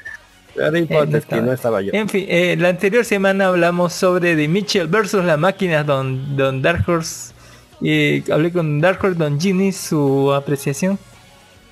[0.55, 1.90] Pero no importa, Eh, no es que no estaba yo.
[1.93, 6.62] En fin, eh, la anterior semana hablamos sobre The Mitchell versus las máquinas, don, don
[6.62, 7.35] Dark Horse.
[7.80, 10.98] Y hablé con Dark Horse, don Ginny, su apreciación.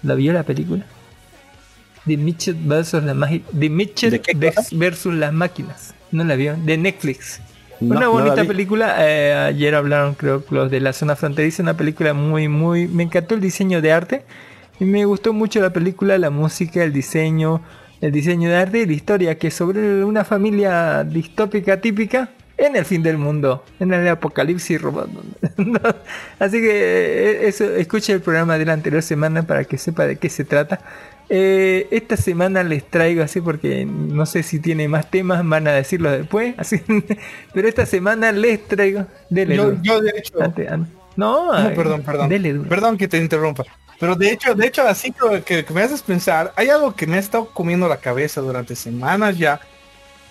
[0.02, 0.84] ¿La vio la película?
[2.06, 3.46] The Mitchell versus las máquinas.
[3.58, 4.20] The Mitchell
[4.72, 5.94] versus las máquinas.
[6.12, 6.56] ¿No la vio?
[6.56, 7.40] De Netflix.
[7.80, 8.96] No, una bonita película.
[9.00, 11.62] eh, ayer hablaron, creo, los de la zona fronteriza.
[11.62, 12.86] Una película muy, muy.
[12.86, 14.24] Me encantó el diseño de arte.
[14.80, 17.62] Y me gustó mucho la película, la música, el diseño.
[18.00, 22.84] El diseño de arte y la historia, que sobre una familia distópica típica en el
[22.84, 25.08] fin del mundo, en el apocalipsis robot.
[26.38, 30.16] Así que eh, eso, escuche el programa de la anterior semana para que sepa de
[30.16, 30.80] qué se trata.
[31.30, 35.72] Eh, esta semana les traigo así porque no sé si tiene más temas, van a
[35.72, 36.54] decirlo después.
[36.58, 36.82] Así,
[37.54, 39.06] pero esta semana les traigo.
[39.30, 40.86] Dele, Yo, yo de hecho, Ante- no,
[41.16, 42.28] No, ay, perdón, perdón.
[42.28, 42.54] dele.
[42.68, 43.64] Perdón que te interrumpa.
[43.98, 45.14] Pero de hecho, de hecho, así
[45.46, 49.38] que me haces pensar, hay algo que me ha estado comiendo la cabeza durante semanas
[49.38, 49.60] ya.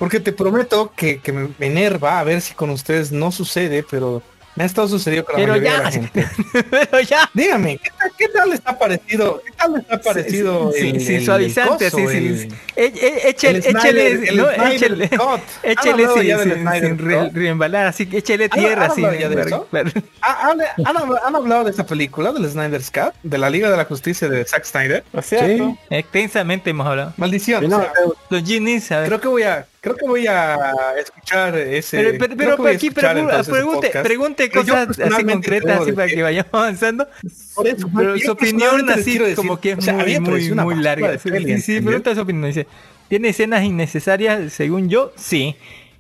[0.04, 4.22] Porque te prometo que, que me enerva a ver si con ustedes no sucede, pero
[4.56, 6.28] me ha estado sucediendo con la Pero mayoría de ya, la gente.
[6.70, 7.30] pero ya.
[7.34, 9.42] Dígame, ¿qué tal, qué tal les ha parecido?
[9.46, 12.38] ¿Qué tal les ha parecido Sí, el, sí, el- suavizante, el sí, coso, sí.
[12.38, 12.48] sí.
[12.76, 15.10] E- e- Échele, échele, no, échele.
[15.18, 16.98] ¿Han sin,
[17.34, 19.82] reembalar, así que échele ¿Han- tierra, han sin hablado de
[20.22, 23.78] ¿Han, han habl- han hablado de esa película, del Snyder's Cut, de la Liga de
[23.78, 25.04] la Justicia de Zack Snyder?
[25.14, 25.78] O sea, Sí.
[25.90, 27.14] Extensamente hemos hablado.
[27.18, 27.62] Maldición.
[27.62, 29.08] Sí, o no, sea, pero- Los Ginis, a ver.
[29.08, 30.58] creo que voy a, creo que voy a
[30.98, 31.98] escuchar ese.
[31.98, 37.06] Pero, pero, pero aquí pregunte, pregunte cosas así concretas, así para que vayamos avanzando.
[37.54, 41.18] Por eso, Pero su opinión así como que es o sea, muy, muy, larga.
[41.18, 42.48] Sí, sí, pregunta su opinión.
[42.48, 42.66] Dice,
[43.10, 45.12] ¿tiene escenas innecesarias según yo?
[45.18, 45.56] Sí.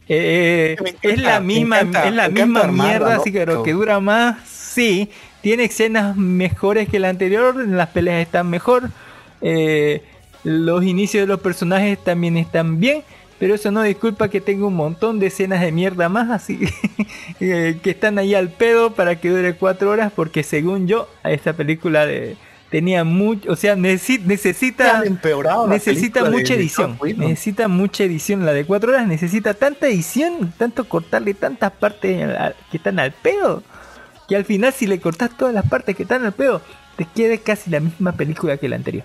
[0.07, 3.22] Eh, es la misma, encanta, es la misma mierda, ¿no?
[3.22, 5.10] así que, que dura más, sí.
[5.41, 8.89] tiene escenas mejores que la anterior, las peleas están mejor,
[9.41, 10.01] eh,
[10.43, 13.03] los inicios de los personajes también están bien,
[13.44, 16.61] pero eso no disculpa que tenga un montón de escenas de mierda más, así
[17.41, 21.32] eh, que están ahí al pedo para que dure cuatro horas, porque según yo, a
[21.34, 22.38] esta película de,
[22.70, 25.03] tenía mucho, o sea, necesi- necesita,
[25.68, 27.28] necesita de- mucha edición, Whedon.
[27.28, 32.26] necesita mucha edición, la de cuatro horas necesita tanta edición, tanto cortarle tantas partes
[32.72, 33.61] que están al pedo,
[34.30, 36.61] que al final si le cortas todas las partes que están al pedo,
[36.95, 39.03] te quede casi la misma película que la anterior.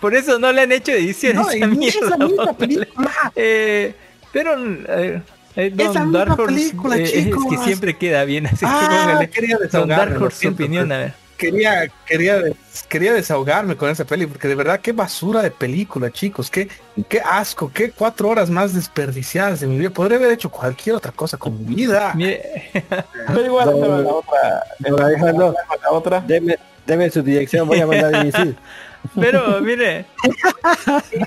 [0.00, 2.56] Por eso no le han hecho edición No, esa mierda, misma vos.
[2.56, 3.10] película.
[3.34, 3.94] Eh,
[4.32, 5.22] pero eh,
[5.56, 7.64] eh, Es la Don misma Dark Horse, película, eh, es que chicos.
[7.64, 8.64] siempre queda bien así.
[8.68, 9.30] Ah, póngale.
[9.30, 10.96] quería Don desahogarme, Dark su opinión, pues.
[10.96, 11.12] a ver.
[11.38, 12.42] Quería, quería,
[12.88, 16.68] quería desahogarme con esa peli, porque de verdad qué basura de película, chicos, qué,
[17.08, 19.90] qué asco, qué cuatro horas más desperdiciadas de mi vida.
[19.90, 22.12] Podría haber hecho cualquier otra cosa con mi vida.
[22.18, 24.64] Pero igual, Don- pero la otra,
[25.80, 26.20] la otra.
[26.26, 28.56] deme, deme su dirección, voy a mandar a emitir.
[29.14, 30.06] Pero mire,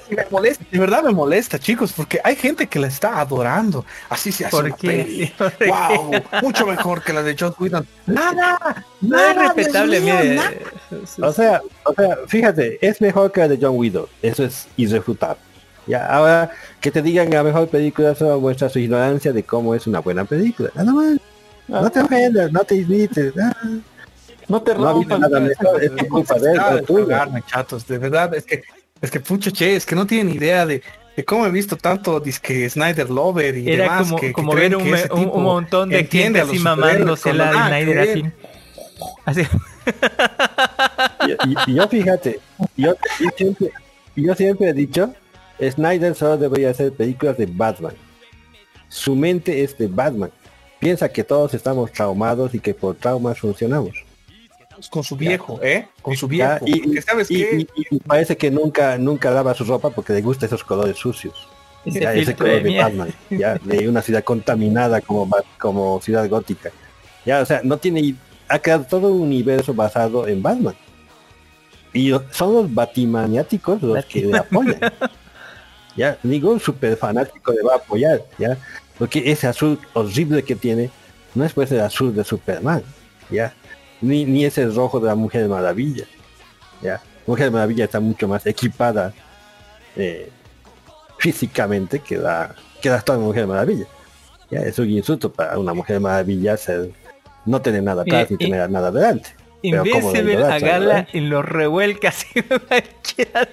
[0.10, 3.86] me molesta, de verdad me molesta, chicos, porque hay gente que la está adorando.
[4.10, 4.88] Así se hace ¿Por una qué?
[4.88, 5.26] peli.
[5.38, 5.68] ¿Por qué?
[5.68, 6.12] Wow,
[6.42, 7.88] mucho mejor que la de Joss Whedon.
[8.06, 10.36] Nada, no es nada, respetable, mire.
[10.36, 10.52] nada.
[11.22, 14.08] O sea, o sea, fíjate, es mejor que la de John Widow.
[14.22, 15.42] Eso es irrefutable.
[15.88, 19.88] Ya, ahora que te digan la mejor película solo muestra su ignorancia de cómo es
[19.88, 20.70] una buena película.
[20.76, 21.18] Nada más.
[21.68, 23.34] No te ofendas, no te irrites.
[23.42, 23.56] ah.
[24.52, 25.20] No te No rompas.
[25.20, 25.40] nada
[25.82, 28.62] es tu culpa de él, chatos, de verdad, es que,
[29.02, 30.82] es que pucho che, es que no tienen idea de,
[31.16, 34.52] de cómo he visto tanto disque Snyder Lover y Era demás como, que, que como
[34.52, 38.00] creen ver un, que ese un- un montón de gente así mamándosela de que Snyder
[38.00, 38.24] así.
[39.26, 39.42] Así.
[41.28, 42.40] Y, y- y yo fíjate,
[42.78, 43.72] yo, yo siempre,
[44.16, 45.14] yo siempre he dicho,
[45.62, 47.94] Snyder solo debería hacer películas de Batman.
[48.90, 50.32] Su mente es de Batman.
[50.80, 53.92] Piensa que todos estamos traumados y que por traumas funcionamos.
[54.90, 55.88] Con su viejo, ¿eh?
[56.02, 56.66] Con su Ya, viejo.
[56.68, 57.68] y, porque sabes y- qué?
[57.76, 61.48] y- y parece que nunca nunca lava su ropa porque le gusta esos colores sucios.
[61.86, 62.78] Ese Ya, ese color de de.
[62.78, 66.70] Batman, ya, de una ciudad contaminada como ciudad gótica.
[67.26, 68.16] Ya, o sea, no tiene
[68.48, 70.76] ha creado todo un universo basado en Batman.
[71.94, 74.80] Y son los batimaniáticos los que le apoyan.
[75.98, 78.58] Ya, ningún super fanático le va a apoyar, ya.
[78.98, 80.90] Porque ese azul horrible que tiene
[81.36, 82.82] no es pues el azul de Superman,
[83.30, 83.54] ya.
[84.02, 86.06] Ni, ni ese rojo de la Mujer Maravilla.
[86.82, 87.02] Ya.
[87.28, 89.14] Mujer Maravilla está mucho más equipada
[89.96, 90.30] eh,
[91.20, 93.86] físicamente que la que la actual Mujer Maravilla.
[94.50, 96.92] Ya, es un insulto para una Mujer Maravilla ser,
[97.46, 99.30] no tener nada atrás ni tener nada adelante.
[99.62, 102.28] Idolatra, agarra y lo revuelca así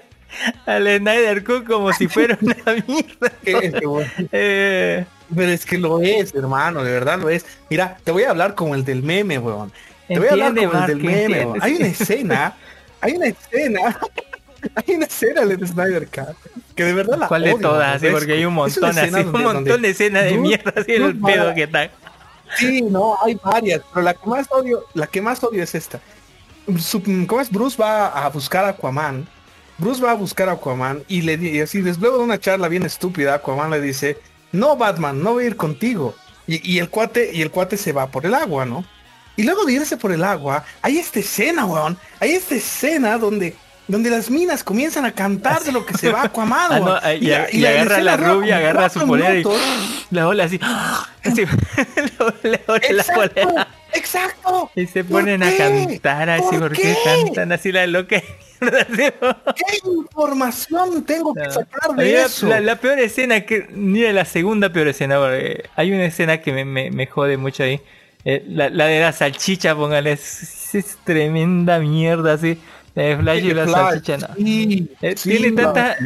[0.66, 2.54] al Snyder Cut como si fuera una
[2.86, 3.32] mierda.
[3.44, 5.04] Es que, bueno, Eh,
[5.34, 7.44] Pero es que lo es, hermano, de verdad lo es.
[7.70, 9.72] Mira, te voy a hablar como el del meme, weón.
[10.08, 11.58] Te voy a hablar como el del meme, entiende.
[11.62, 12.56] Hay una escena,
[13.00, 13.98] hay una escena,
[14.74, 16.36] hay una escena de Snyder Cut
[16.74, 17.96] que de verdad la ¿Cuál de odio, todas?
[17.96, 18.18] Así, aborrezco.
[18.18, 20.92] porque hay un montón así, escena un donde- montón donde de escenas de mierda así
[20.94, 21.90] en el pedo que está.
[22.56, 26.00] Sí, no, hay varias, pero la que más odio, la que más odio es esta.
[27.26, 27.50] ¿Cómo es?
[27.50, 29.26] Bruce va a buscar a Aquaman.
[29.78, 32.84] Bruce va a buscar a Aquaman y le y así, después de una charla bien
[32.84, 34.18] estúpida, Aquaman le dice,
[34.52, 36.14] no Batman, no voy a ir contigo.
[36.46, 38.84] Y, y el cuate, y el cuate se va por el agua, ¿no?
[39.38, 41.96] Y luego de irse por el agua, hay esta escena, weón.
[42.18, 43.54] Hay esta escena donde,
[43.86, 46.98] donde las minas comienzan a cantar de lo que se va Aquaman, Ah, no, weón.
[47.02, 49.44] ah, y, y la agarra escena la rubia, agarra su cuatro polera y
[50.10, 50.58] la ola así.
[52.42, 52.60] la
[53.92, 54.70] Exacto.
[54.74, 56.96] Y se ¿Por ponen a cantar así ¿Por porque qué?
[57.04, 58.20] cantan así la loca.
[58.60, 59.14] ¿Qué
[59.84, 62.46] información tengo que sacar de eso?
[62.48, 63.66] La, la peor escena que.
[63.70, 65.18] Mira, la segunda peor escena.
[65.18, 67.80] porque hay una escena que me, me, me jode mucho ahí.
[68.30, 70.12] Eh, la, la de la salchicha, póngale.
[70.12, 72.58] Es, es tremenda mierda así.
[72.94, 74.34] La de Flash y la Flash, salchicha, no.
[74.36, 75.96] sí, Eh, sí, tiene tanta.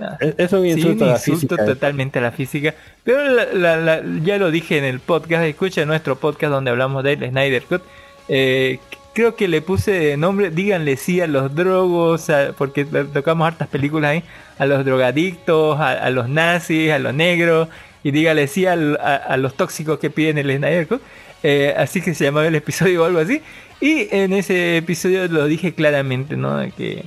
[0.00, 1.64] Ah, Es, es un sí, insulto a la insulto física.
[1.66, 2.74] totalmente a la física.
[3.04, 5.44] Pero la- la- la- ya lo dije en el podcast.
[5.44, 7.82] Escucha nuestro podcast donde hablamos de Snyder Cut.
[8.28, 8.78] Eh,
[9.14, 13.68] creo que le puse nombre, díganle sí a los drogos, a- porque to- tocamos hartas
[13.68, 14.22] películas ahí,
[14.58, 17.68] a los drogadictos, a, a los nazis, a los negros,
[18.02, 21.02] y díganle sí a, a los tóxicos que piden el Snyder Cut.
[21.42, 23.42] Eh, así que se llamaba el episodio o algo así.
[23.80, 26.58] Y en ese episodio lo dije claramente, ¿no?
[26.76, 27.04] Que,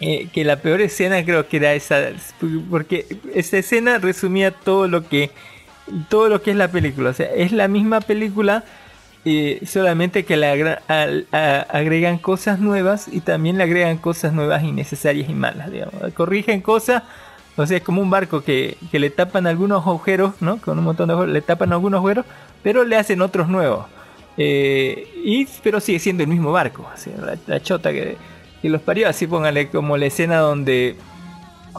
[0.00, 2.00] eh, que la peor escena creo que era esa,
[2.70, 5.30] porque esa escena resumía todo lo que
[6.08, 8.64] todo lo que es la película, o sea, es la misma película,
[9.24, 14.62] eh, solamente que le agra- a- agregan cosas nuevas y también le agregan cosas nuevas
[14.62, 15.94] innecesarias y malas, digamos.
[16.14, 17.02] Corrigen cosas,
[17.56, 20.58] o sea, es como un barco que, que le tapan algunos agujeros, ¿no?
[20.58, 22.26] Con un montón de agujeros, le tapan algunos agujeros,
[22.62, 23.86] pero le hacen otros nuevos.
[24.36, 26.88] Eh, y, pero sigue siendo el mismo barco.
[27.46, 28.16] la, chota que,
[28.60, 29.08] que los parió.
[29.08, 30.96] Así póngale como la escena donde,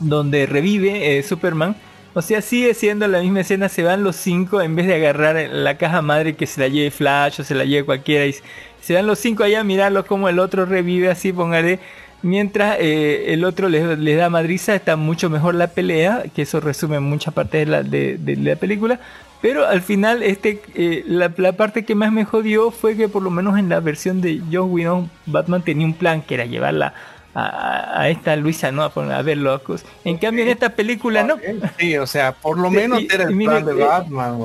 [0.02, 1.76] donde revive eh, Superman.
[2.14, 3.70] O sea, sigue siendo la misma escena.
[3.70, 6.92] Se van los cinco en vez de agarrar la caja madre que se la lleve
[6.92, 8.26] Flash o se la lleve cualquiera.
[8.26, 8.36] Y
[8.82, 11.10] se van los cinco allá a mirarlo como el otro revive.
[11.10, 11.80] Así póngale.
[12.22, 16.62] Mientras eh, el otro les, les da madriza, está mucho mejor la pelea, que eso
[16.62, 19.02] resume mucha parte de la, de la película.
[19.44, 23.22] Pero al final, este, eh, la, la parte que más me jodió fue que por
[23.22, 26.94] lo menos en la versión de Joss Whedon, Batman tenía un plan que era llevarla
[27.36, 28.84] a, esta Luisa, ¿no?
[28.84, 29.84] A, poner- a ver locos.
[30.06, 31.36] En cambio, en esta película no.
[31.78, 34.38] Sí, o sea, por lo Sí, menos era el plan de eh, Batman.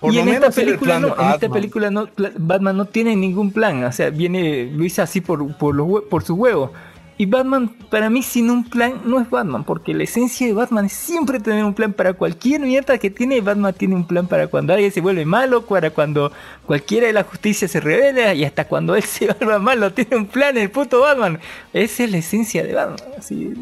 [0.00, 1.52] Por y en esta película no, en esta Batman.
[1.52, 6.04] película no, Batman no tiene ningún plan, o sea, viene Luisa así por, por, los
[6.10, 6.72] por su huevo.
[7.18, 10.86] Y Batman, para mí, sin un plan, no es Batman, porque la esencia de Batman
[10.86, 13.40] es siempre tener un plan para cualquier mierda que tiene.
[13.40, 16.32] Batman tiene un plan para cuando alguien se vuelve malo, para cuando
[16.66, 19.92] cualquiera de la justicia se revela y hasta cuando él se vuelva malo.
[19.92, 21.38] Tiene un plan el puto Batman.
[21.72, 22.98] Esa es la esencia de Batman.
[23.18, 23.54] Así,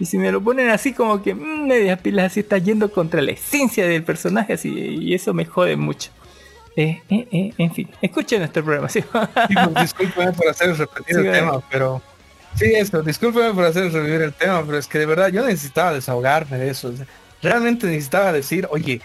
[0.00, 3.20] y si me lo ponen así como que mm, medias pilas así está yendo contra
[3.20, 6.10] la esencia del personaje así y eso me jode mucho.
[6.74, 8.88] Eh, eh, eh, en fin, escuchen nuestro programa.
[8.88, 9.02] ¿sí?
[9.02, 9.08] Sí,
[9.54, 12.00] pues, discúlpeme por hacer repetir Sí, el tema, pero...
[12.56, 15.92] Sí, eso, discúlpeme por hacer revivir el tema, pero es que de verdad yo necesitaba
[15.94, 16.88] desahogarme de eso.
[16.88, 17.06] o sea,
[17.42, 19.00] realmente necesitaba decir, oye,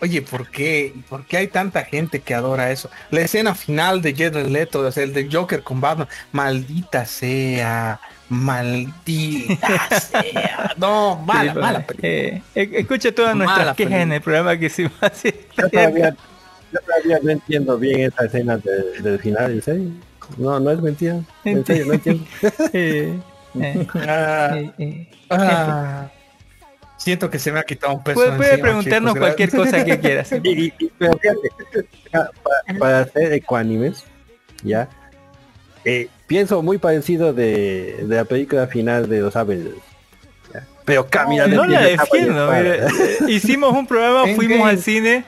[0.00, 0.92] oye, ¿por qué?
[1.08, 2.90] ¿Por qué hay tanta gente que adora eso?
[3.10, 7.98] La escena final de Jared Leto, o sea, el de Joker con Batman, maldita sea,
[8.28, 10.74] maldita sea.
[10.76, 14.02] No, mala, Sí, mala eh, eh, escucha todas nuestras quejas película.
[14.02, 15.32] en el programa que hicimos así.
[15.56, 16.14] Yo todavía,
[16.72, 19.90] yo todavía no entiendo bien esa escena de- del final, ¿en serio?
[20.36, 21.20] No, no es mentira.
[21.44, 22.24] En serio, no entiendo.
[22.72, 23.18] Eh,
[23.60, 25.08] eh, Ah, eh, eh.
[25.30, 26.08] ah,
[26.98, 28.14] siento que se me ha quitado un peso.
[28.16, 30.32] Puede, encima, preguntarnos chicos, cualquier cosa que quieras.
[30.32, 32.30] Y- y- y- pero fíjate, para,
[32.78, 34.04] para hacer ecuánimes,
[34.62, 34.88] ya,
[35.84, 39.76] eh, pienso muy parecido de, de la película final de los Avengers.
[40.52, 40.66] ya.
[40.84, 42.50] Pero camina No la defiendo.
[43.28, 45.24] hicimos un programa, fuimos al cine,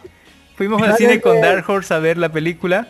[0.57, 2.89] fuimos al cine con Dark Horse a ver la película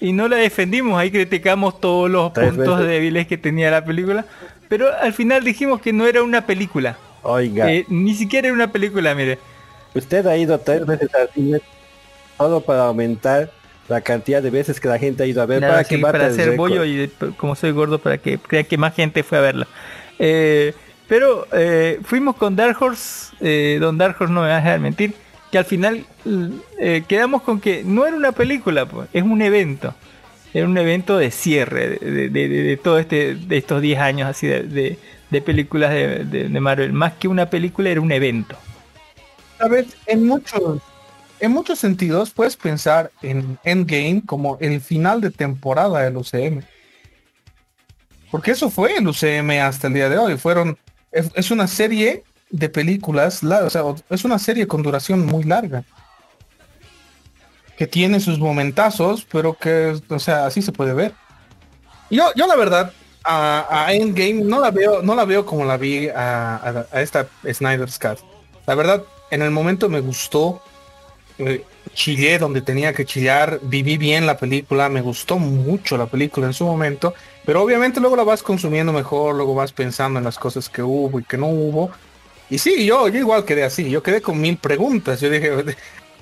[0.00, 0.98] y no la defendimos.
[0.98, 4.26] Ahí criticamos todos los puntos débiles que tenía la película,
[4.68, 6.98] pero al final dijimos que no era una película.
[7.22, 9.40] Oiga, Eh, ni siquiera era una película, mire.
[9.94, 11.60] usted ha ido tres veces al cine
[12.38, 13.52] solo para aumentar
[13.88, 16.06] la cantidad de veces que la gente ha ido a ver Claro, para sí, que
[16.08, 19.40] para hacer bollo y como soy gordo para que crea que más gente fue a
[19.42, 19.68] verla.
[20.18, 20.74] Eh,
[21.06, 24.80] pero eh, fuimos con Dark Horse, eh, don Dark Horse no me va a dejar
[24.80, 25.14] mentir,
[25.54, 26.04] que al final
[26.80, 29.94] eh, quedamos con que no era una película, pues, es un evento.
[30.52, 34.98] Era un evento de cierre de, de, todo este estos 10 años así de,
[35.30, 36.92] de- películas de, Marvel.
[36.92, 38.56] Más que una película era un evento.
[39.56, 40.80] Sabes, en muchos,
[41.38, 46.62] en muchos sentidos puedes pensar en Endgame como el final de temporada del UCM.
[48.32, 50.36] Porque eso fue el UCM hasta el día de hoy.
[50.36, 50.76] Fueron,
[51.12, 52.24] es una serie
[52.56, 55.84] de películas, la- o sea, es una serie con duración muy larga.
[57.76, 61.12] Que tiene sus momentazos, pero que, o sea, así se puede ver.
[62.08, 62.92] Yo, yo la verdad,
[63.24, 67.02] a, a Endgame no la veo, no la veo como la vi a, a- a
[67.02, 68.18] esta Snyder's Cut.
[68.66, 69.02] La verdad,
[69.32, 70.62] en el momento me gustó.
[71.38, 71.64] eh,
[71.94, 73.58] chillé donde tenía que chillar.
[73.62, 74.88] Viví bien la película.
[74.88, 77.12] Me gustó mucho la película en su momento.
[77.44, 79.34] Pero obviamente luego la vas consumiendo mejor.
[79.34, 81.90] Luego vas pensando en las cosas que hubo y que no hubo.
[82.50, 83.88] Y sí, yo, yo igual quedé así.
[83.90, 85.20] Yo quedé con mil preguntas.
[85.20, 85.50] Yo dije,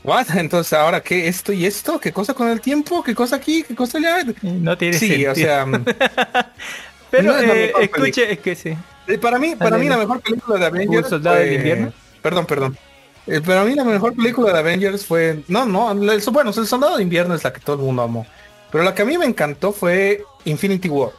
[0.04, 0.26] ¿what?
[0.36, 1.28] Entonces, ¿ahora qué?
[1.28, 1.98] ¿Esto y esto?
[2.00, 3.02] ¿Qué cosa con el tiempo?
[3.02, 3.62] ¿Qué cosa aquí?
[3.66, 4.18] ¿Qué cosa allá?
[4.42, 5.32] No tiene Sí, sentido.
[5.32, 5.66] o sea,
[7.10, 8.76] pero no es eh, escuche, es que sí.
[9.08, 11.92] Eh, Para mí, para mí la mejor película de Avengers ¿Un soldado fue- del invierno?
[12.22, 12.78] Perdón, perdón.
[13.26, 15.42] Eh, para mí la mejor película de Avengers fue...
[15.48, 18.26] No, no, el- bueno, el soldado de invierno es la que todo el mundo amó.
[18.70, 21.10] Pero la que a mí me encantó fue Infinity War.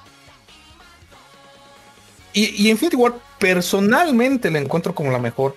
[2.34, 3.14] Y, y Infinity War
[3.44, 5.56] personalmente la encuentro como la mejor.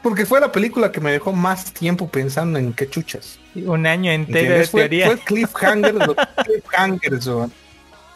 [0.00, 3.40] Porque fue la película que me dejó más tiempo pensando en qué chuchas.
[3.56, 4.64] Un año entero de.
[4.64, 5.06] Fue, teoría.
[5.06, 7.52] fue cliffhanger de los cliffhangers, weón.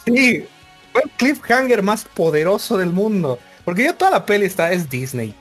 [0.06, 0.46] Sí,
[0.92, 3.40] fue el cliffhanger más poderoso del mundo.
[3.64, 5.34] Porque ya toda la peli está, es Disney.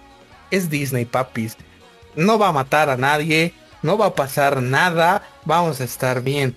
[0.49, 1.55] Es Disney, papis.
[2.15, 6.55] No va a matar a nadie, no va a pasar nada, vamos a estar bien.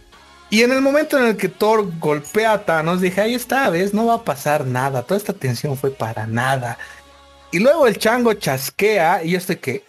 [0.48, 3.92] Y en el momento en el que Thor golpea a Thanos, dije, ahí está, ves,
[3.92, 5.02] no va a pasar nada.
[5.02, 6.78] Toda esta tensión fue para nada.
[7.52, 9.84] Y luego el chango chasquea y yo estoy que,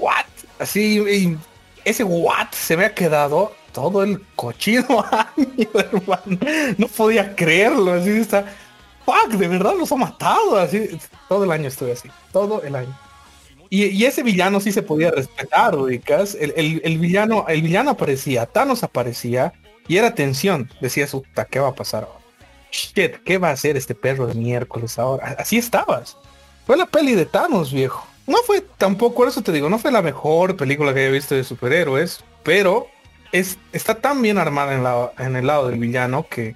[0.00, 0.24] what?
[0.58, 1.36] Así,
[1.84, 4.86] ese what se me ha quedado todo el cochino
[5.74, 6.38] hermano.
[6.78, 8.44] No podía creerlo, así está.
[9.04, 10.96] Fuck, de verdad los ha matado, así.
[11.28, 12.96] Todo el año estuve así, todo el año.
[13.68, 16.34] Y, ese villano sí se podía respetar, ubicas.
[16.38, 16.52] El,
[16.84, 19.54] el- villano, el villano aparecía, Thanos aparecía,
[19.88, 20.70] Y era tensión.
[20.80, 21.16] Decías,
[21.50, 22.20] ¿qué va a pasar ahora?
[22.70, 25.36] Shit, ¿qué va a hacer este perro de miércoles ahora?
[25.38, 26.18] Así estabas.
[26.66, 28.06] Fue la peli de Thanos, viejo.
[28.26, 31.42] No fue tampoco, eso te digo, no fue la mejor película que haya visto de
[31.42, 32.86] superhéroes, pero
[33.32, 36.54] es, está tan bien armada en, la, en el lado del villano que...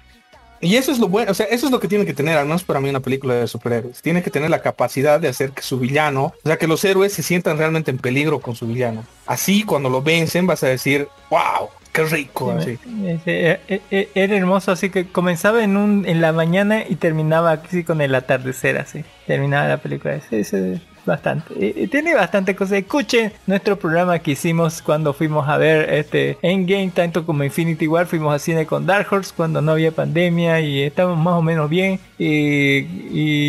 [0.59, 2.45] Y eso es lo bueno, o sea, eso es lo que tiene que tener, al
[2.45, 4.01] menos para mí, una película de superhéroes.
[4.01, 7.13] Tiene que tener la capacidad de hacer que su villano, o sea, que los héroes
[7.13, 9.05] se sientan realmente en peligro con su villano.
[9.27, 12.51] Así, cuando lo vencen, vas a decir, wow, qué rico.
[12.51, 12.77] así.
[13.05, 17.51] Ese, eh, eh, Era hermoso, así que comenzaba en un en la mañana y terminaba
[17.53, 19.03] así con el atardecer, así.
[19.25, 20.15] Terminaba la película.
[20.15, 21.53] Ese- ese- bastante.
[21.57, 22.79] Eh, Tiene bastante cosas.
[22.79, 28.07] Escuchen nuestro programa que hicimos cuando fuimos a ver este Endgame, tanto como Infinity War.
[28.07, 31.69] Fuimos a cine con Dark Horse cuando no había pandemia y estábamos más o menos
[31.69, 31.97] bien.
[32.19, 32.79] Y,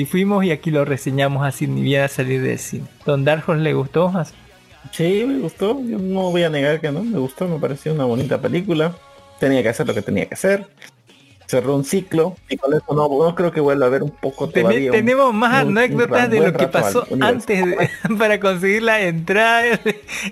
[0.01, 2.85] y fuimos y aquí lo reseñamos así ni bien a salir del cine.
[3.05, 4.07] Don Dark Horse le gustó.
[4.17, 4.35] Así-
[4.93, 5.81] Sí, me gustó.
[5.83, 7.03] Yo no voy a negar que no.
[7.05, 8.95] Me gustó, me pareció una bonita película.
[9.39, 10.67] Tenía que hacer lo que tenía que hacer.
[11.47, 12.37] Cerró un ciclo.
[12.51, 14.91] Y con eso no, no creo que vuelva a ver un poco todavía.
[14.91, 19.81] tenemos más un- anécdotas de lo que pasó antes de- para conseguir la entrada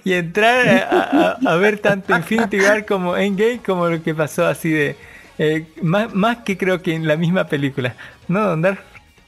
[0.04, 4.46] y entrar a, a- a ver tanto Infinity War como Endgame como lo que pasó
[4.46, 4.96] así de
[5.38, 7.94] eh, más, más que creo que en la misma película
[8.28, 8.78] no Don Dar?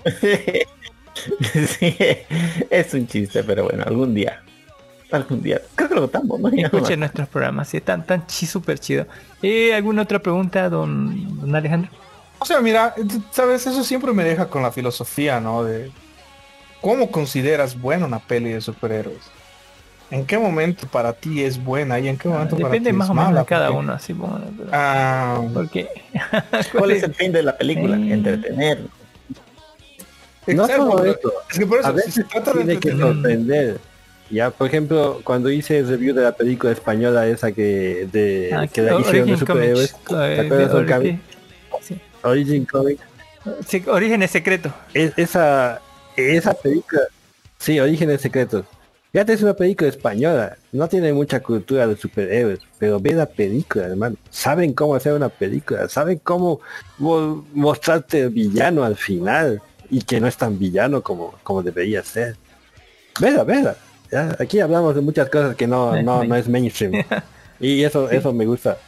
[1.53, 1.97] Sí,
[2.71, 4.41] es un chiste, pero bueno, algún día.
[5.11, 5.61] Algún día.
[5.75, 6.49] Creo que lo votamos, ¿no?
[6.49, 9.07] Escuchen nuestros programas sí, están tan chi súper chido
[9.43, 11.91] eh, ¿alguna otra pregunta don, don Alejandro?
[12.41, 12.95] O sea, mira,
[13.31, 15.65] sabes, eso siempre me deja con la filosofía, ¿no?
[15.65, 15.91] De
[16.81, 19.19] cómo consideras buena una peli de superhéroes.
[20.11, 23.07] ¿En qué momento para ti es buena y en qué momento para ti depende más
[23.07, 23.41] es o menos mala?
[23.41, 25.89] de cada Porque- uno así póngale, pero- Ah, porque
[26.79, 27.97] ¿Cuál es el fin de la película?
[27.97, 28.13] Eh.
[28.13, 28.79] Entretener.
[30.47, 31.33] No exacto, solo eso.
[31.51, 33.81] Es que por eso, A si veces se trata de tiene que entretener- sorprender.
[34.31, 38.67] Ya, por ejemplo, cuando hice el review de la película española esa que de Ah,
[38.67, 41.21] que la hicieron de superhéroes, ¿te acuerdas de Origin-
[41.81, 42.01] sí.
[42.23, 43.03] Origin Comics?
[43.67, 45.81] Sí, Orígenes secretos Es- esa
[46.17, 47.03] esa película,
[47.59, 48.65] sí, Orígenes Secretos.
[49.13, 53.87] Fíjate, es una película española, no tiene mucha cultura de superhéroes, pero ve la película,
[53.87, 54.17] hermano.
[54.29, 56.61] Saben cómo hacer una película, saben cómo
[56.99, 62.03] mo- mostrarte el villano al final y que no es tan villano como, como debería
[62.03, 62.37] ser.
[63.21, 63.77] Vela, vela.
[64.11, 67.05] Ya, aquí hablamos de muchas cosas que no, no, no es mainstream.
[67.61, 68.79] Y eso, eso me gusta.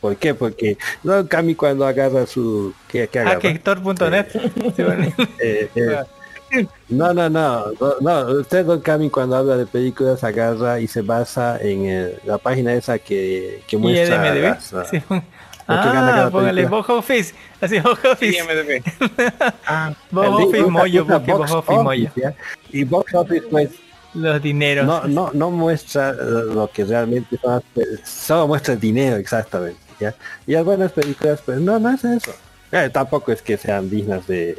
[0.00, 0.34] ¿Por qué?
[0.34, 3.34] Porque no Cami cuando agarra su ¿qué, qué agarra?
[3.34, 4.26] Hackector.net
[4.76, 5.12] Sí, bueno.
[5.38, 10.80] Eh, eh, no, no, no, no, no, usted Don Cami cuando habla de películas agarra
[10.80, 15.00] y se basa en eh, la página esa que, que y muestra las, ah, Sí.
[15.00, 15.22] que
[15.68, 17.34] Ah, póngale box office.
[17.60, 18.42] Así box office.
[19.66, 22.12] Ah, office box office.
[22.72, 23.70] Y office pues
[24.14, 24.86] Los dineros.
[24.86, 27.62] no, no, no muestra lo que realmente son
[28.04, 30.14] solo muestra el dinero exactamente, ¿ya?
[30.46, 32.32] Y algunas películas pues no, no es eso.
[32.72, 34.58] Eh, tampoco es que sean dignas de,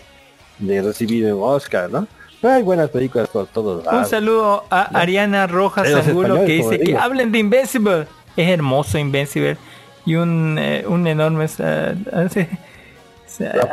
[0.59, 2.07] de recibir un Oscar, ¿no?
[2.41, 4.09] Pero hay buenas películas por todos Un lados.
[4.09, 8.07] saludo a Ariana Rojas Angulo que dice que hablen de Invincible.
[8.35, 9.57] Es hermoso Invincible.
[10.05, 11.95] Y un, eh, un enorme eh,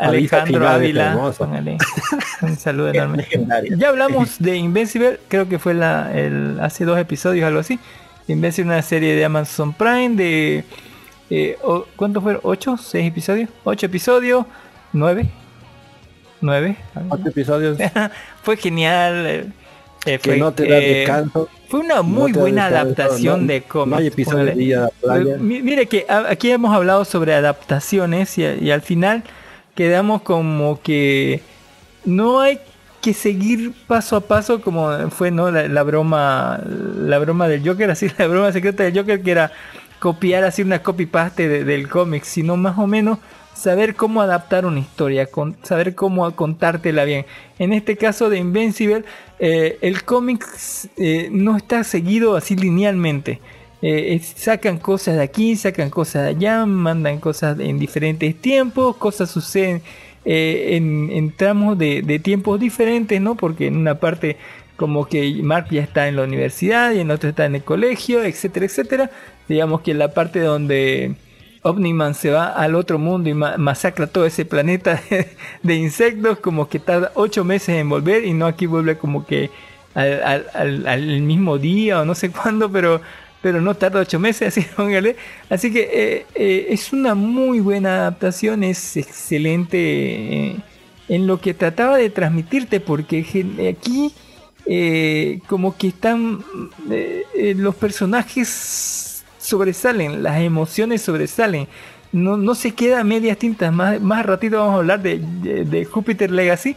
[0.00, 1.16] Alejandro final es Ávila.
[2.42, 3.26] un saludo enorme.
[3.76, 7.78] Ya hablamos de Invincible, creo que fue la, el, hace dos episodios, algo así.
[8.28, 10.64] Invincible, una serie de Amazon Prime de...
[11.30, 11.58] Eh,
[11.96, 12.40] ¿Cuántos fueron?
[12.44, 12.76] ¿Ocho?
[12.78, 13.50] ¿Seis episodios?
[13.64, 14.46] ¿Ocho episodios?
[14.92, 15.28] ¿Nueve?
[16.40, 16.76] ¿Nueve?
[17.08, 17.78] Ocho episodios
[18.42, 19.26] fue genial.
[19.26, 19.46] eh,
[20.06, 21.48] eh, que fue, no te da eh, descanso.
[21.68, 24.28] fue una muy buena adaptación no- de cómics.
[24.28, 29.24] No hay de Mire que a- aquí hemos hablado sobre adaptaciones y al final
[29.78, 31.40] quedamos como que
[32.04, 32.58] no hay
[33.00, 38.08] que seguir paso a paso como fue no la, broma la broma del Joker así
[38.18, 39.52] la broma secreta del Joker que era
[40.00, 43.20] copiar así una copy paste de- del cómic sino más o menos
[43.54, 47.24] saber cómo adaptar una historia con, saber cómo contártela bien.
[47.60, 49.04] En este caso de Invincible
[49.38, 50.44] eh, el cómic
[50.96, 53.40] eh, no está seguido así linealmente
[53.82, 59.30] eh, sacan cosas de aquí, sacan cosas de allá, mandan cosas en diferentes tiempos, cosas
[59.30, 59.82] suceden
[60.24, 63.36] eh, en, tramos de, tiempos diferentes, ¿no?
[63.36, 64.36] Porque en una parte
[64.76, 68.22] como que Mark ya está en la universidad y en otra está en el colegio,
[68.22, 69.10] etcétera, etcétera.
[69.48, 71.14] Digamos que en la parte donde
[71.62, 75.00] Omniman se va al otro mundo y ma- masacra todo ese planeta
[75.62, 79.50] de, insectos, como que tarda ocho meses en volver y no aquí vuelve como que
[79.94, 83.00] al mismo día o no sé cuándo, pero,
[83.42, 85.16] pero no tarda ocho meses, así, póngale.
[85.48, 90.56] Así que eh, eh, es una muy buena adaptación, es excelente eh,
[91.08, 93.24] en lo que trataba de transmitirte, porque
[93.70, 94.14] aquí
[95.46, 96.44] como que están
[97.56, 101.66] los personajes sobresalen, las emociones sobresalen.
[102.12, 103.72] no, no se queda a medias tintas.
[103.72, 106.76] Más, más ratito vamos a hablar de, de, de Júpiter Legacy,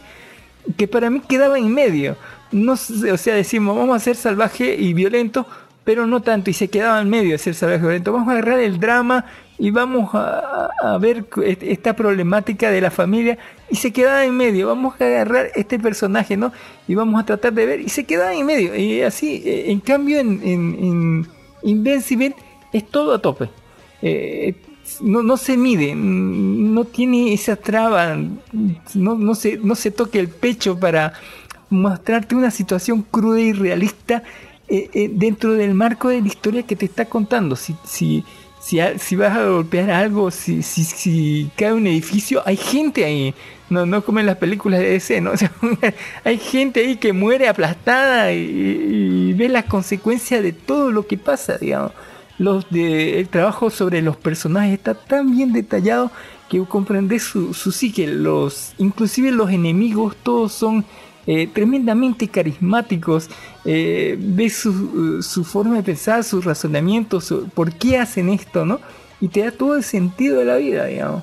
[0.78, 2.16] que para mí quedaba en medio.
[2.50, 5.46] No, o sea, decimos, vamos a ser salvaje y violento,
[5.84, 8.12] pero no tanto, y se quedaba en medio de ser salvaje violento.
[8.12, 9.24] Vamos a agarrar el drama
[9.58, 13.38] y vamos a, ver esta problemática de la familia
[13.70, 14.68] y se quedaba en medio.
[14.68, 16.52] Vamos a agarrar este personaje, ¿no?
[16.86, 18.76] Y vamos a tratar de ver y se quedaba en medio.
[18.76, 21.26] Y así, eh, en cambio, en, en, en
[21.62, 22.34] Invincible
[22.72, 23.50] es todo a tope.
[24.02, 24.54] Eh,
[25.00, 28.16] no, no se mide, no tiene esa traba,
[28.94, 31.14] no, no, se, no se toque el pecho para
[31.70, 34.22] mostrarte una situación cruda y realista
[34.72, 37.56] eh, eh, dentro del marco de la historia que te está contando.
[37.56, 38.24] Si, si,
[38.60, 43.34] si, vas a golpear algo, si, si, si cae un edificio, hay gente ahí.
[43.70, 45.32] No, no como en las películas de DC, ¿no?
[46.24, 51.16] Hay gente ahí que muere aplastada y, y ve las consecuencias de todo lo que
[51.16, 51.92] pasa, digamos
[52.38, 56.10] el trabajo sobre los personajes está tan bien detallado
[56.48, 58.04] que comprendes su, su psique.
[58.78, 60.84] Inclusive los enemigos, todos son
[61.26, 63.28] eh, tremendamente carismáticos.
[63.64, 68.80] Eh, ves su, su, forma de pensar, sus razonamientos, por qué hacen esto, ¿no?
[69.20, 71.22] Y te da todo el sentido de la vida, digamos.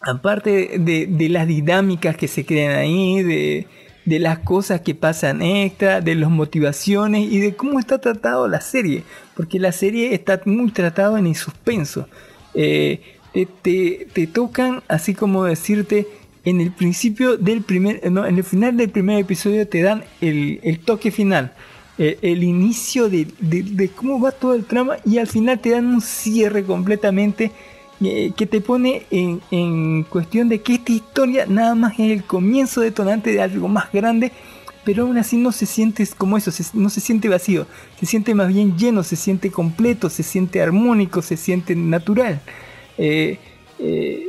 [0.00, 3.66] Aparte de, de las dinámicas que se crean ahí, de,
[4.08, 8.60] de las cosas que pasan extra, de las motivaciones y de cómo está tratado la
[8.60, 9.04] serie,
[9.36, 12.08] porque la serie está muy tratada en el suspenso.
[12.54, 13.02] Eh,
[13.32, 16.08] te, te, te, tocan, así como decirte,
[16.44, 20.80] en el principio del primer, no, en el final del primer episodio te dan el,
[20.84, 21.52] toque final.
[21.98, 26.00] El, el inicio de, cómo va todo el trama y al final te dan un
[26.00, 27.52] cierre completamente
[28.00, 32.80] eh, que te pone en, cuestión de que esta historia nada más es el comienzo
[32.80, 34.30] detonante de algo más grande,
[34.84, 37.66] pero aún así no se siente como eso, no se siente vacío,
[37.98, 42.40] se siente más bien lleno, se siente completo, se siente armónico, se siente natural.
[42.98, 43.38] Eh,
[43.78, 44.28] eh,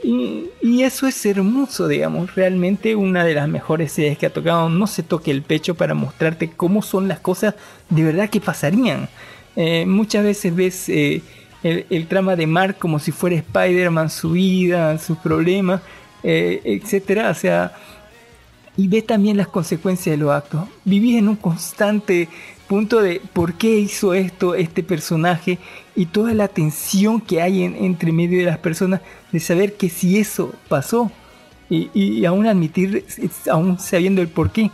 [0.61, 4.69] y, eso es hermoso, digamos, realmente una de las mejores series que ha tocado.
[4.69, 7.55] No se toque el pecho para mostrarte cómo son las cosas
[7.89, 9.09] de verdad que pasarían.
[9.55, 11.21] Eh, muchas veces ves eh,
[11.63, 15.81] el, trama de Mark como si fuera Spider-Man, su vida, sus problemas,
[16.23, 17.29] etcétera.
[17.29, 17.73] O sea,
[18.77, 20.61] y ves también las consecuencias de los actos.
[20.85, 22.29] Vivís en un constante
[22.69, 25.57] punto de por qué hizo esto este personaje
[25.95, 29.01] y toda la tensión que hay en, entre medio de las personas
[29.31, 31.11] de saber que si eso pasó
[31.67, 33.05] y, y aún admitir,
[33.49, 34.69] aún sabiendo el por qué,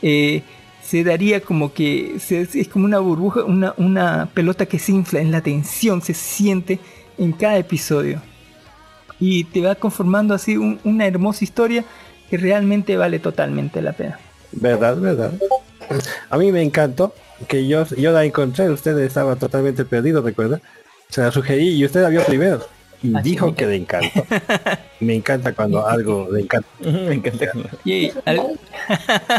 [0.00, 0.42] eh,
[0.80, 5.20] se daría como que se, es como una burbuja, una, una pelota que se infla
[5.20, 6.78] en la tensión, se siente
[7.18, 8.22] en cada episodio.
[9.18, 11.84] Y te va conformando así un, una hermosa historia
[12.28, 14.18] que realmente vale totalmente la pena.
[14.52, 15.32] Verdad, verdad.
[16.30, 17.12] A mí me encantó
[17.48, 20.60] que yo, yo la encontré, usted estaba totalmente perdido, recuerda.
[21.08, 22.60] Se la sugerí y usted la vio primero.
[23.02, 24.26] Y Así dijo que le encantó.
[25.00, 26.68] me encanta cuando algo le encanta.
[26.80, 27.52] me encanta.
[27.84, 28.58] Y, al...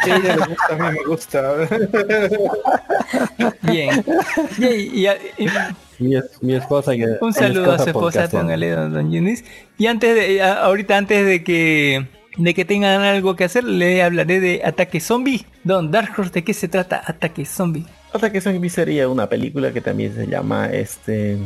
[0.04, 1.56] sí, me gusta, a mí me gusta.
[3.62, 4.04] Bien.
[4.58, 5.48] Y, y, y,
[6.00, 9.46] mi, mi, esposa que un saludo a su esposa, póngale don Yunis.
[9.78, 12.08] Y antes de, ahorita antes de que
[12.38, 15.46] de que tengan algo que hacer, le hablaré de Ataque Zombie.
[15.64, 17.86] Don Dark Horse, ¿de qué se trata Ataque Zombie?
[18.14, 21.38] Ataque Zombie sería una película que también se llama este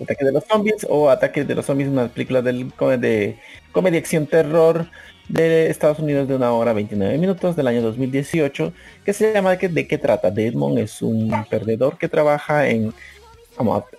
[0.00, 3.38] Ataque de los Zombies o Ataque de los Zombies, una película del, de
[3.72, 4.86] comedia acción terror
[5.28, 8.72] de Estados Unidos de una hora 29 minutos del año 2018
[9.04, 10.30] que se llama ¿De qué trata?
[10.30, 12.92] Desmond es un perdedor que trabaja en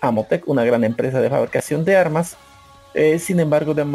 [0.02, 2.38] Amotec, una gran empresa de fabricación de armas
[2.94, 3.86] eh, sin embargo, de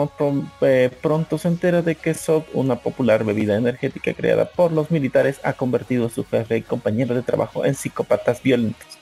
[0.63, 5.41] eh, pronto se entera de que Sop, una popular bebida energética creada por los militares,
[5.45, 8.99] ha convertido a su jefe y compañero de trabajo en psicópatas violentos,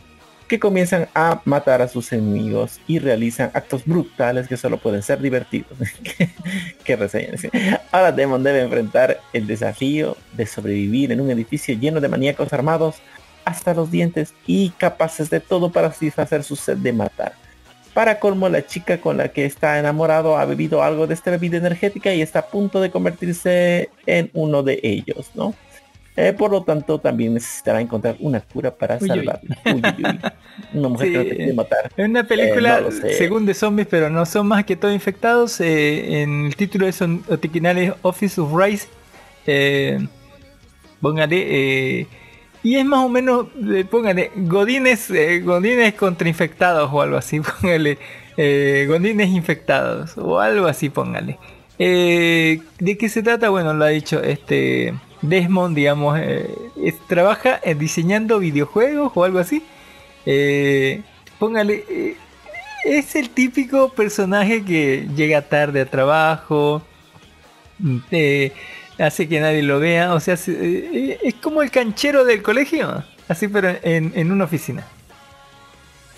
[0.49, 5.19] que comienzan a matar a sus enemigos y realizan actos brutales que solo pueden ser
[5.21, 5.79] divertidos.
[6.85, 7.33] Qué reseña.
[7.91, 12.97] Ahora Demon debe enfrentar el desafío de sobrevivir en un edificio lleno de maníacos armados
[13.47, 17.46] hasta los dientes y capaces de todo para satisfacer su sed de matar
[17.97, 21.57] para colmo, la chica con la que está enamorado ha bebido algo de esta bebida
[21.57, 25.55] energética y está a punto de convertirse en uno de ellos, ¿no?
[26.15, 29.41] Eh, por lo tanto, también necesitará encontrar una cura para salvarla.
[30.75, 31.91] Una mujer sí, que no te matar.
[31.97, 35.59] Es una película, eh, no según de zombies, pero no son más que todo infectados.
[35.63, 38.89] Eh, en el título de son originales Office of Rise.
[39.47, 40.07] Eh,
[41.01, 42.07] póngale
[42.63, 47.41] y es más o menos, eh, póngale, Godines, eh, Godines contra infectados o algo así,
[47.41, 47.99] póngale.
[48.37, 51.39] Eh, Godines infectados o algo así, póngale.
[51.79, 53.51] ¿De qué se trata?
[53.51, 56.19] Bueno, lo ha dicho este Desmond, digamos,
[57.07, 59.63] trabaja diseñando videojuegos o algo así.
[61.39, 62.17] póngale,
[62.87, 66.83] es el típico personaje que llega tarde a trabajo,
[68.11, 68.53] eh,
[68.99, 73.05] hace que nadie lo vea, o sea, es, eh, es como el canchero del colegio,
[73.29, 74.87] así pero en, en una oficina.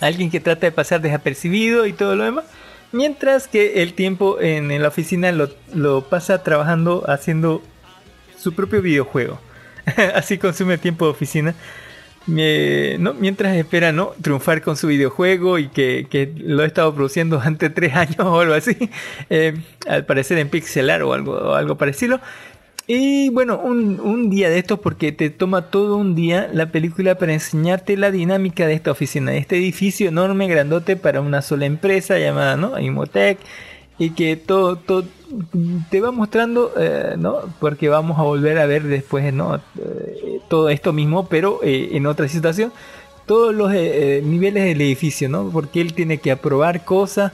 [0.00, 2.44] Alguien que trata de pasar desapercibido y todo lo demás.
[2.92, 7.62] Mientras que el tiempo en, en la oficina lo, lo pasa trabajando haciendo
[8.38, 9.40] su propio videojuego.
[10.14, 11.54] Así consume tiempo de oficina.
[12.26, 14.12] Mientras espera ¿no?
[14.20, 18.40] triunfar con su videojuego y que, que lo ha estado produciendo durante tres años o
[18.40, 18.76] algo así.
[19.30, 19.54] Eh,
[19.88, 22.20] al parecer en pixelar o algo, o algo parecido.
[22.90, 27.18] Y bueno, un, un día de estos, porque te toma todo un día la película
[27.18, 31.66] para enseñarte la dinámica de esta oficina, de este edificio enorme, grandote para una sola
[31.66, 32.78] empresa llamada ¿no?
[32.80, 33.38] Imotec,
[33.98, 35.04] y que todo, todo
[35.90, 37.40] te va mostrando, eh, ¿no?
[37.60, 39.56] Porque vamos a volver a ver después, ¿no?
[39.56, 42.72] Eh, todo esto mismo, pero eh, en otra situación,
[43.26, 45.50] todos los niveles del edificio, ¿no?
[45.50, 47.32] Porque él tiene que aprobar cosas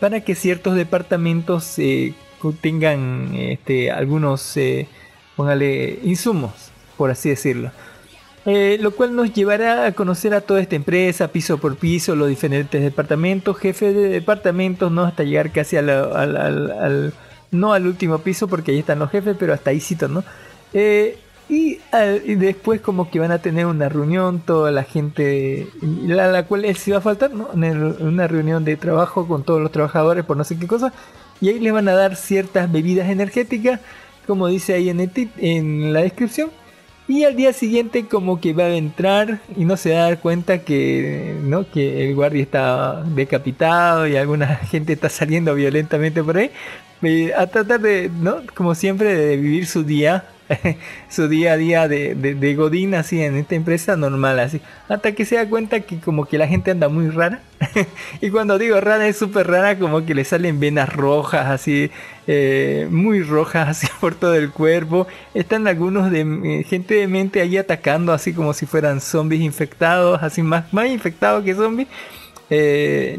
[0.00, 2.12] para que ciertos departamentos eh,
[2.60, 4.88] tengan este, algunos, eh,
[5.36, 6.52] póngale, insumos,
[6.96, 7.70] por así decirlo.
[8.50, 12.28] Eh, lo cual nos llevará a conocer a toda esta empresa, piso por piso, los
[12.28, 15.04] diferentes departamentos, jefes de departamentos, ¿no?
[15.04, 17.12] Hasta llegar casi al,
[17.50, 20.24] no al último piso, porque ahí están los jefes, pero hasta ahí cito, ¿no?
[20.72, 21.18] Eh,
[21.50, 21.78] y,
[22.36, 26.76] después como que van a tener una reunión, toda la gente, la, la cual él
[26.76, 27.48] se va a faltar, ¿no?
[27.52, 30.94] Una reunión de trabajo con todos los trabajadores por no sé qué cosa,
[31.40, 33.80] y ahí les van a dar ciertas bebidas energéticas,
[34.26, 36.50] como dice ahí en, el en la descripción,
[37.08, 40.20] y al día siguiente como que va a entrar y no se va a dar
[40.20, 41.68] cuenta que, ¿no?
[41.70, 46.50] que el guardia está decapitado y alguna gente está saliendo violentamente por ahí.
[47.02, 48.42] Eh, a tratar de, ¿no?
[48.54, 50.26] como siempre, de vivir su día,
[51.08, 54.60] su día a día de, de, Godín así en esta empresa normal así.
[54.88, 57.40] Hasta que se da cuenta que como que la gente anda muy rara.
[58.20, 61.90] y cuando digo rara es súper rara como que le salen venas rojas así,
[62.26, 65.06] eh, muy rojas así por todo el cuerpo.
[65.34, 70.22] Están algunos de eh, gente de mente ahí atacando así como si fueran zombies infectados,
[70.22, 71.88] así más, más infectados que zombies.
[72.50, 73.18] Eh,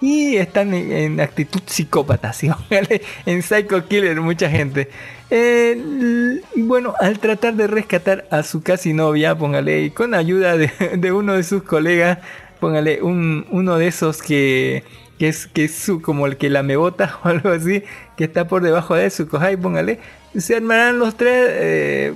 [0.00, 2.50] y están en, actitud psicópata, ¿sí?
[3.26, 4.88] En Psycho Killer mucha gente.
[5.30, 10.70] Eh, bueno, al tratar de rescatar a su casi novia, póngale, y con ayuda de,
[10.96, 12.18] de uno de sus colegas,
[12.60, 14.84] póngale, un, uno de esos que,
[15.18, 17.82] que es, que es su, como el que la me bota o algo así,
[18.16, 19.98] que está por debajo de su cojai, póngale,
[20.36, 22.14] se armarán los tres, eh,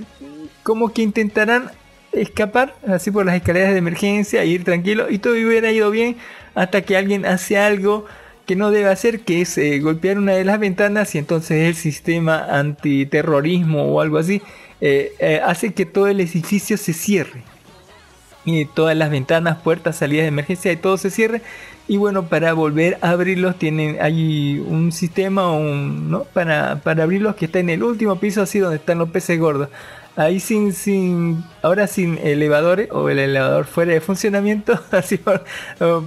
[0.63, 1.71] como que intentarán
[2.11, 6.17] escapar así por las escaleras de emergencia, ir tranquilo y todo hubiera ido bien
[6.55, 8.05] hasta que alguien hace algo
[8.45, 11.75] que no debe hacer, que es eh, golpear una de las ventanas y entonces el
[11.75, 14.41] sistema antiterrorismo o algo así
[14.81, 17.43] eh, eh, hace que todo el edificio se cierre
[18.43, 21.41] y todas las ventanas, puertas, salidas de emergencia y todo se cierre.
[21.87, 26.23] Y bueno, para volver a abrirlos tienen hay un sistema un, ¿no?
[26.23, 29.69] para, para abrirlos que está en el último piso, así donde están los peces gordos.
[30.15, 35.43] Ahí sin, sin, ahora sin elevadores o el elevador fuera de funcionamiento, así por,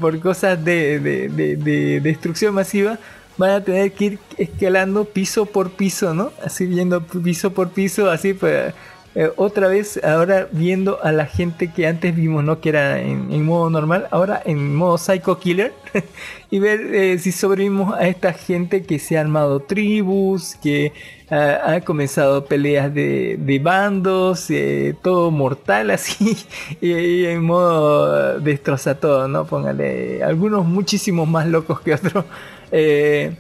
[0.01, 2.98] por cosas de, de, de- de destrucción masiva,
[3.36, 6.32] van a tener que ir escalando piso por piso, ¿no?
[6.44, 8.74] Así viendo piso por piso, así pues
[9.14, 12.60] eh, otra vez ahora viendo a la gente que antes vimos, ¿no?
[12.60, 15.72] Que era en, en modo normal, ahora en modo Psycho Killer.
[16.51, 20.93] y ver eh, si sobrevivimos a esta gente que se ha armado tribus, que
[21.31, 26.37] ha comenzado peleas de, de bandos, eh, todo mortal así.
[26.81, 29.47] y, en modo destroza todo, ¿no?
[29.47, 32.25] Póngale algunos muchísimos más locos que otros.
[32.77, 33.37] Eh,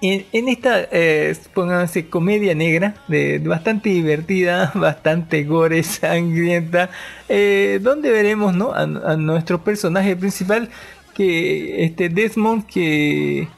[0.00, 6.90] en, esta, eh, pónganse, comedia negra, de bastante divertida, bastante gore, sangrienta,
[7.28, 8.72] eh, donde veremos ¿no?
[8.72, 10.68] a, a nuestro personaje principal,
[11.14, 13.48] que este Desmond, que,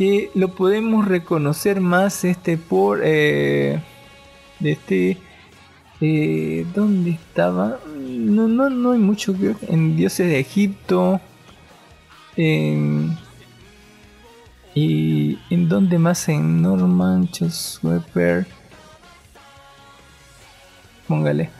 [0.00, 3.82] que lo podemos reconocer más este por eh,
[4.64, 5.18] este
[6.00, 7.80] eh, ¿dónde estaba?
[7.98, 11.20] No, no, no hay mucho creo, en Dioses de Egipto,
[12.34, 13.18] en
[14.74, 18.46] y en donde más en Norman Chosweper.
[21.06, 21.50] Póngale.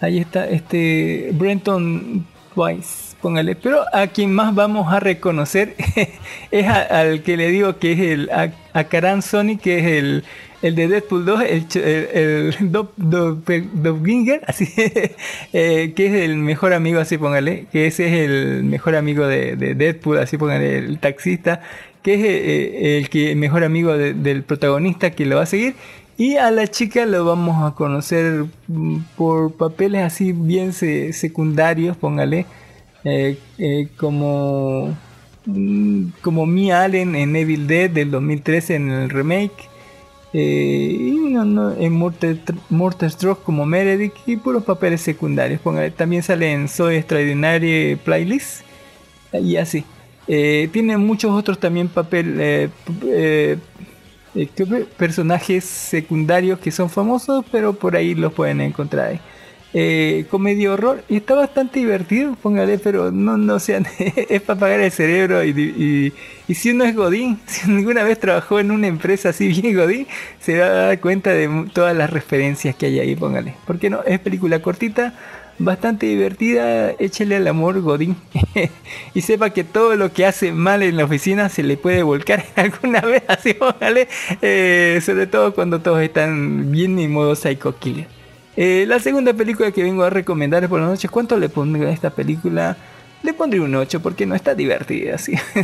[0.00, 2.24] Ahí está este Brenton
[2.56, 3.16] Weiss.
[3.20, 3.54] Póngale.
[3.54, 5.74] Pero a quien más vamos a reconocer
[6.50, 10.24] es al que le digo que es el a, a Karan Sony, que es el,
[10.62, 14.68] el de Deadpool 2, el, el, el Doppelganger, así
[15.52, 19.56] eh, que es el mejor amigo, así póngale, que ese es el mejor amigo de,
[19.56, 21.60] de Deadpool, así póngale, el taxista,
[22.02, 25.74] que es eh, el que mejor amigo de- del protagonista que lo va a seguir.
[26.20, 31.96] Y a la chica lo vamos a conocer mm, por papeles así bien se- secundarios,
[31.96, 32.44] póngale,
[33.04, 34.94] eh, eh, como
[35.46, 39.70] mm, como Mia Allen en Evil Dead del 2013 en el remake.
[40.34, 45.60] Eh, y no, no, en Mortal, Mortal Stroke como Meredith y puros papeles secundarios.
[45.62, 48.62] Póngale, también sale en Soy Extraordinary Playlist
[49.32, 49.84] y así.
[50.26, 53.58] Tiene muchos otros también papel, eh,
[54.34, 54.48] eh,
[54.96, 59.20] personajes secundarios que son famosos, pero por ahí los pueden encontrar.
[59.72, 64.80] Eh, comedia horror y está bastante divertido, póngale, pero no, no sean, es para pagar
[64.80, 66.12] el cerebro y,
[66.48, 70.08] y, si uno es Godín, si alguna vez trabajó en una empresa así bien Godín,
[70.40, 73.54] se va a dar cuenta de todas las referencias que hay ahí, póngale.
[73.64, 75.14] Porque no, es película cortita,
[75.60, 78.16] bastante divertida, échele al amor Godín
[79.14, 82.44] y sepa que todo lo que hace mal en la oficina se le puede volcar
[82.56, 84.08] alguna vez así, póngale,
[84.40, 88.06] eh, sobre todo cuando todos están bien en modo psycho killer.
[88.56, 91.92] Eh, la segunda película que vengo a recomendar por la noche, ¿cuánto le pondré a
[91.92, 92.76] esta película?
[93.22, 95.34] Le pondré un 8 porque no está divertida, sí.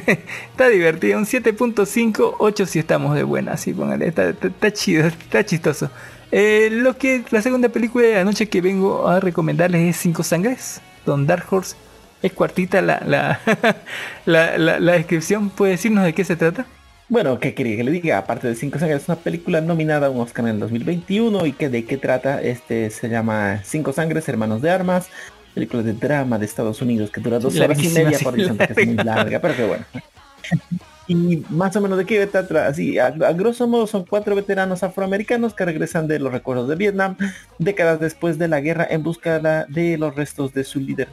[0.50, 5.90] está divertida, un 7.5, 8 si estamos de buena, sí, póngale, está chido, está chistoso.
[6.32, 10.22] Eh, lo que la segunda película de la noche que vengo a recomendarles es Cinco
[10.22, 11.76] Sangres, Don Dark Horse.
[12.22, 13.40] Es cuartita la, la,
[14.26, 16.66] la, la- la descripción, ¿puede decirnos de qué se trata?
[17.08, 18.18] Bueno, ¿qué quería que le diga?
[18.18, 21.52] Aparte de Cinco Sangres, es una película nominada a un Oscar en el 2021 y
[21.52, 25.06] que de qué trata, este se llama Cinco Sangres, Hermanos de Armas,
[25.54, 28.72] película de drama de Estados Unidos que dura dos horas y media por dicen que
[28.76, 29.84] es muy larga, pero que bueno.
[31.08, 34.82] Y más o menos de qué trata, así, a, a grosso modo son cuatro veteranos
[34.82, 37.16] afroamericanos que regresan de los recuerdos de Vietnam,
[37.60, 39.38] décadas después de la guerra en busca
[39.68, 41.08] de los restos de su líder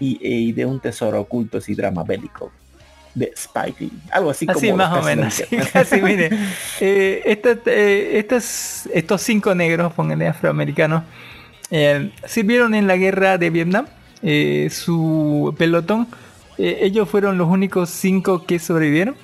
[0.00, 2.50] y, y de un tesoro oculto y drama bélico
[3.14, 3.92] de Spike Lee.
[4.10, 5.42] Algo así, Así como más o menos,
[5.72, 6.30] casi mire.
[6.80, 11.02] Eh, esta- eh, estos, estos cinco negros, pónganle afroamericanos,
[11.70, 13.86] eh, sirvieron en la guerra de Vietnam.
[14.22, 16.08] Eh, su pelotón,
[16.56, 19.16] ellos fueron los únicos cinco que sobrevivieron.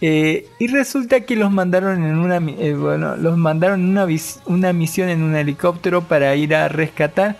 [0.00, 4.06] Eh, y resulta que los mandaron en una eh, bueno, los mandaron una,
[4.46, 7.36] una misión en un helicóptero para ir a rescatar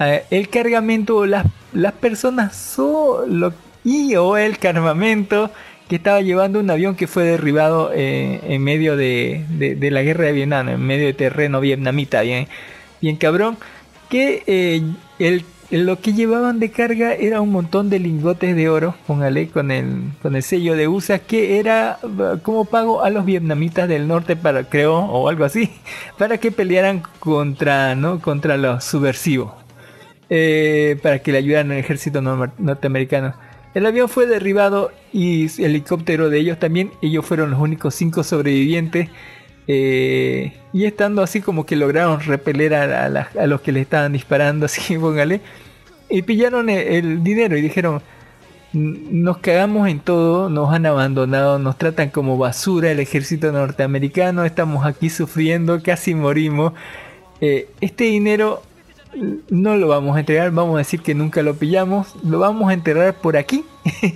[0.00, 3.54] eh, el cargamento o las, las personas solo
[3.84, 5.50] y o el cargamento
[5.88, 10.02] que estaba llevando un avión que fue derribado eh, en medio de, de- de la
[10.02, 12.48] guerra de Vietnam, en medio de terreno vietnamita, bien,
[13.00, 13.58] bien cabrón,
[14.08, 14.42] que
[15.18, 15.44] el,
[15.78, 20.12] lo que llevaban de carga era un montón de lingotes de oro, póngale, con el,
[20.22, 24.36] con el sello de USA, que era eh, como pago a los vietnamitas del norte
[24.36, 25.70] para, creo, o algo así,
[26.18, 28.20] para que pelearan contra, ¿no?
[28.20, 29.52] contra los subversivos
[30.30, 33.34] eh, para que le ayudaran al ejército nor- norteamericano.
[33.74, 36.92] El avión fue derribado y el helicóptero de ellos también.
[37.02, 39.08] Ellos fueron los únicos cinco sobrevivientes.
[39.66, 44.66] eh, y estando así como que lograron repeler a, a los que le estaban disparando,
[44.68, 45.40] así póngale.
[46.08, 48.02] Y pillaron el, el dinero y dijeron,
[48.74, 54.44] "N- nos cagamos en todo, nos han abandonado, nos tratan como basura el ejército norteamericano,
[54.44, 56.72] estamos aquí sufriendo, casi morimos.
[57.40, 58.62] Eh, este dinero
[59.48, 62.74] no lo vamos a entregar, vamos a decir que nunca lo pillamos, lo vamos a
[62.74, 63.64] enterrar por aquí.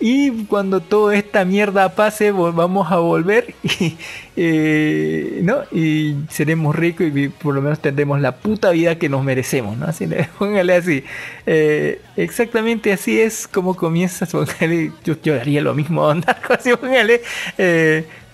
[0.00, 3.96] y cuando toda esta mierda pase, vamos a volver y,
[4.36, 5.62] eh, ¿no?
[5.72, 9.76] y seremos ricos y por lo menos tendremos la puta vida que nos merecemos.
[9.76, 9.86] ¿no?
[9.86, 11.04] Así le- póngale así.
[11.46, 14.26] Eh, exactamente así es como comienza.
[14.30, 17.22] Póngale, yo, haría lo mismo, Narco, así póngale.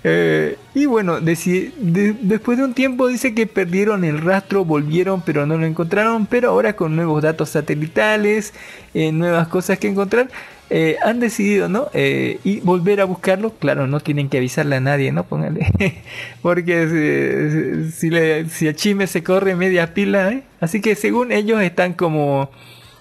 [0.05, 5.47] Eh, y bueno, de- después de un tiempo dice que perdieron el rastro, volvieron pero
[5.47, 8.53] no lo encontraron, pero ahora con nuevos datos satelitales,
[8.95, 10.29] eh, nuevas cosas que encontrar,
[10.75, 11.89] eh, han decidido, ¿no?
[11.93, 15.25] Eh, y volver a buscarlo, claro, no tienen que avisarle a nadie, ¿no?
[15.25, 15.71] Póngale,
[16.43, 20.45] porque si, si, le- si el chisme se corre media pila, ¿eh?
[20.61, 22.51] Así que según ellos están como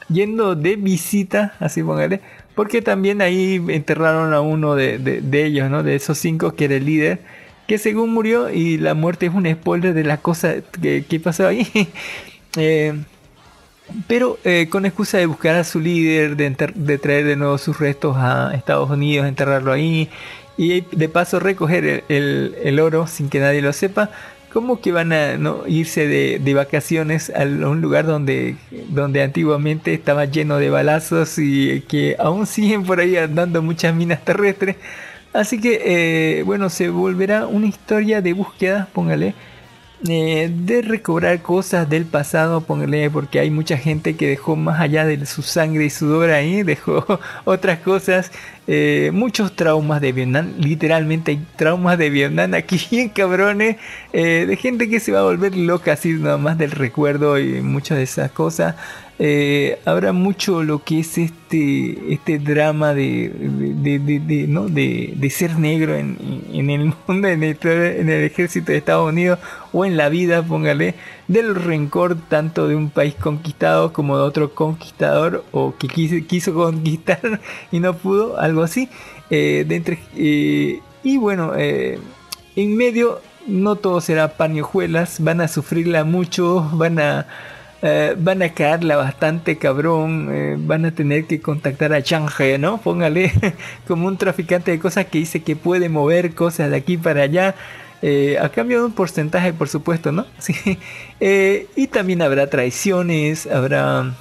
[0.10, 2.20] yendo de visita, así póngale,
[2.56, 5.00] porque también ahí enterraron a uno de,
[5.34, 5.84] ellos, ¿no?
[5.84, 7.20] De esos cinco que era el líder,
[7.68, 11.48] que según murió y la muerte es un spoiler de la cosa que, que pasó
[11.48, 11.68] ahí.
[12.58, 12.94] Eh,
[14.08, 17.80] pero eh, con excusa de buscar a su líder, de, de traer de nuevo sus
[17.80, 20.10] restos a Estados Unidos, enterrarlo ahí
[20.58, 24.10] y de paso recoger el, el- el oro sin que nadie lo sepa,
[24.54, 25.64] como que van a ¿no?
[25.68, 28.58] irse de, de vacaciones a un lugar donde,
[28.90, 34.24] donde antiguamente estaba lleno de balazos y que aún siguen por ahí andando muchas minas
[34.26, 34.76] terrestres.
[35.34, 39.34] Así que, eh, bueno, se volverá una historia de búsqueda, póngale,
[40.08, 45.06] eh, de recobrar cosas del pasado, póngale, porque hay mucha gente que dejó más allá
[45.06, 47.06] de su sangre y sudor ahí, dejó
[47.46, 48.32] otras cosas
[48.68, 53.78] eh, muchos traumas de Vietnam, literalmente hay traumas de Vietnam aquí bien cabrones,
[54.14, 57.62] eh, de gente que se va a volver loca así nada más del recuerdo y
[57.62, 58.76] muchas de esas cosas.
[59.24, 64.68] Eh, habrá mucho lo que es este, este drama de, de, de- ¿no?
[64.68, 66.18] de, ser negro en,
[66.52, 69.38] en el mundo, en el, en el ejército de Estados Unidos
[69.74, 70.96] o en la vida, póngale,
[71.28, 77.40] del rencor tanto de un país conquistado como de otro conquistador o que quiso, conquistar
[77.72, 78.90] y no pudo, algo así.
[79.30, 86.04] Eh, de entre- eh, y bueno, en medio no todo será pañojuelas, van a sufrirla
[86.06, 87.28] mucho, van a
[87.82, 92.80] eh, van a caerla bastante cabrón, eh, van a tener que contactar a Changhe, ¿no?
[92.80, 93.32] Póngale
[93.88, 97.56] como un traficante de cosas que dice que puede mover cosas de aquí para allá.
[98.04, 100.26] eh, a cambio de un porcentaje, por supuesto, ¿no?
[100.40, 100.80] Sí.
[101.76, 104.16] Y también habrá traiciones, habrá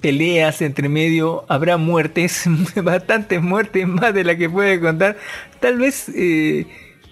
[0.00, 2.44] peleas entre medio, habrá muertes,
[2.82, 5.16] bastantes muertes, más de la que puede contar.
[5.60, 6.10] Tal vez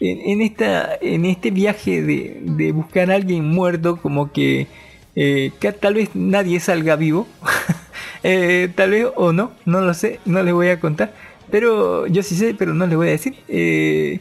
[0.03, 4.67] en, en esta, en este viaje de, de buscar a alguien muerto, como que,
[5.15, 7.27] eh, que tal vez nadie salga vivo,
[8.25, 11.13] Eh, tal vez o no, no lo sé, no les voy a contar,
[11.51, 13.35] pero yo sí sé, pero no les voy a decir.
[13.49, 14.21] Eh,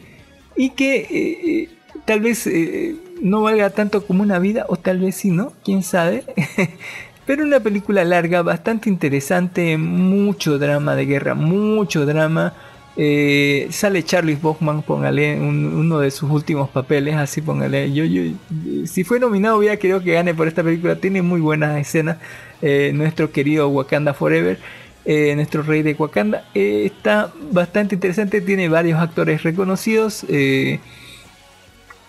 [0.56, 1.68] y que
[2.04, 2.50] tal vez
[3.20, 5.52] no valga tanto como una vida, o tal vez sí, ¿no?
[5.64, 6.24] ¿Quién sabe?
[7.26, 12.54] Pero una película larga, bastante interesante, mucho drama de guerra, mucho drama.
[12.96, 17.92] Eh, sale Charlie Bachman, póngale un- uno de sus últimos papeles, así póngale.
[17.92, 18.22] Yo, yo,
[18.86, 20.96] si fue nominado, hubiera querido que gane por esta película.
[20.96, 22.18] Tiene muy buenas escenas.
[22.60, 24.58] Eh, nuestro querido Wakanda Forever,
[25.04, 28.40] eh, nuestro rey de Wakanda, está bastante interesante.
[28.40, 30.24] Tiene varios actores reconocidos.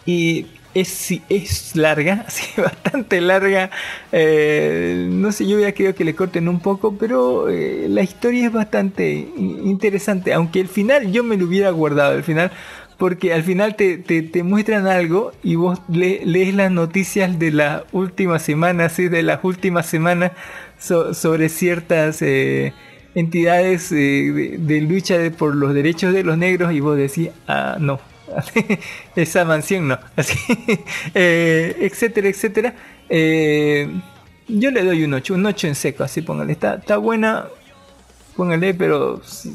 [0.06, 3.70] y es, es larga, sí, bastante larga.
[4.12, 8.48] Eh, no sé, yo hubiera querido que le corten un poco, pero eh, la historia
[8.48, 10.34] es bastante in- interesante.
[10.34, 12.52] Aunque el final yo me lo hubiera guardado, el final.
[12.98, 17.52] Porque al final te, te- te muestran algo y vos le- lees las noticias de
[17.52, 20.32] la última semana, sí, de las últimas semanas
[20.80, 22.72] so- sobre ciertas eh,
[23.16, 27.78] entidades eh, de, de lucha por los derechos de los negros y vos decís, ah,
[27.80, 28.00] no,
[29.16, 30.38] esa mansión no, así,
[31.14, 32.76] eh, etcétera, etcétera.
[33.10, 33.88] Eh,
[34.48, 37.48] yo le doy un 8, un 8 en seco, así póngale, está, está buena,
[38.36, 39.52] póngale, pero s-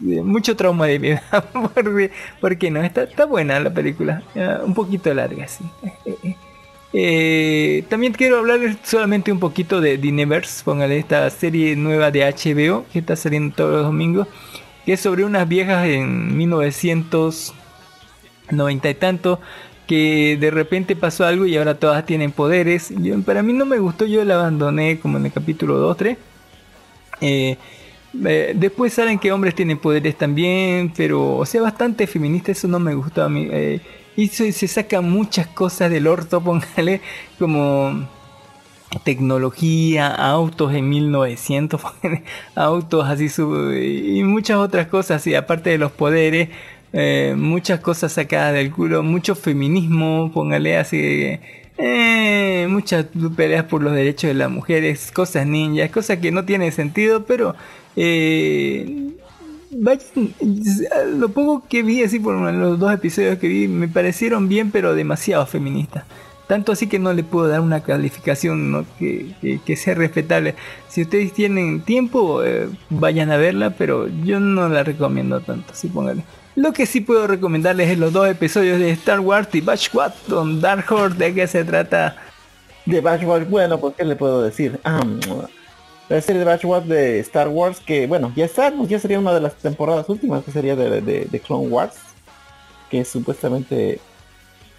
[0.00, 1.22] mucho trauma de vida,
[1.52, 2.10] porque,
[2.40, 5.64] porque no, está, está buena la película, eh, un poquito larga, sí.
[6.04, 6.36] Eh, eh,
[6.96, 10.12] eh, también quiero hablarles solamente un poquito de The
[10.64, 14.28] póngale esta serie nueva de HBO que está saliendo todos los domingos,
[14.84, 16.36] que es sobre unas viejas en
[18.50, 19.40] 1990 y tanto
[19.86, 22.90] que de repente pasó algo y ahora todas tienen poderes.
[22.98, 26.18] Yo- para mí no me gustó, yo la abandoné como en el capítulo 2, 3.
[27.20, 27.56] Eh,
[28.26, 32.78] eh, después saben que hombres tienen poderes también, pero o sea, bastante feminista, eso no
[32.78, 33.48] me gustó a mí.
[33.50, 33.80] Eh,
[34.16, 37.00] y se, sacan muchas cosas del orto, póngale,
[37.38, 38.08] como
[39.04, 42.22] tecnología, autos en 1900, póngale,
[42.54, 43.28] autos así,
[44.16, 46.50] y muchas otras cosas, y aparte de los poderes,
[46.96, 51.40] eh, muchas cosas sacadas del culo, mucho feminismo, póngale así,
[51.76, 53.06] eh, muchas
[53.36, 57.56] peleas por los derechos de las mujeres, cosas ninjas, cosas que no tienen sentido, pero
[57.96, 59.10] eh,
[61.16, 64.94] lo poco que vi así por los dos episodios que vi me parecieron bien, pero
[64.94, 66.04] demasiado feministas.
[66.46, 70.54] Tanto así que no le puedo dar una calificación que, sea respetable.
[70.88, 75.88] Si ustedes tienen tiempo, eh, vayan a verla, pero yo no la recomiendo tanto, así
[75.88, 76.22] póngale.
[76.54, 80.60] Lo que sí puedo recomendarles es los dos episodios de Star Wars y Batch Squadron
[80.60, 82.16] Dark Horse, de qué se trata.
[82.86, 84.78] De Batchwatch, bueno, pues qué le puedo decir.
[84.84, 85.02] Ah,
[86.08, 89.40] la serie de Batchwatch de Star Wars, que bueno, ya está, ya sería una de
[89.40, 91.94] las temporadas últimas, que sería de, de, de Clone Wars,
[92.90, 93.98] que supuestamente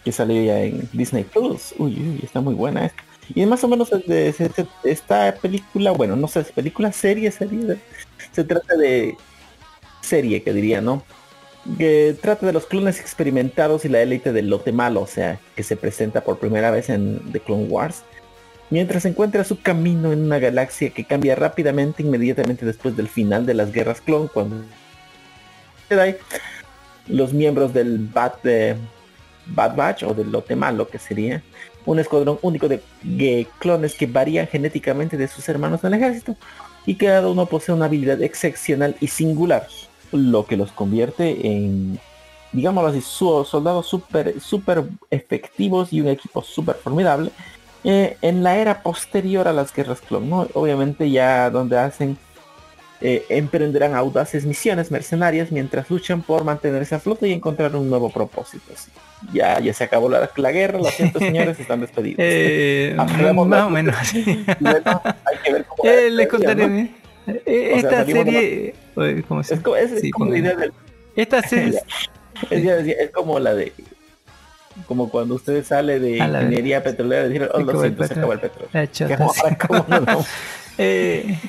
[0.06, 1.74] que salió ya en Disney Plus.
[1.78, 3.04] Uy, uy, está muy buena esta.
[3.34, 4.34] Y más o menos de-
[4.84, 7.80] esta película, bueno, no sé, película, serie, serie, de-
[8.32, 9.18] se trata de
[10.02, 11.04] serie, que diría, ¿no?
[11.80, 15.64] que trata de los clones experimentados y la élite del lote malo, o sea, que
[15.64, 18.04] se presenta por primera vez en The Clone Wars,
[18.70, 23.56] mientras encuentra su camino en una galaxia que cambia rápidamente inmediatamente después del final de
[23.56, 24.58] las guerras clon, cuando
[27.08, 28.76] los miembros del Bad, eh,
[29.48, 31.44] Bad Batch o del lote malo que sería
[31.86, 36.36] un escuadrón único de clones que varían genéticamente de sus hermanos del ejército
[36.86, 39.68] y cada uno posee una habilidad excepcional y singular,
[40.12, 42.00] lo que los convierte en,
[42.52, 47.32] digámoslo así, soldados súper super efectivos y un equipo súper formidable
[47.84, 50.48] eh, en la era posterior a las guerras clon, ¿no?
[50.54, 52.18] Obviamente ya donde hacen
[53.02, 58.10] eh, emprenderán audaces misiones mercenarias mientras luchan por mantenerse a flote y encontrar un nuevo
[58.10, 58.72] propósito.
[59.34, 62.18] Ya, ya se acabó la, la guerra, los cientos señores están despedidos.
[62.24, 63.96] Eh, Hablemos más o menos.
[64.60, 66.68] Luego hay que ver cómo Eh, les contaré.
[66.68, 66.90] ¿no?
[67.28, 68.76] O sea, Esta serie.
[68.96, 70.46] oye, ¿cómo se Es como, es Sí, como la pongan.
[70.46, 70.74] idea del-
[71.16, 71.82] Esta serie.
[72.52, 73.74] es, es como la de
[74.88, 78.40] como cuando usted sale de ingeniería petrolera y decir, oh, lo siento, se acabó el
[78.42, 78.70] petróleo.
[80.78, 81.40] Eh,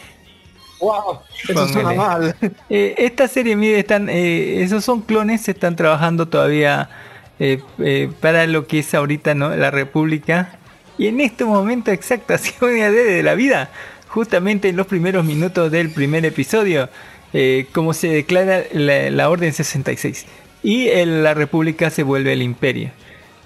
[0.80, 1.96] Wow, eso suena Póngale.
[1.96, 2.36] mal.
[2.68, 6.90] Eh, esta serie, mire, están, eh, esos son clones, se están trabajando todavía
[7.38, 9.54] eh, eh, para lo que es ahorita ¿no?
[9.56, 10.58] la República.
[10.98, 13.70] Y en este momento exacto, así una idea de la vida,
[14.08, 16.88] justamente en los primeros minutos del primer episodio,
[17.32, 20.26] eh, como se declara la, la Orden 66.
[20.62, 22.90] Y el- la República se vuelve el imperio.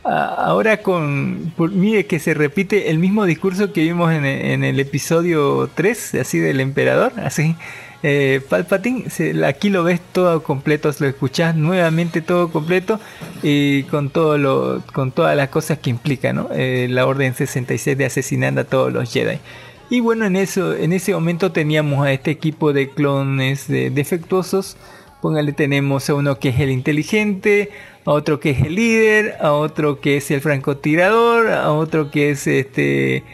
[0.05, 4.25] Ah, Ahora con, mire que se repite el mismo discurso que vimos en,
[4.65, 7.55] el episodio 3, así del emperador, así.
[8.03, 9.05] Eh, Palpatine,
[9.47, 12.99] aquí lo ves todo completo, lo escuchás nuevamente todo completo
[13.43, 16.49] y con todo lo, con todas las cosas que implica, ¿no?
[16.51, 19.39] Eh, la orden 66 de asesinar a todos los Jedi.
[19.91, 24.79] Y bueno, en eso, en ese momento teníamos a este equipo de clones de- defectuosos.
[25.21, 27.71] Póngale, tenemos a uno que es el inteligente,
[28.05, 32.31] a otro que es el líder, a otro que es el francotirador, a otro que
[32.31, 33.25] es este,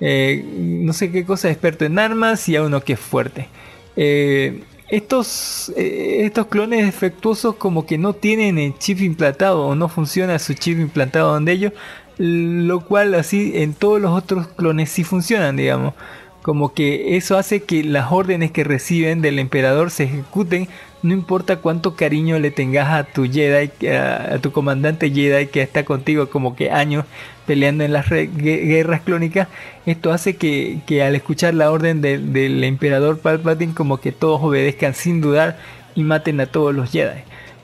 [0.00, 3.48] eh, no sé qué cosa, experto en armas y a uno que es fuerte.
[3.96, 9.88] Eh, estos, eh, estos clones defectuosos como que no tienen el chip implantado o no
[9.88, 11.72] funciona su chip implantado donde ellos,
[12.18, 15.94] lo cual así en todos los otros clones sí funcionan, digamos.
[16.42, 20.68] Como que eso hace que las órdenes que reciben del emperador se ejecuten,
[21.04, 25.84] no importa cuánto cariño le tengas a tu Jedi, a, tu comandante Jedi que está
[25.84, 27.04] contigo como que años
[27.46, 29.48] peleando en las guerras clónicas,
[29.84, 34.40] esto hace que, que al escuchar la orden de- del emperador Palpatine como que todos
[34.42, 35.58] obedezcan sin dudar
[35.94, 37.20] y maten a todos los Jedi.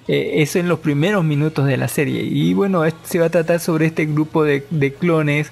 [0.06, 2.22] Eh, eso en los primeros minutos de la serie.
[2.22, 5.50] Y bueno, se va a tratar sobre este grupo de, de clones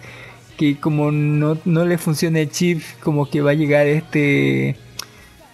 [0.58, 4.76] que como no, no le funciona el chip, como que va a llegar este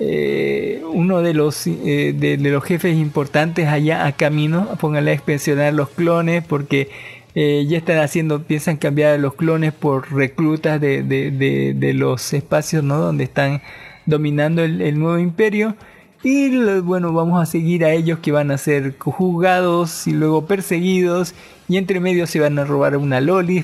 [0.01, 5.73] eh, uno de los eh, de, los jefes importantes allá a camino, póngale a expensionar
[5.75, 6.89] los clones porque
[7.35, 11.31] eh, ya están haciendo, piensan cambiar a los clones por reclutas de, de-
[11.75, 12.99] de- los espacios ¿no?
[12.99, 13.61] donde están
[14.07, 15.75] dominando el nuevo imperio.
[16.27, 16.49] Y
[16.81, 21.35] bueno, vamos a seguir a ellos que van a ser juzgados y luego perseguidos.
[21.69, 23.63] Y entre medio se van a robar una Loli,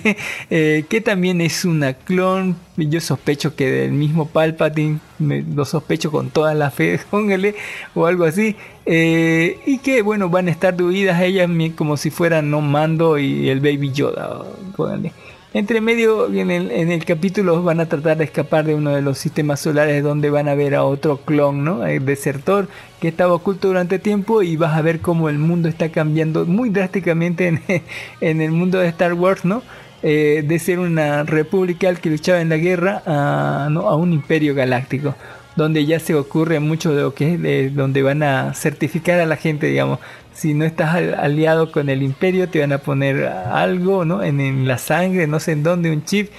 [0.50, 2.56] eh, que también es una clon.
[2.76, 7.54] Yo sospecho que del mismo Palpatine, me, lo sospecho con toda la fe, póngale,
[7.94, 8.56] o algo así.
[8.84, 13.48] Eh, y que bueno, van a estar divididas ellas como si fueran no Mando y
[13.48, 14.44] el Baby Yoda,
[14.76, 15.12] póngale.
[15.54, 19.02] Entre medio, en el, en el capítulo van a tratar de escapar de uno de
[19.02, 21.86] los sistemas solares donde van a ver a otro clon, ¿no?
[21.86, 22.68] El desertor
[23.00, 26.70] que estaba oculto durante tiempo y vas a ver cómo el mundo está cambiando muy
[26.70, 27.60] drásticamente en,
[28.40, 29.62] el mundo de Star Wars, ¿no?
[30.02, 35.14] Eh, de ser una república que luchaba en la guerra a, a un imperio galáctico
[35.54, 39.26] donde ya se ocurre mucho de lo que es de- donde van a certificar a
[39.26, 39.98] la gente, digamos,
[40.34, 44.22] si no estás al- aliado con el imperio te van a poner algo, ¿no?
[44.22, 46.30] En, en la sangre, no sé en dónde, un chip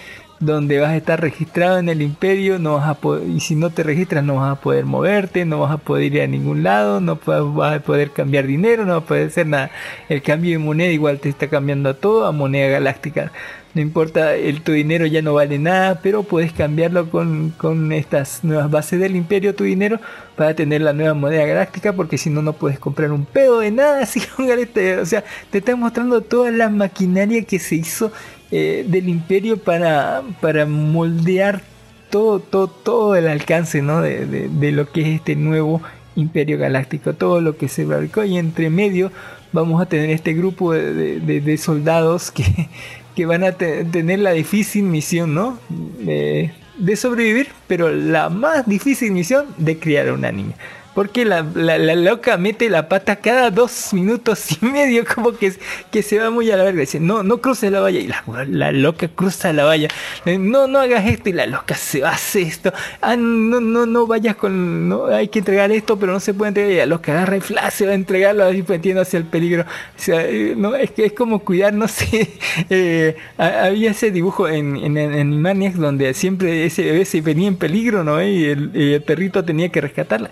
[0.45, 3.69] donde vas a estar registrado en el imperio, no vas a poder, y si no
[3.69, 7.01] te registras no vas a poder moverte, no vas a poder ir a ningún lado,
[7.01, 9.71] no vas a poder cambiar dinero, no vas a poder hacer nada.
[10.09, 13.31] El cambio de moneda igual te está cambiando a todo a moneda galáctica.
[13.73, 18.43] No importa, el, tu dinero ya no vale nada, pero puedes cambiarlo con, con estas
[18.43, 19.99] nuevas bases del imperio, tu dinero,
[20.35, 23.71] para tener la nueva moneda galáctica, porque si no, no puedes comprar un pedo de
[23.71, 23.99] nada.
[24.03, 28.11] Así que, o sea, te está mostrando toda la maquinaria que se hizo
[28.55, 31.63] eh, del imperio para, para moldear
[32.11, 33.99] todo, todo, todo el alcance ¿no?
[34.01, 35.81] de, de- lo que es este nuevo
[36.15, 39.11] imperio galáctico, todo lo que se fabricó y entre medio
[39.51, 42.43] vamos a tener este grupo de, de- soldados que,
[43.15, 45.57] que van a te- tener la difícil misión, ¿no?
[45.69, 50.53] De, de sobrevivir, pero la más difícil misión de criar a una niña.
[50.93, 55.53] Porque la, la- loca mete la pata cada dos minutos y medio, como que,
[55.91, 56.81] que se va muy a la verga.
[56.81, 57.99] Dice, no, no cruces la valla.
[57.99, 58.07] Y
[58.47, 59.87] la, loca cruza la valla.
[60.25, 61.29] No, no hagas esto.
[61.29, 62.73] Y la loca se va a hacer esto.
[63.01, 64.87] Ah, no, no, no vayas con.
[64.89, 66.71] No, hay que entregar esto, pero no se puede entregar.
[66.73, 69.63] Y la loca agarra y fla, se va a entregarlo así metiendo hacia el peligro.
[69.63, 69.65] O
[69.99, 72.31] sea, eh, no, es que es como cuidar, no sé.
[72.69, 75.43] eh, ha- había ese dibujo en, en, en
[75.79, 78.21] donde siempre ese bebé se venía en peligro, ¿no?
[78.23, 80.31] Y el, el perrito tenía que rescatarla.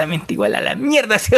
[0.00, 1.18] Exactamente igual a la mierda.
[1.18, 1.34] ¿sí?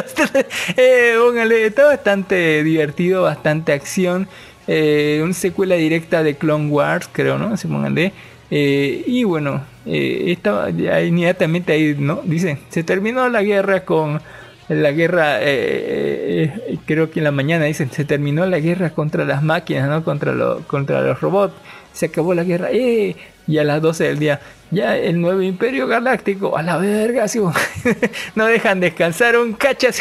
[0.76, 4.28] eh, póngale, está bastante divertido, bastante acción.
[4.68, 7.56] Eh, una secuela directa de Clone Wars, creo, ¿no?
[7.56, 8.12] Si pónganle.
[8.50, 12.20] Eh, y bueno, eh, estaba ya inmediatamente ahí, ¿no?
[12.24, 14.20] Dice, se terminó la guerra con
[14.68, 19.24] la guerra, eh, eh, creo que en la mañana dicen, se terminó la guerra contra
[19.24, 20.04] las máquinas, ¿no?
[20.04, 21.54] Contra, lo- contra los robots,
[21.92, 23.16] se acabó la guerra, ¡eh!
[23.46, 24.40] Y a las 12 del día,
[24.70, 27.52] ya el nuevo imperio galáctico, a la verga, como,
[28.36, 30.00] no dejan descansar un cachas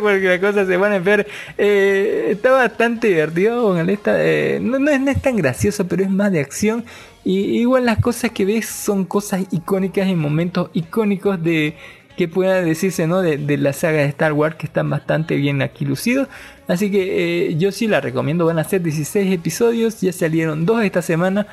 [0.00, 1.26] porque la cosa se van a ver.
[1.56, 6.02] Eh, está bastante divertido, con esta, eh, no, no es, no es tan gracioso, pero
[6.02, 6.84] es más de acción.
[7.24, 11.76] Y igual las cosas que ves son cosas icónicas y momentos icónicos de
[12.16, 15.62] que pueda decirse no de, de la saga de Star Wars que están bastante bien
[15.62, 16.28] aquí lucidos.
[16.68, 18.46] Así que eh, yo sí la recomiendo.
[18.46, 20.00] Van a ser 16 episodios.
[20.00, 21.46] Ya salieron dos esta semana.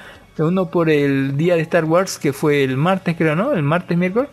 [0.45, 3.53] Uno por el día de Star Wars que fue el martes creo, ¿no?
[3.53, 4.29] El martes miércoles.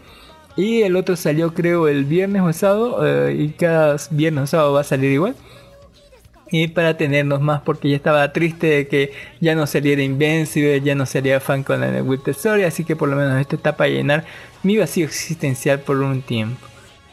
[0.57, 3.07] Y el otro salió creo el viernes o sábado.
[3.07, 5.35] eh, y cada viernes o sábado va a salir igual.
[6.51, 10.95] Y para tenernos más, porque ya estaba triste de que ya no saliera Invincible, ya
[10.95, 13.91] no salía fan con la With Story, así que por lo menos esto está para
[13.91, 14.25] llenar
[14.63, 16.65] mi vacío existencial por un tiempo.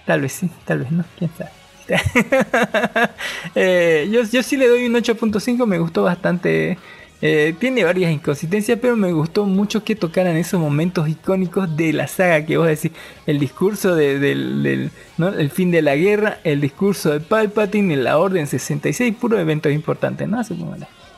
[0.05, 1.51] Tal vez sí, tal vez no, quién sabe.
[3.55, 6.77] Eh, yo, yo sí le doy un 8.5, me gustó bastante.
[7.25, 12.07] Eh, tiene varias inconsistencias, pero me gustó mucho que tocaran esos momentos icónicos de la
[12.09, 12.91] saga que vos decís.
[13.25, 15.29] El discurso de- del, ¿no?
[15.29, 20.27] el fin de la guerra, el discurso de Palpatine, la Orden 66, puro eventos importantes,
[20.27, 20.37] ¿no?
[20.39, 20.75] Así como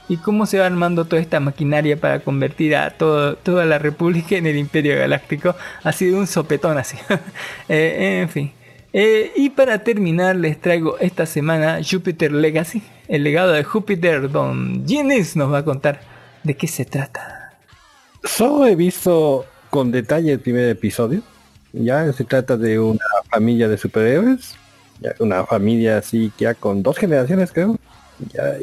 [0.07, 4.36] y cómo se va armando toda esta maquinaria para convertir a todo, toda la República
[4.36, 5.56] en el Imperio Galáctico.
[5.84, 6.98] Ha sido un sopetón así.
[7.68, 8.52] Eh, en fin.
[8.98, 14.32] Eh, y para terminar les traigo esta semana Jupiter Legacy, el legado de Júpiter.
[14.32, 16.00] Don Ginis nos va a contar
[16.46, 17.58] de qué se trata.
[18.24, 21.22] Solo he visto con detalle el primer episodio.
[21.74, 24.56] Ya se trata de una familia de superhéroes.
[25.20, 27.78] una familia así ya con dos generaciones creo.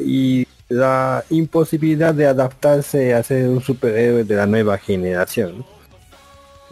[0.03, 5.63] y la imposibilidad de adaptarse a ser un superhéroe de la nueva generación.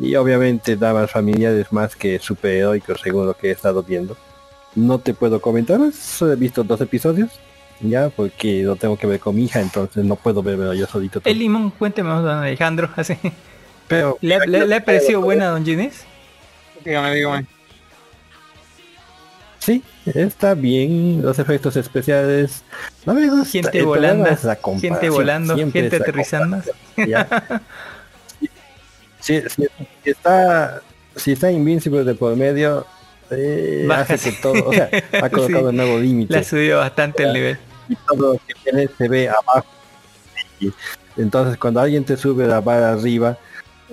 [0.02, 4.18] Y obviamente dramas familiares más que superheroicos según lo que he estado viendo.
[4.76, 7.30] No te puedo comentar, solo he visto dos episodios.
[7.82, 11.20] Ya, porque lo tengo que ver con mi hija, entonces no puedo verlo yo solito.
[11.20, 11.32] todo.
[11.32, 12.90] El limón, cuénteme, don Alejandro.
[12.96, 13.16] Así.
[13.88, 16.04] Pero ¿Le, ha- le- le ha parecido buena, don Ginis?
[16.86, 17.46] Dígame, dígame.
[19.60, 21.22] Sí, está bien.
[21.22, 22.64] Los efectos especiales.
[23.06, 23.46] No me gusta.
[23.46, 26.62] Gente volando, es la gente volando, gente aterrizando.
[29.22, 29.68] si, si-
[30.04, 30.82] si está
[31.16, 32.86] si está Invincible de por medio
[33.30, 34.90] eh, hace que todo, o sea,
[35.22, 35.66] ha colocado Sí.
[35.70, 36.34] un nuevo límite.
[36.34, 37.58] Le ha subido bastante el nivel.
[37.88, 39.66] y todo lo que tiene se ve abajo.
[41.18, 43.38] Entonces cuando alguien te sube la barra arriba,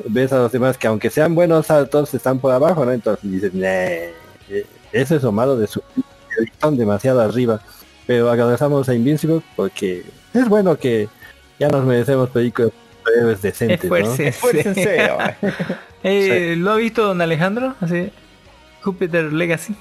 [0.04, 2.92] ves a los demás que aunque sean buenos saltos están por abajo, ¿no?
[2.92, 4.14] Entonces dices, "Nah, eh,
[4.92, 5.82] eso es lo malo de su
[6.40, 7.60] están demasiado arriba.
[8.06, 11.08] Pero agradecemos a Invincible porque es bueno que
[11.58, 12.70] ya nos merecemos películas
[13.08, 14.14] de superhéroes decentes, ¿no?
[14.20, 14.28] Esfuércense.
[14.28, 15.36] Esfuércense, va.
[16.02, 17.74] Eh, ¿Lo ha visto don Alejandro?
[17.80, 18.10] Así,
[18.82, 19.74] Jupiter Legacy.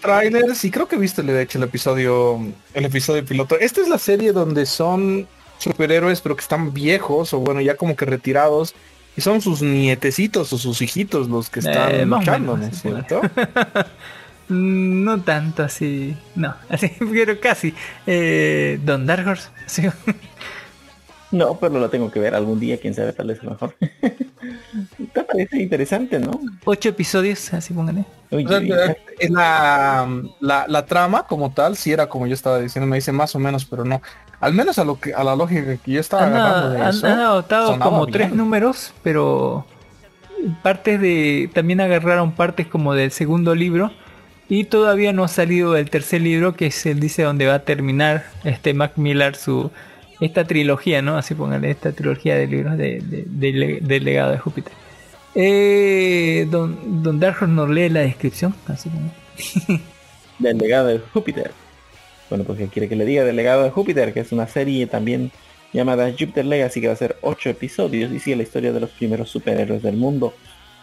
[0.00, 2.40] trailers y creo que he visto de hecho el episodio
[2.74, 3.58] el episodio piloto.
[3.58, 5.26] Esta es la serie donde son
[5.58, 8.74] superhéroes pero que están viejos o bueno ya como que retirados
[9.16, 12.66] y son sus nietecitos o sus hijitos los que están Eh, o luchando, menos, ¿no
[12.66, 13.20] es sí, cierto?
[14.50, 17.74] No tanto así, no, así, pero casi.
[18.06, 19.82] Eh, Don Dark Horse, sí.
[21.30, 23.74] No, pero lo tengo que ver algún día, quién sabe, tal vez a lo mejor.
[25.12, 26.40] Te parece interesante, ¿no?
[26.64, 28.04] ocho episodios, así pónganle.
[28.30, 30.08] Oye, O sea, ya- en la,
[30.40, 33.38] la, la trama como tal, sí era como yo estaba diciendo, me dice más o
[33.38, 34.00] menos, pero no.
[34.40, 37.06] Al menos a lo que a la lógica que yo estaba agarrando de han- eso.
[37.06, 38.12] han adoptado como bien.
[38.12, 39.66] tres números, pero
[40.62, 41.50] partes de.
[41.52, 43.90] También agarraron partes como del segundo libro.
[44.50, 47.58] Y todavía no ha salido el tercer libro, que es el dice donde va a
[47.64, 49.70] terminar este Mac Miller su
[50.20, 51.16] esta trilogía, ¿no?
[51.16, 54.72] Así póngale, esta trilogía de libros de, de- de le- del legado de Júpiter.
[55.34, 59.12] Eh, don, don Dark nos lee la descripción, así como.
[60.38, 61.52] del legado de Júpiter.
[62.28, 64.86] Bueno, pues que quiere que le diga del legado de Júpiter, que es una serie
[64.86, 65.30] también
[65.72, 68.90] llamada Jupiter Legacy, que va a ser ocho episodios y sigue la historia de los
[68.90, 70.34] primeros superhéroes del mundo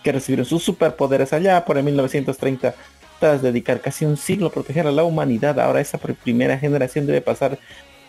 [0.04, 2.76] que recibieron sus superpoderes allá por el 1930
[3.20, 5.60] tras dedicar casi un siglo a proteger a la humanidad.
[5.60, 7.58] Ahora esa pr- primera generación debe pasar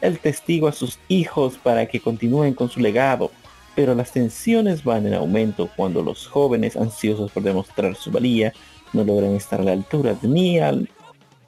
[0.01, 3.31] el testigo a sus hijos para que continúen con su legado.
[3.74, 8.52] Pero las tensiones van en aumento cuando los jóvenes ansiosos por demostrar su valía
[8.93, 10.89] no logran estar a la altura ni al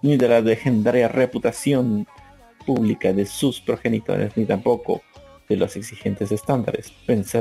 [0.02, 2.06] ni de la legendaria reputación
[2.64, 5.02] pública de sus progenitores, ni tampoco
[5.48, 6.92] de los exigentes estándares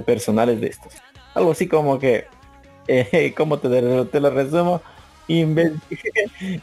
[0.05, 0.93] personales de estos.
[1.35, 2.25] Algo así como que,
[2.87, 3.69] eh, ¿cómo te,
[4.05, 4.81] te lo resumo?
[5.27, 5.79] Inven-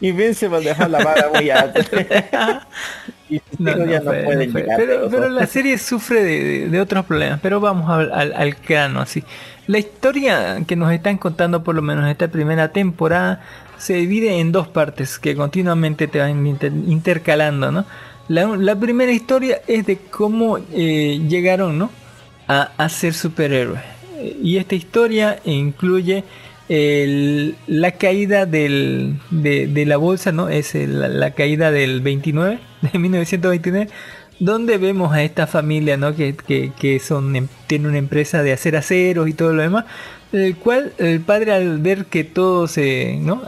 [0.01, 1.81] Invincible dejó la vara muy alta.
[3.29, 4.77] y No, no ya no llegar.
[4.77, 7.39] Pero, la serie sufre de, de- de otros problemas.
[7.41, 9.23] Pero vamos al, al, al grano así.
[9.67, 13.41] La historia que nos están contando, por lo menos esta primera temporada,
[13.77, 17.85] se divide en dos partes que continuamente te van inter- intercalando, ¿no?
[18.27, 21.91] La, la primera historia es de cómo eh, llegaron, ¿no?
[22.47, 23.81] A, a ser superhéroes.
[24.41, 26.23] Y esta historia incluye
[26.69, 30.49] el- la caída del, de, la bolsa, ¿no?
[30.49, 32.59] Es la, la caída del 29,
[32.93, 33.89] de 1929,
[34.39, 36.15] donde vemos a esta familia, ¿no?
[36.15, 39.85] Que, que, que son, em- tiene una empresa de hacer aceros y todo lo demás,
[40.35, 43.41] el cual el padre al ver que todo se, ¿no?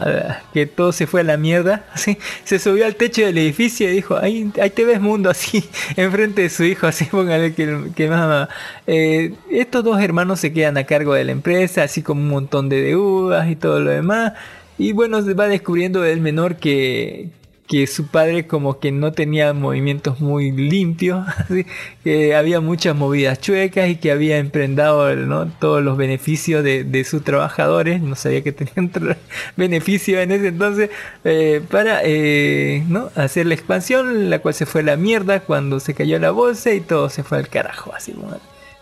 [0.54, 3.94] Que todo se fue a la mierda, así, se subió al techo del edificio y
[3.94, 5.64] dijo, ahí, ahí te ves mundo, así,
[5.96, 8.50] enfrente de su hijo, así, póngale que, que más...
[8.86, 12.70] Eh, estos dos hermanos se quedan a cargo de la empresa, así como un montón
[12.70, 14.34] de deudas y todo lo demás.
[14.78, 17.30] Y bueno, se va descubriendo el menor que,
[17.68, 21.66] que su padre como que no tenía movimientos muy limpios, así,
[22.04, 25.48] que había muchas movidas chuecas y que había emprendado ¿no?
[25.60, 28.92] todos los beneficios de, de sus trabajadores, no sabía que tenían
[29.58, 30.90] beneficios en ese entonces,
[31.24, 33.10] eh, para eh, ¿no?
[33.16, 36.74] hacer la expansión, la cual se fue a la mierda cuando se cayó la bolsa
[36.74, 38.14] y todo se fue al carajo, así,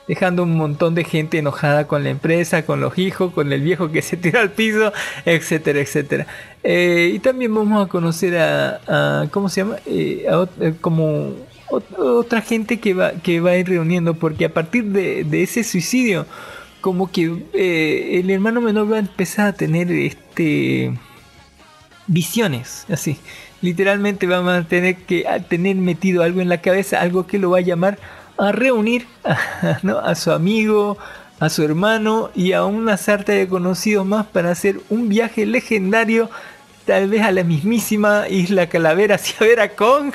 [0.08, 3.92] dejando un montón de gente enojada con la empresa, con los hijos, con el viejo
[3.92, 4.92] que se tiró al piso,
[5.26, 6.28] etcétera, etcétera.
[6.64, 9.78] Eh, y también vamos a conocer a, ¿cómo se llama?
[9.86, 10.26] Eh,
[10.62, 11.30] eh, como
[11.70, 15.64] ot- otra gente que va, que va a ir reuniendo, porque a partir de, ese
[15.64, 16.26] suicidio,
[16.82, 20.94] como que eh, el hermano menor va a empezar a tener este
[22.08, 23.18] visiones, así.
[23.62, 27.50] Literalmente vamos a tener que a tener metido algo en la cabeza, algo que lo
[27.52, 27.98] va a llamar
[28.38, 29.08] a reunir
[29.84, 30.00] ¿no?
[30.00, 30.98] a su amigo,
[31.40, 36.30] a su hermano y a una sarta de conocidos más para hacer un viaje legendario
[36.86, 40.14] tal vez a la mismísima isla Calavera ver a Kong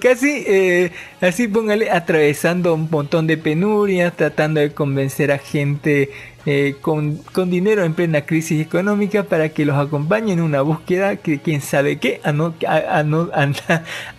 [0.00, 6.10] casi eh, así póngale atravesando un montón de penurias tratando de convencer a gente
[6.46, 11.16] eh, con, con dinero en plena crisis económica para que los acompañe en una búsqueda
[11.16, 13.50] que quién sabe qué, a no, a, a no, a,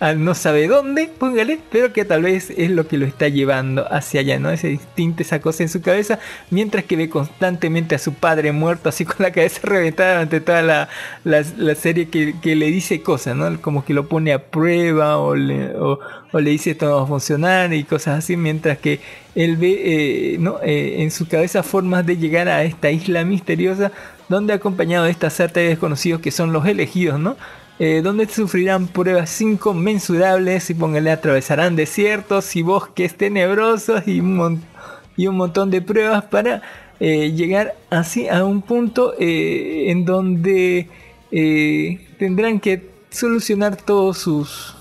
[0.00, 3.92] a no sabe dónde, póngale, pero que tal vez es lo que lo está llevando
[3.92, 4.50] hacia allá, ¿no?
[4.50, 6.20] Ese instinto, esa cosa en su cabeza,
[6.50, 10.62] mientras que ve constantemente a su padre muerto, así con la cabeza reventada durante toda
[10.62, 10.88] la,
[11.24, 13.60] la, la serie que, que, le dice cosas, ¿no?
[13.60, 15.98] Como que lo pone a prueba o le, o,
[16.32, 19.00] o le dice esto no va a funcionar y cosas así, mientras que
[19.34, 20.58] él ve eh, ¿no?
[20.62, 23.92] Eh, en su cabeza formas de llegar a esta isla misteriosa
[24.28, 27.36] donde acompañado de esta sarta de desconocidos que son los elegidos, ¿no?
[27.78, 34.62] Eh, donde sufrirán pruebas inconmensurables y póngale atravesarán desiertos y bosques tenebrosos y un,
[35.16, 36.62] y un montón de pruebas para
[37.00, 40.88] llegar así a un punto en donde
[42.16, 44.76] tendrán que solucionar todos sus,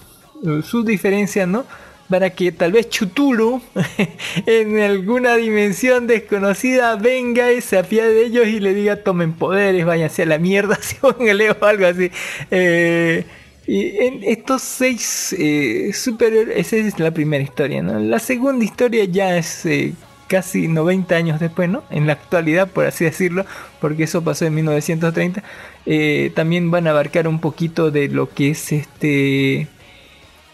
[0.64, 1.65] sus diferencias, ¿no?
[2.11, 3.61] Para que tal vez Chutulu
[4.45, 9.85] en alguna dimensión desconocida venga y se apiade de ellos y le diga tomen poderes,
[9.85, 12.11] váyanse a la mierda, póngale o algo así.
[12.51, 13.25] Eh,
[13.65, 17.97] y en estos seis eh, superiores, esa es la primera historia, ¿no?
[17.99, 19.93] La segunda historia ya es eh,
[20.27, 21.83] casi 90 años después, ¿no?
[21.89, 23.45] En la actualidad, por así decirlo,
[23.79, 25.43] porque eso pasó en 1930.
[25.85, 29.67] Eh, también van a abarcar un poquito de lo que es este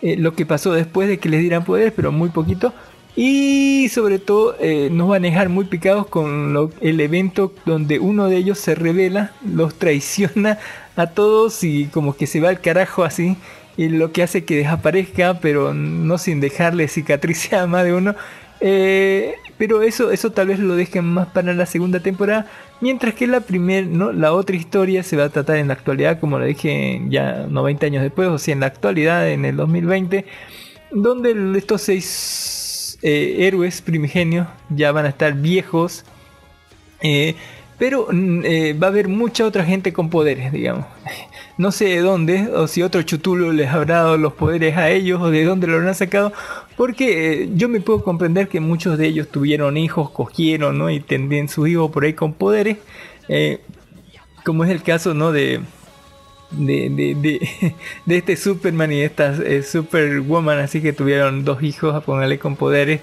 [0.01, 2.73] eh, lo que pasó después de que les dieran poderes, pero muy poquito.
[3.15, 7.97] Y sobre todo eh, nos van a dejar muy picados con lo, el evento donde
[7.97, 10.59] uno de ellos se revela, los traiciona
[10.95, 13.35] a todos y como que se va al carajo así.
[13.75, 18.15] Y lo que hace que desaparezca, pero no sin dejarle cicatrices a más de uno.
[18.59, 22.45] Eh, pero eso, eso tal vez lo dejen más para la segunda temporada.
[22.79, 24.11] Mientras que la primer, ¿no?
[24.11, 27.85] la otra historia se va a tratar en la actualidad, como lo dije ya 90
[27.87, 30.25] años después, o sea, en la actualidad, en el 2020,
[30.91, 36.05] donde estos seis eh, héroes primigenios ya van a estar viejos.
[37.01, 37.35] Eh,
[37.77, 40.85] pero eh, va a haber mucha otra gente con poderes, digamos.
[41.57, 45.19] No sé de dónde, o si otro chutulo les habrá dado los poderes a ellos,
[45.19, 46.31] o de dónde lo habrán sacado,
[46.75, 50.91] porque eh, yo me puedo comprender que muchos de ellos tuvieron hijos, cogieron, ¿no?
[50.91, 52.77] Y tendrían sus hijos por ahí con poderes,
[53.27, 53.61] eh,
[54.45, 55.31] como es el caso, ¿no?
[55.31, 55.61] De,
[56.51, 57.75] de, de, de,
[58.05, 62.55] de este Superman y esta eh, Superwoman, así que tuvieron dos hijos, a ponerle con
[62.55, 63.01] poderes,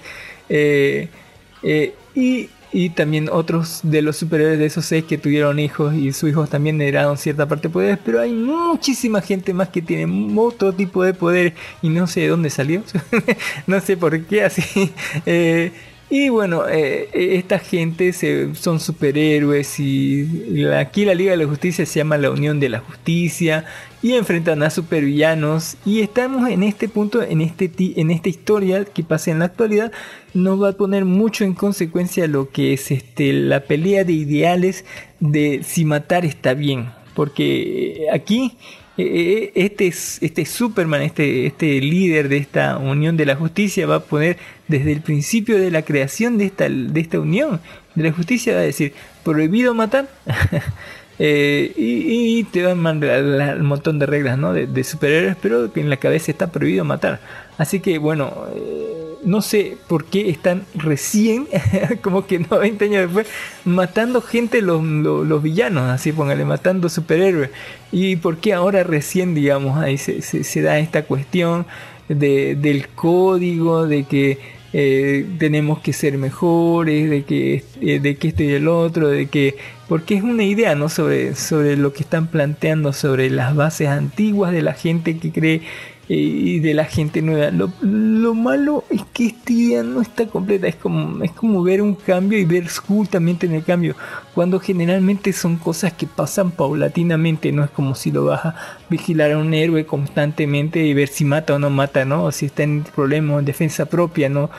[2.15, 6.31] y y también otros de los superiores de esos seis que tuvieron hijos y sus
[6.31, 10.05] hijos también heredaron cierta parte de poderes, pero hay muchísima gente más que tiene
[10.37, 12.83] otro tipo de poder y no sé de dónde salió,
[13.67, 14.91] no sé por qué así.
[15.25, 15.71] Eh,
[16.09, 21.83] Y bueno, eh, esta gente se, son superhéroes y aquí la Liga de la Justicia
[21.85, 23.65] se llama la Unión de la Justicia
[24.03, 29.03] y enfrentan a supervillanos y estamos en este punto, en, este en esta historia que
[29.03, 29.91] pasa en la actualidad,
[30.35, 34.85] nos va a poner mucho en consecuencia lo que es este, la pelea de ideales
[35.19, 41.81] de si matar está bien, porque eh, aquí eh, este, es- este Superman, este, este
[41.81, 45.81] líder de esta unión de la justicia va a poner desde el principio de la
[45.81, 47.59] creación de esta, de esta unión
[47.95, 48.93] de la justicia, va a decir,
[49.23, 50.07] prohibido matar.
[51.17, 54.51] Eh, y, y te van a mandar un montón de reglas ¿no?
[54.51, 57.21] de, superhéroes, pero que en la cabeza está prohibido matar.
[57.57, 61.47] Así que bueno, eh, no sé por qué están recién,
[62.01, 63.27] como que 90 años después,
[63.65, 67.49] matando gente los, los, villanos, así póngale, matando superhéroes.
[67.91, 71.65] Y por qué ahora recién, digamos, ahí se, se- da esta cuestión
[72.09, 74.39] de, del código, de que
[74.73, 79.27] eh, tenemos que ser mejores, de que, eh, de que esto y el otro, de
[79.27, 79.55] que,
[79.87, 80.89] porque es una idea, ¿no?
[80.89, 85.61] Sobre, sobre lo que están planteando, sobre las bases antiguas de la gente que cree
[86.07, 87.51] y de la gente nueva.
[87.51, 91.81] Lo, lo malo es que esta idea no está completa, es como, es como ver
[91.81, 93.95] un cambio y ver justamente en el cambio,
[94.33, 98.55] cuando generalmente son cosas que pasan paulatinamente, no es como si lo vas a
[98.89, 102.25] vigilar a un héroe constantemente y ver si mata o no mata, ¿no?
[102.25, 104.49] O si está en problemas en defensa propia, ¿no?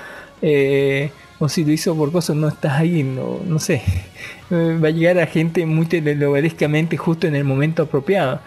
[0.43, 3.83] Eh, o si lo hizo por cosas, no estás ahí, no, no sé.
[4.49, 8.39] Eh, va a llegar a gente muy telenovelescamente justo en el momento apropiado.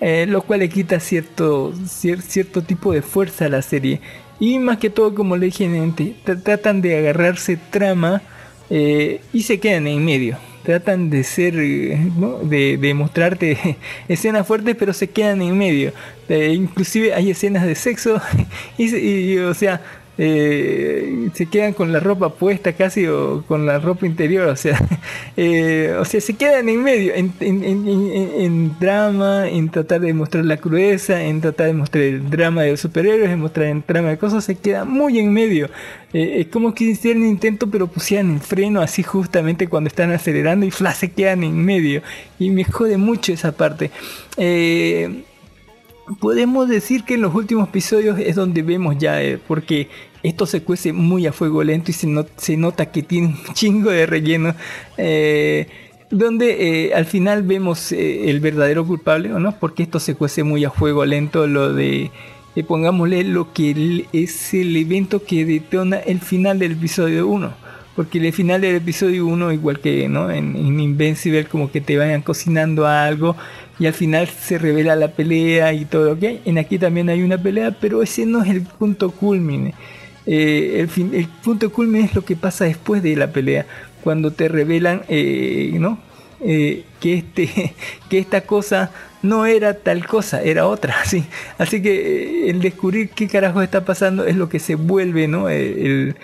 [0.00, 4.00] Eh, lo cual le quita cierto, cier- cierto tipo de fuerza a la serie.
[4.38, 8.20] Y más que todo, como le dije tra- tratan de agarrarse trama
[8.68, 10.36] eh, y se quedan en medio.
[10.64, 11.98] Tratan de ser, eh,
[12.42, 13.78] de, de mostrarte
[14.08, 15.92] escenas fuertes, pero se quedan en medio.
[16.28, 18.20] Eh, inclusive hay escenas de sexo
[18.78, 19.80] y, se- y, o sea,
[20.18, 24.78] eh, se quedan con la ropa puesta casi o con la ropa interior, o sea,
[25.36, 30.12] eh, o sea, se quedan en medio, en, en- en- en- drama, en tratar de
[30.14, 33.82] mostrar la crudeza, en tratar de mostrar el drama de los superhéroes, en mostrar el
[33.86, 35.68] drama de cosas, se queda muy en medio.
[36.12, 40.12] Eh, es como que hicieran un intento, pero pusieran el freno así justamente cuando están
[40.12, 42.02] acelerando y fla, se quedan en medio.
[42.38, 43.90] Y me jode mucho esa parte.
[46.20, 49.88] Podemos decir que en los últimos episodios es donde vemos ya, eh, porque
[50.22, 53.54] esto se cuece muy a fuego lento y se, no- se nota que tiene un
[53.54, 54.54] chingo de relleno.
[54.96, 55.66] eh,
[56.08, 59.58] donde eh, al final vemos el verdadero culpable, ¿o no?
[59.58, 62.12] Porque esto se cuece muy a fuego lento, lo de,
[62.68, 67.65] pongámosle, lo que es el evento que detona el final del episodio 1.
[67.96, 70.30] Porque el final del episodio 1, igual que ¿no?
[70.30, 73.34] en, en Invincible, como que te vayan cocinando algo
[73.78, 76.42] y al final se revela la pelea y todo lo que hay.
[76.44, 79.74] En aquí también hay una pelea, pero ese no es el punto culmine.
[80.26, 83.64] Eh, el, punto culmine es lo que pasa después de la pelea,
[84.02, 85.98] cuando te revelan eh, ¿no?
[86.40, 87.74] Eh, que, este,
[88.10, 88.90] que esta cosa
[89.22, 90.96] no era tal cosa, era otra.
[91.02, 91.24] Así,
[91.58, 95.48] así que el descubrir qué carajo está pasando es lo que se vuelve ¿no?
[95.48, 96.16] el,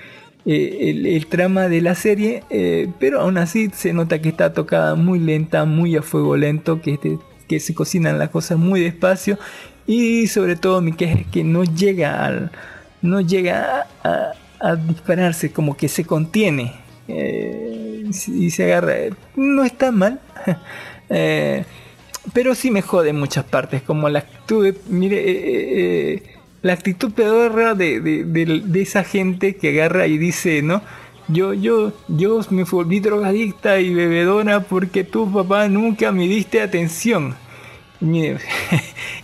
[0.45, 4.97] eh, el, trama de la serie, eh, pero aún así se nota que está tocada
[4.97, 9.39] muy lenta, muy a fuego lento, que, este- que se cocinan las cosas muy despacio
[9.87, 12.51] y sobre todo mi queja es que no llega al
[13.03, 16.73] no llega a, dispararse, como que se contiene
[17.09, 18.95] eh, y se agarra.
[19.35, 20.21] No está mal,
[22.33, 26.23] pero sí me jode en muchas partes, como la actitud, mire,
[26.63, 30.83] la actitud pedorra de, de, de- esa gente que agarra y dice, ¿no?
[31.29, 37.35] Yo, yo, yo me volví drogadicta y bebedora porque tu papá nunca me diste atención.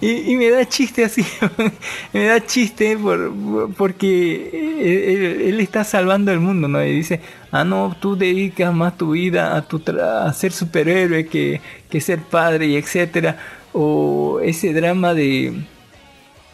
[0.00, 1.24] Y me, da chiste así,
[2.12, 4.50] me da chiste por, por- porque
[4.80, 6.84] él, él está salvando el mundo, ¿no?
[6.84, 7.20] Y dice,
[7.50, 11.60] ah, no, tú dedicas más tu vida a, tu tra- a ser superhéroe que,
[11.90, 13.38] que ser padre y etcétera.
[13.72, 15.64] O ese drama de,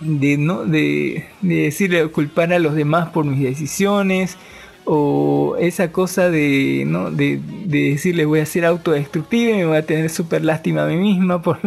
[0.01, 4.37] de no de, de decirle culpar a los demás por mis decisiones
[4.85, 9.77] o esa cosa de no de, de decirle voy a ser autodestructiva y me voy
[9.79, 11.59] a tener súper lástima a mí misma por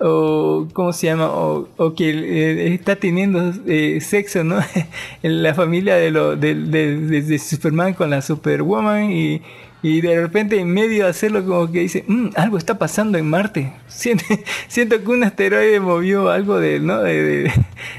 [0.00, 4.58] o cómo se llama o, o que está teniendo eh, sexo no
[5.22, 9.40] en la familia de lo de- de- de Superman con la Superwoman y
[9.82, 13.28] y de repente en medio de hacerlo como que dice, "Mm, algo está pasando en
[13.28, 13.72] Marte.
[13.88, 14.24] Siento,
[14.68, 17.00] siento que un asteroide movió algo de, ¿no?
[17.02, 17.52] de,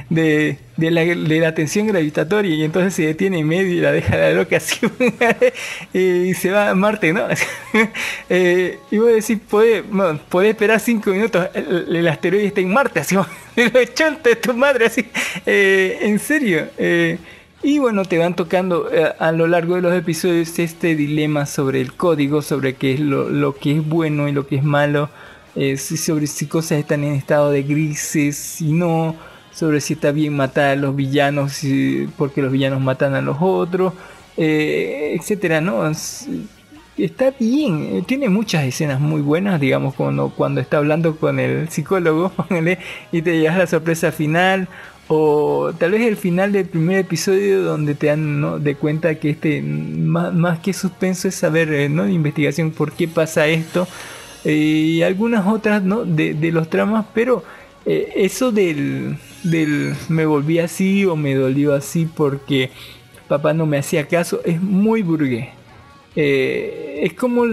[0.10, 3.92] de, de- la, de la tensión gravitatoria y entonces se detiene en medio y la
[3.92, 4.80] deja la loca así
[5.94, 7.22] y se va a Marte, ¿no?
[8.30, 13.00] Eh, y voy a decir, podés, bueno, esperar cinco minutos, el, asteroide está en Marte,
[13.02, 15.06] así, lo echante de tu madre, así,
[15.46, 16.68] Eh, en serio.
[16.78, 17.18] eh,
[17.64, 21.80] Y bueno, te van tocando eh, a lo largo de los episodios este dilema sobre
[21.80, 25.10] el código, sobre qué es lo, lo que es bueno y lo que es malo,
[25.56, 29.16] eh, sobre si cosas están en estado de grises, si no,
[29.50, 31.62] sobre si está bien matar a los villanos,
[32.18, 33.94] porque los villanos matan a los otros,
[34.36, 35.88] eh, etcétera, ¿no?
[35.90, 36.28] Es-
[36.98, 41.70] está bien, eh, tiene muchas escenas muy buenas, digamos, cuando, cuando está hablando con el
[41.70, 42.32] psicólogo
[43.12, 44.68] y te llegas a la sorpresa final,
[45.08, 49.62] o tal vez el final del primer episodio donde te dan de cuenta que este
[49.62, 52.08] más, más que suspenso es saber, eh, ¿no?
[52.08, 53.88] investigación por qué pasa esto,
[54.46, 56.06] eh, y algunas otras ¿no?
[56.06, 57.44] de, de los tramas, pero
[57.86, 62.72] eh, eso del, del me volví así o me dolió así porque
[63.28, 65.50] papá no me hacía caso es muy burgués.
[66.16, 67.44] Eh, es como,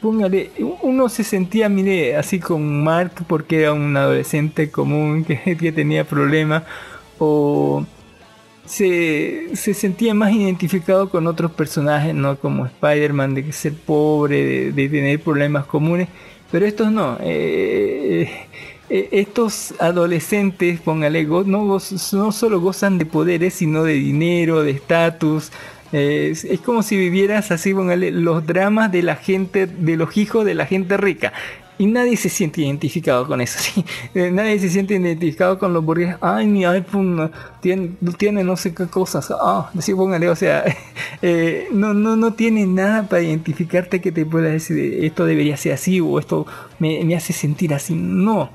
[0.00, 0.50] póngale,
[0.82, 6.64] uno se sentía, mire, así con Mark porque era un adolescente común que, tenía problemas,
[7.18, 7.86] o
[8.66, 12.36] se, se sentía más identificado con otros personajes, ¿no?
[12.38, 16.08] Como Spider-Man, de ser pobre, de, tener problemas comunes,
[16.50, 17.18] pero estos no.
[17.20, 18.28] eh,
[18.94, 25.50] eh, estos adolescentes, póngale, no, no solo gozan de poderes, sino de dinero, de estatus.
[25.92, 30.44] Eh, es, como si vivieras así, póngale, los dramas de la gente, de los hijos
[30.44, 31.32] de la gente rica.
[31.78, 33.84] Y nadie se siente identificado con eso, ¿sí?
[34.14, 36.16] Eh, nadie se siente identificado con los burgueses.
[36.20, 39.30] Ay, mi iPhone tiene, tiene no sé qué cosas.
[39.30, 40.64] Ah, póngale, o sea,
[41.22, 45.72] eh, no, no, no tiene nada para identificarte que te pueda decir esto debería ser
[45.72, 46.46] así o esto
[46.78, 47.94] me, me hace sentir así.
[47.94, 48.50] No.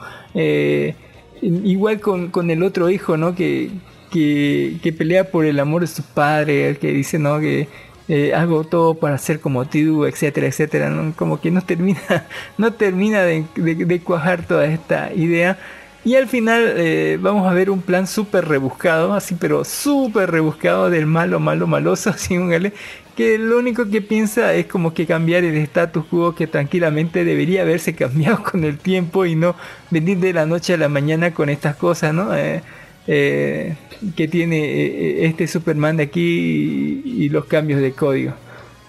[1.41, 3.35] Igual con, con el otro hijo, ¿no?
[3.35, 3.69] Que,
[4.17, 7.39] que, que pelea por el amor de su padre, que dice, ¿no?
[7.39, 7.67] Que
[8.07, 10.89] eh, hago todo para ser como tú, etcétera, etcétera.
[10.89, 11.13] ¿no?
[11.15, 11.99] Como que no termina,
[12.57, 15.57] no termina de, de- de cuajar toda esta idea.
[16.03, 20.89] Y al final eh, vamos a ver un plan súper rebuscado, así pero súper rebuscado
[20.89, 22.71] del malo, malo, maloso, así póngale,
[23.15, 27.63] que lo único que piensa es como que cambiar el status quo que tranquilamente debería
[27.63, 29.55] haberse cambiado con el tiempo y no
[29.91, 32.33] venir de la noche a la mañana con estas cosas, ¿no?
[32.35, 32.61] Eh,
[33.07, 33.75] eh,
[34.15, 38.33] que tiene eh, este Superman de aquí y, y los cambios de código.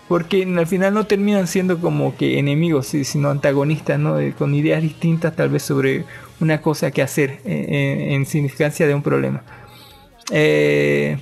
[0.08, 4.18] Porque al final no terminan siendo como que enemigos, sino antagonistas, ¿no?
[4.18, 6.04] Eh, con ideas distintas tal vez sobre
[6.40, 7.66] una cosa que hacer eh,
[8.08, 9.42] en, en significancia de un problema.
[10.30, 11.18] Eh,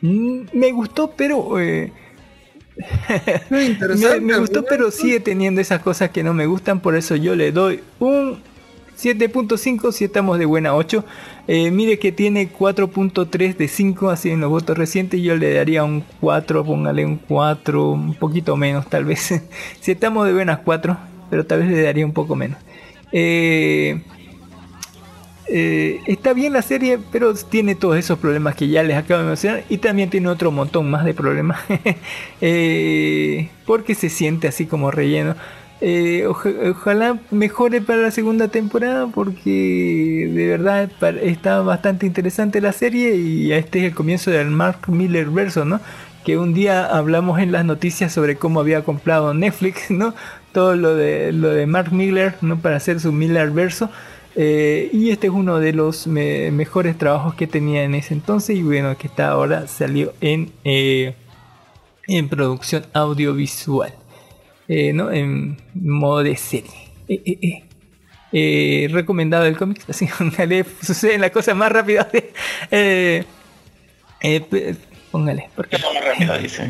[0.00, 1.60] mm, me gustó, pero...
[1.60, 1.92] eh,
[3.50, 7.36] me, me gustó, pero sigue teniendo esas cosas que no me gustan, por eso yo
[7.36, 8.40] le doy un
[8.98, 11.04] 7.5 si estamos de buena 8.
[11.48, 15.20] Eh, mire que tiene 4.3 de 5 así en los votos recientes.
[15.20, 19.42] Yo le daría un 4, póngale un 4, un poquito menos tal vez.
[19.80, 20.96] si estamos de buenas 4,
[21.30, 22.58] pero tal vez le daría un poco menos.
[23.12, 24.02] Eh,
[25.48, 29.26] eh, está bien la serie, pero tiene todos esos problemas que ya les acabo de
[29.26, 29.64] mencionar.
[29.68, 31.60] Y también tiene otro montón más de problemas.
[33.66, 35.34] Porque se siente así como relleno.
[35.84, 40.88] Eh, oja- ojalá mejore para la segunda temporada porque de verdad
[41.22, 45.80] está bastante interesante la serie y este es el comienzo del Mark Miller verso, ¿no?
[46.24, 50.14] Que un día hablamos en las noticias sobre cómo había comprado Netflix, ¿no?
[50.52, 52.58] Todo lo de lo de Mark Miller, ¿no?
[52.60, 53.90] Para hacer su Miller verso.
[54.36, 58.56] Eh, y este es uno de los me- mejores trabajos que tenía en ese entonces
[58.56, 61.14] y bueno que está ahora salió en eh,
[62.06, 63.92] en producción audiovisual
[64.72, 65.12] eh, ¿no?
[65.12, 66.70] en modo de serie.
[67.08, 67.62] Eh,
[68.32, 72.06] eh, recomendado el cómic, así póngale, suceden las cosas más rápidas.
[75.10, 75.48] póngale,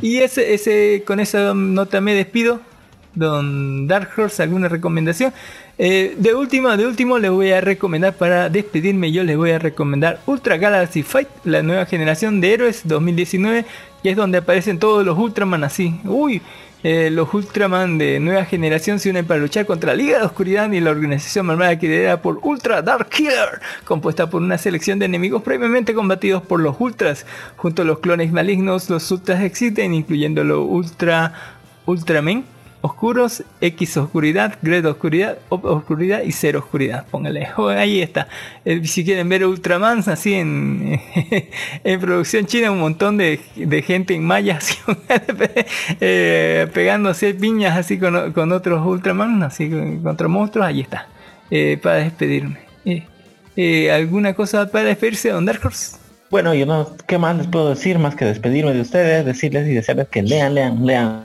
[0.02, 2.60] y ese, ese, con esa nota me despido.
[3.14, 5.32] Don Dark Horse, ¿alguna recomendación?
[5.78, 9.58] Eh, de último, de último les voy a recomendar para despedirme, yo les voy a
[9.58, 13.64] recomendar Ultra Galaxy Fight, la nueva generación de héroes 2019,
[14.02, 16.00] que es donde aparecen todos los Ultraman así.
[16.04, 16.40] Uy,
[16.84, 20.70] eh, los Ultraman de nueva generación se unen para luchar contra la Liga de Oscuridad
[20.72, 25.06] y la organización malvada que lidera por Ultra Dark Killer, compuesta por una selección de
[25.06, 27.24] enemigos previamente combatidos por los Ultras.
[27.56, 31.34] Junto a los clones malignos, los Ultras existen, incluyendo los Ultra
[31.86, 32.44] Ultramen,
[32.82, 37.06] oscuros, X oscuridad, Gred oscuridad, Op oscuridad y cero oscuridad.
[37.10, 38.28] Póngale, Oh, ahí está.
[38.64, 41.00] Eh, si quieren ver Ultraman así en,
[41.84, 44.76] en producción china, un montón de, de gente en maya así,
[46.00, 51.08] eh, pegándose piñas así con, con otros Ultraman, así con- contra monstruos, ahí está.
[51.50, 52.58] Eh, para despedirme.
[53.54, 55.96] Eh, ¿Alguna cosa para despedirse, Don Dark Horse?
[56.30, 59.74] Bueno, yo no, ¿qué más les puedo decir más que despedirme de ustedes, decirles y
[59.74, 61.24] desearles que lean, lean, lean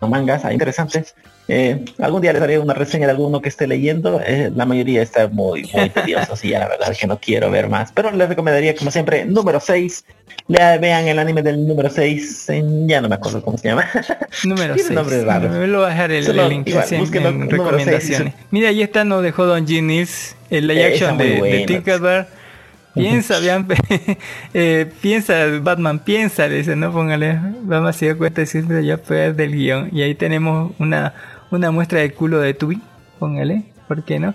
[0.00, 1.14] mangas ah, interesantes.
[1.48, 4.20] Eh, algún día les haré una reseña de alguno que esté leyendo.
[4.24, 7.50] Eh, la mayoría está muy, muy tedioso, así ya la verdad es que no quiero
[7.50, 7.92] ver más.
[7.92, 10.04] Pero les recomendaría, como siempre, número 6.
[10.48, 12.48] Le vean el anime del número 6.
[12.50, 13.88] en- ya no me acuerdo cómo se llama.
[14.44, 14.90] Número Tiene 6.
[14.90, 15.50] nombres raros.
[15.52, 18.34] Me lo voy a dejar el, Solo- el link igual, en- recomendaciones.
[18.50, 22.26] Mira, ahí está, nos dejó Don Ginis, el live Esa action de, de.
[22.96, 23.66] Piensa, vean,
[24.54, 28.98] eh, piensa, Batman piensa, le dice, no póngale, Batman se dio cuenta de siempre ya
[28.98, 29.90] fue del guion.
[29.92, 31.14] Y ahí tenemos una,
[31.50, 32.80] una muestra del culo de Tubi,
[33.18, 34.34] póngale, ¿por qué no?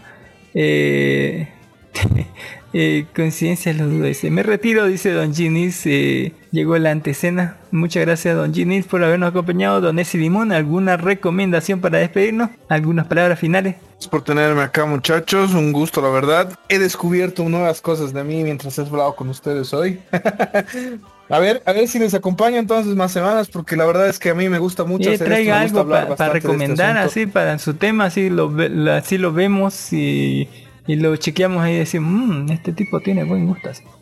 [0.53, 1.48] Eh,
[2.74, 7.58] eh, coincidencia lo dudo, dice, me retiro, dice Don Ginis, eh, llegó la antescena.
[7.72, 9.82] Muchas gracias Don Ginis por habernos acompañado.
[9.82, 12.50] Don Esi Limón, ¿alguna recomendación para despedirnos?
[12.69, 13.75] ¿Algunas palabras finales?
[13.91, 16.58] Gracias por tenerme acá muchachos, un gusto la verdad.
[16.69, 20.00] He descubierto nuevas cosas de mí mientras he hablado con ustedes hoy.
[21.30, 24.30] a ver, a ver si les acompaño entonces más semanas porque la verdad es que
[24.30, 27.25] a mí me gusta mucho Eh, hacer traiga esto, algo pa- para este recomendar así
[27.27, 28.51] para su tema así lo-
[28.91, 30.50] así lo vemos y,
[30.87, 32.11] y lo chequeamos ahí y decimos
[32.47, 33.83] "Mm, este tipo tiene buen gusto así".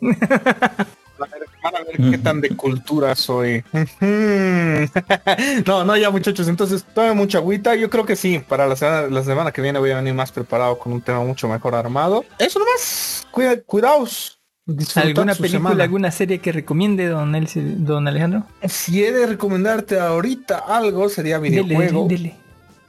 [1.62, 3.62] Van a ver qué tan de cultura soy.
[5.66, 7.74] no, no, ya muchachos, entonces tome mucha agüita.
[7.74, 10.32] Yo creo que sí, para la semana, la semana que viene voy a venir más
[10.32, 12.24] preparado con un tema mucho mejor armado.
[12.38, 14.40] Eso nomás, cuida, cuidaos.
[14.94, 15.82] alguna película semana.
[15.84, 21.38] alguna serie que recomiende don Elsie- don Alejandro Si he de recomendarte ahorita algo, sería
[21.40, 22.06] Dele, videojuego.
[22.08, 22.36] dele, dele.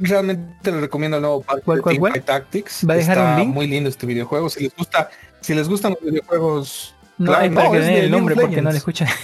[0.02, 2.14] Realmente les recomiendo el nuevo parque ¿Cuál, de cuál, cuál?
[2.14, 2.86] Teamfight Tactics.
[2.90, 3.54] ¿Va a dejar Está un link?
[3.54, 4.50] muy lindo este videojuego.
[4.50, 5.10] Si les gusta,
[5.42, 6.96] si les gustan los videojuegos.
[7.18, 9.08] no claro, hay para que den de el nombre porque no le escuchan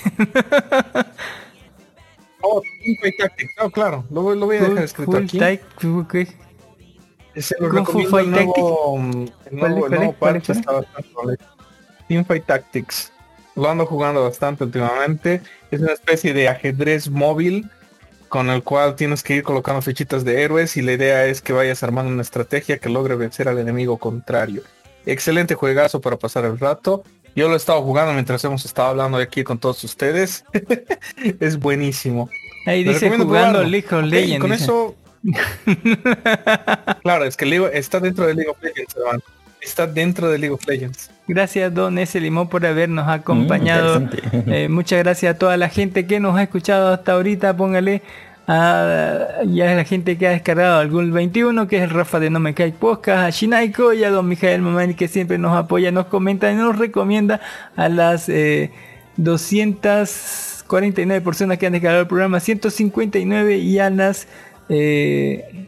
[2.41, 3.53] Oh, Teamfight Tactics.
[3.59, 5.39] No, claro, lo, voy- lo voy a dejar escrito aquí.
[5.39, 6.15] Type, ok.
[7.35, 10.71] Se lo Kung Fu recomiendo el nuevo, el ¿Cuál es, nuevo, el nuevo parche está
[10.71, 11.43] bastante.
[12.07, 13.11] Teamfight Tactics.
[13.55, 15.41] Lo ando jugando bastante últimamente.
[15.71, 17.69] Es una especie de ajedrez móvil
[18.27, 21.53] con el cual tienes que ir colocando fichitas de héroes y la idea es que
[21.53, 24.61] vayas armando una estrategia que logre vencer al enemigo contrario.
[25.05, 27.03] Excelente juegazo para pasar el rato.
[27.35, 30.43] Yo lo he estado jugando mientras hemos estado hablando aquí con todos ustedes.
[31.39, 32.29] es buenísimo.
[32.65, 33.63] ahí Les dice jugando.
[33.63, 34.63] League of Legends con dice.
[34.63, 34.95] eso.
[37.03, 39.19] claro, es que está dentro de League of Legends, hermano.
[39.61, 41.09] Está dentro de League of Legends.
[41.27, 42.19] Gracias Don S.
[42.19, 43.99] Limón por habernos acompañado.
[43.99, 44.09] Mm.
[44.47, 47.57] Eh, muchas gracias a toda la gente que nos ha escuchado hasta ahorita.
[47.57, 48.01] Póngale
[48.47, 52.29] a, ya a la gente que ha descargado algún 21, que es el Rafa de
[52.29, 55.91] No Me Cae Podcast, a Shinaiko y a Don Mijael Mamani que siempre nos apoya,
[55.91, 57.41] nos comenta y nos recomienda
[57.75, 58.71] a las eh,
[59.17, 64.27] 249 personas que han descargado el programa, 159 y a las...
[64.69, 65.67] eh,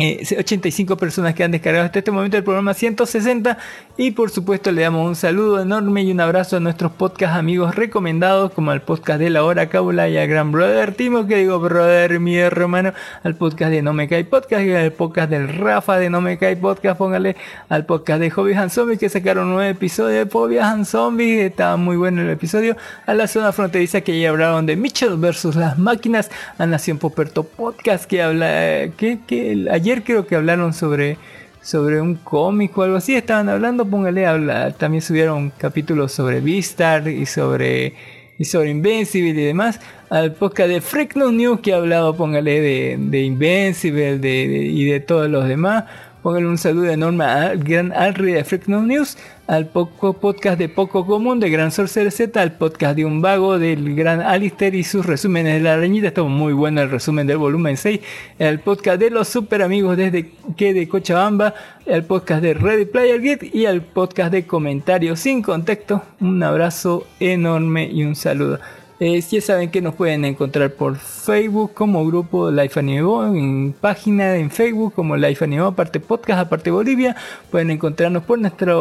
[0.00, 3.58] eh, 85 personas que han descargado hasta este momento el programa 160
[4.00, 7.74] y por supuesto le damos un saludo enorme y un abrazo a nuestros podcast amigos
[7.74, 11.60] recomendados como al podcast de la hora cábula y al gran brother Timo que digo
[11.60, 15.98] brother mi hermano al podcast de No Me Cae Podcast y al podcast del Rafa
[15.98, 17.36] de No Me Cae Podcast póngale
[17.68, 21.76] al podcast de Hobbies and Zombies que sacaron nueve episodios de Hobbies and Zombies estaba
[21.76, 25.78] muy bueno el episodio a la zona fronteriza que ya hablaron de Mitchell versus las
[25.78, 31.18] máquinas a Nación Poperto Podcast que habla eh, que, que ayer creo que hablaron sobre
[31.62, 37.06] sobre un cómic o algo así estaban hablando póngale habla, también subieron capítulos sobre Vistar
[37.08, 37.94] y sobre
[38.38, 42.60] y sobre Invincible y demás al podcast de Freak No News que ha hablado póngale
[42.60, 45.84] de, de Invincible de, de- y de todos los demás.
[46.22, 49.16] Póngale un saludo enorme al gran Alri de Freak News,
[49.50, 53.58] al poco podcast de Poco Común de Gran Sorcerer Z, al podcast de Un Vago
[53.58, 56.06] del gran Alistair y sus resúmenes de la arañita.
[56.06, 57.98] Estuvo muy bueno el resumen del volumen 6.
[58.38, 61.52] El podcast de los super amigos desde que de Cochabamba,
[61.84, 66.00] el podcast de Ready Player Get y el podcast de comentarios sin contexto.
[66.20, 68.60] Un abrazo enorme y un saludo.
[69.02, 73.72] Eh, ya saben que nos pueden encontrar por Facebook como grupo Life Anime Bo, en
[73.72, 77.16] página en Facebook como Life Anime Bo, aparte podcast, aparte Bolivia.
[77.50, 78.74] Pueden encontrarnos por nuestra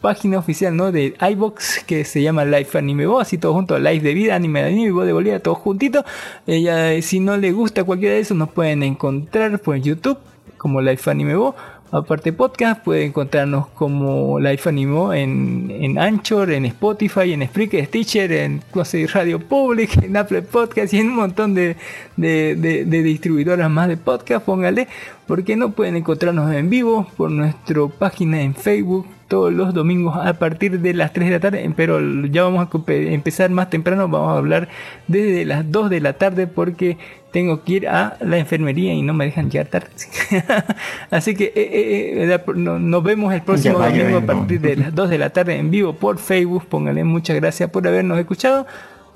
[0.00, 0.90] página oficial ¿no?
[0.92, 4.62] de iBox que se llama Life Anime Bo, así todo junto, Life de Vida, Anime
[4.62, 6.06] de Anime Bo de Bolivia, todo juntito.
[6.46, 10.16] Eh, eh, si no les gusta cualquiera de esos, nos pueden encontrar por YouTube
[10.56, 11.54] como Life Anime Bo.
[11.92, 18.30] Aparte podcast, pueden encontrarnos como Life Animo en, en Anchor, en Spotify, en Spreaker, Stitcher,
[18.30, 21.76] en no sé, Radio Public, en Apple Podcast y en un montón de,
[22.16, 24.86] de, de- de distribuidoras más de podcast, póngale,
[25.26, 30.34] porque no pueden encontrarnos en vivo por nuestra página en Facebook todos los domingos a
[30.34, 34.34] partir de las 3 de la tarde, pero ya vamos a empezar más temprano, vamos
[34.34, 34.68] a hablar
[35.06, 36.98] desde las 2 de la tarde porque
[37.30, 39.86] tengo que ir a la enfermería y no me dejan llegar tarde.
[41.12, 44.26] Así que eh, eh, eh, nos vemos el próximo domingo a no.
[44.26, 46.66] partir de las 2 de la tarde en vivo por Facebook.
[46.66, 48.66] Pónganle muchas gracias por habernos escuchado.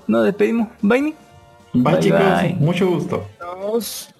[0.06, 0.68] Nos despedimos.
[0.80, 1.12] Bye.
[1.72, 2.54] Bye, Bye, chicos, bye.
[2.60, 3.26] mucho gusto.
[3.40, 4.14] Adiós.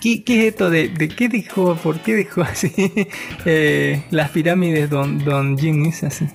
[0.00, 1.74] ¿Qué, qué es esto de, de qué dejó?
[1.76, 2.72] ¿Por qué dejó así
[3.44, 6.26] eh, las pirámides Don, don Jimmy's así?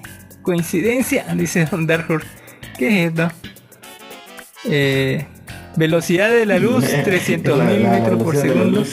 [0.41, 1.25] ¿Coincidencia?
[1.35, 2.27] Dice Don Dark Horse.
[2.77, 3.29] ¿Qué es esto?
[4.65, 5.25] Eh,
[5.75, 8.83] velocidad de la luz, 300.000 La- la metros por la segundo.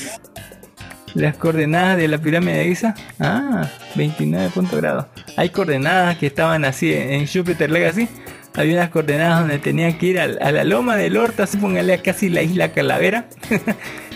[1.15, 2.95] Las coordenadas de la pirámide de Giza.
[3.21, 5.07] Ah, 29 puntos grados.
[5.37, 8.09] Hay coordenadas que estaban así en Jupiter Legacy.
[8.57, 12.03] Había unas coordenadas donde tenía que ir a, la loma del Horta, así póngale a
[12.03, 13.29] casi la isla Calavera.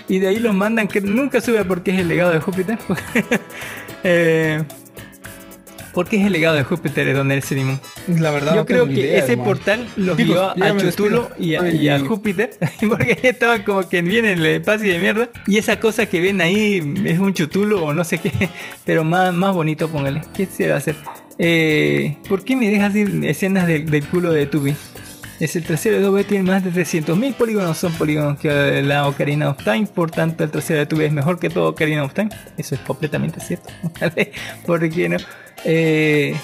[0.08, 2.78] y de ahí los mandan que nunca sube porque es el legado de Júpiter.
[4.04, 4.62] eh,
[5.92, 7.80] porque es el legado de Júpiter, es donde él se animó.
[8.06, 9.50] La verdad Yo no creo que idea, ese hermano.
[9.50, 12.50] portal los Chicos, guió a Chutulo y a, Ay, y a Júpiter,
[12.88, 15.28] porque estaban como que viene el espacio de mierda.
[15.46, 18.32] Y esa cosa que ven ahí es un chutulo o no sé qué,
[18.84, 20.22] pero más, más bonito, póngale.
[20.34, 20.96] ¿Qué se va a hacer?
[21.38, 24.74] Eh, ¿Por qué me dejas ir escenas del, del culo de Tubi?
[25.40, 29.50] Es el trasero de Tubi tiene más de 300.000 polígonos, son polígonos que la Ocarina
[29.50, 32.30] of Time, por tanto el trasero de Tubi es mejor que todo Ocarina of Time.
[32.56, 33.68] Eso es completamente cierto.
[34.00, 34.32] ¿vale?
[34.66, 35.18] Porque no.
[35.64, 36.34] Eh,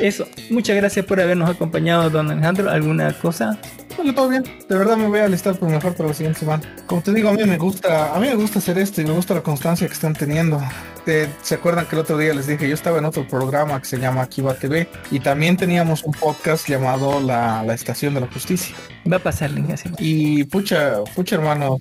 [0.00, 2.70] eso, muchas gracias por habernos acompañado, don Alejandro.
[2.70, 3.58] ¿Alguna cosa?
[3.96, 4.44] Bueno, todo bien.
[4.68, 6.62] De verdad me voy a alistar por mejor para la siguiente semana.
[6.86, 9.12] Como te digo, a mí me gusta, a mí me gusta hacer esto y me
[9.12, 10.62] gusta la constancia que están teniendo.
[11.04, 13.86] Te- ¿Se acuerdan que el otro día les dije, yo estaba en otro programa que
[13.88, 18.26] se llama Akiva TV y también teníamos un podcast llamado La, la Estación de la
[18.28, 18.76] Justicia.
[19.10, 19.90] Va a pasar, link, así.
[19.98, 21.78] Y pucha, pucha hermano,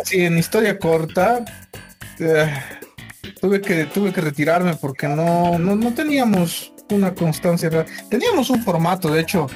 [0.00, 1.44] así en historia corta,
[2.20, 2.48] eh,
[3.40, 7.86] tuve que tuve que retirarme porque no, no, no teníamos una constancia real.
[8.08, 9.46] Teníamos un formato, de hecho,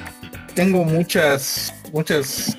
[0.53, 2.57] tengo muchas, muchas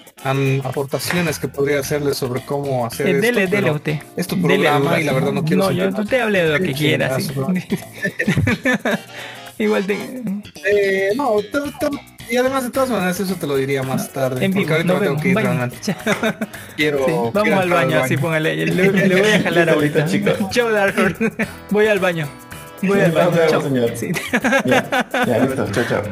[0.65, 3.99] aportaciones que podría hacerles sobre cómo hacer Eh, esto, dele, dele a pero usted.
[4.17, 6.65] Es tu Dele programa y la verdad no quiero No, yo, usted hable de lo
[6.65, 7.17] que quiera.
[9.59, 9.95] Igual te...
[10.65, 11.37] Eh, no,
[12.31, 14.45] y además de todas maneras eso te lo diría más tarde.
[14.45, 15.79] En porque ahorita me tengo que ir realmente.
[16.77, 18.67] Quiero, Sí, quiero vamos al entrar baño, así póngale.
[18.67, 20.07] Le, le voy a jalar ahorita.
[20.51, 21.33] Chao, Dark Horse.
[21.71, 22.29] Voy al baño.
[22.83, 23.31] Voy al baño.
[23.49, 23.63] Chao.
[23.63, 23.91] señor.
[23.97, 24.13] Sí.
[24.65, 25.67] Ya, ya, listo.
[25.73, 26.03] Chao, chao.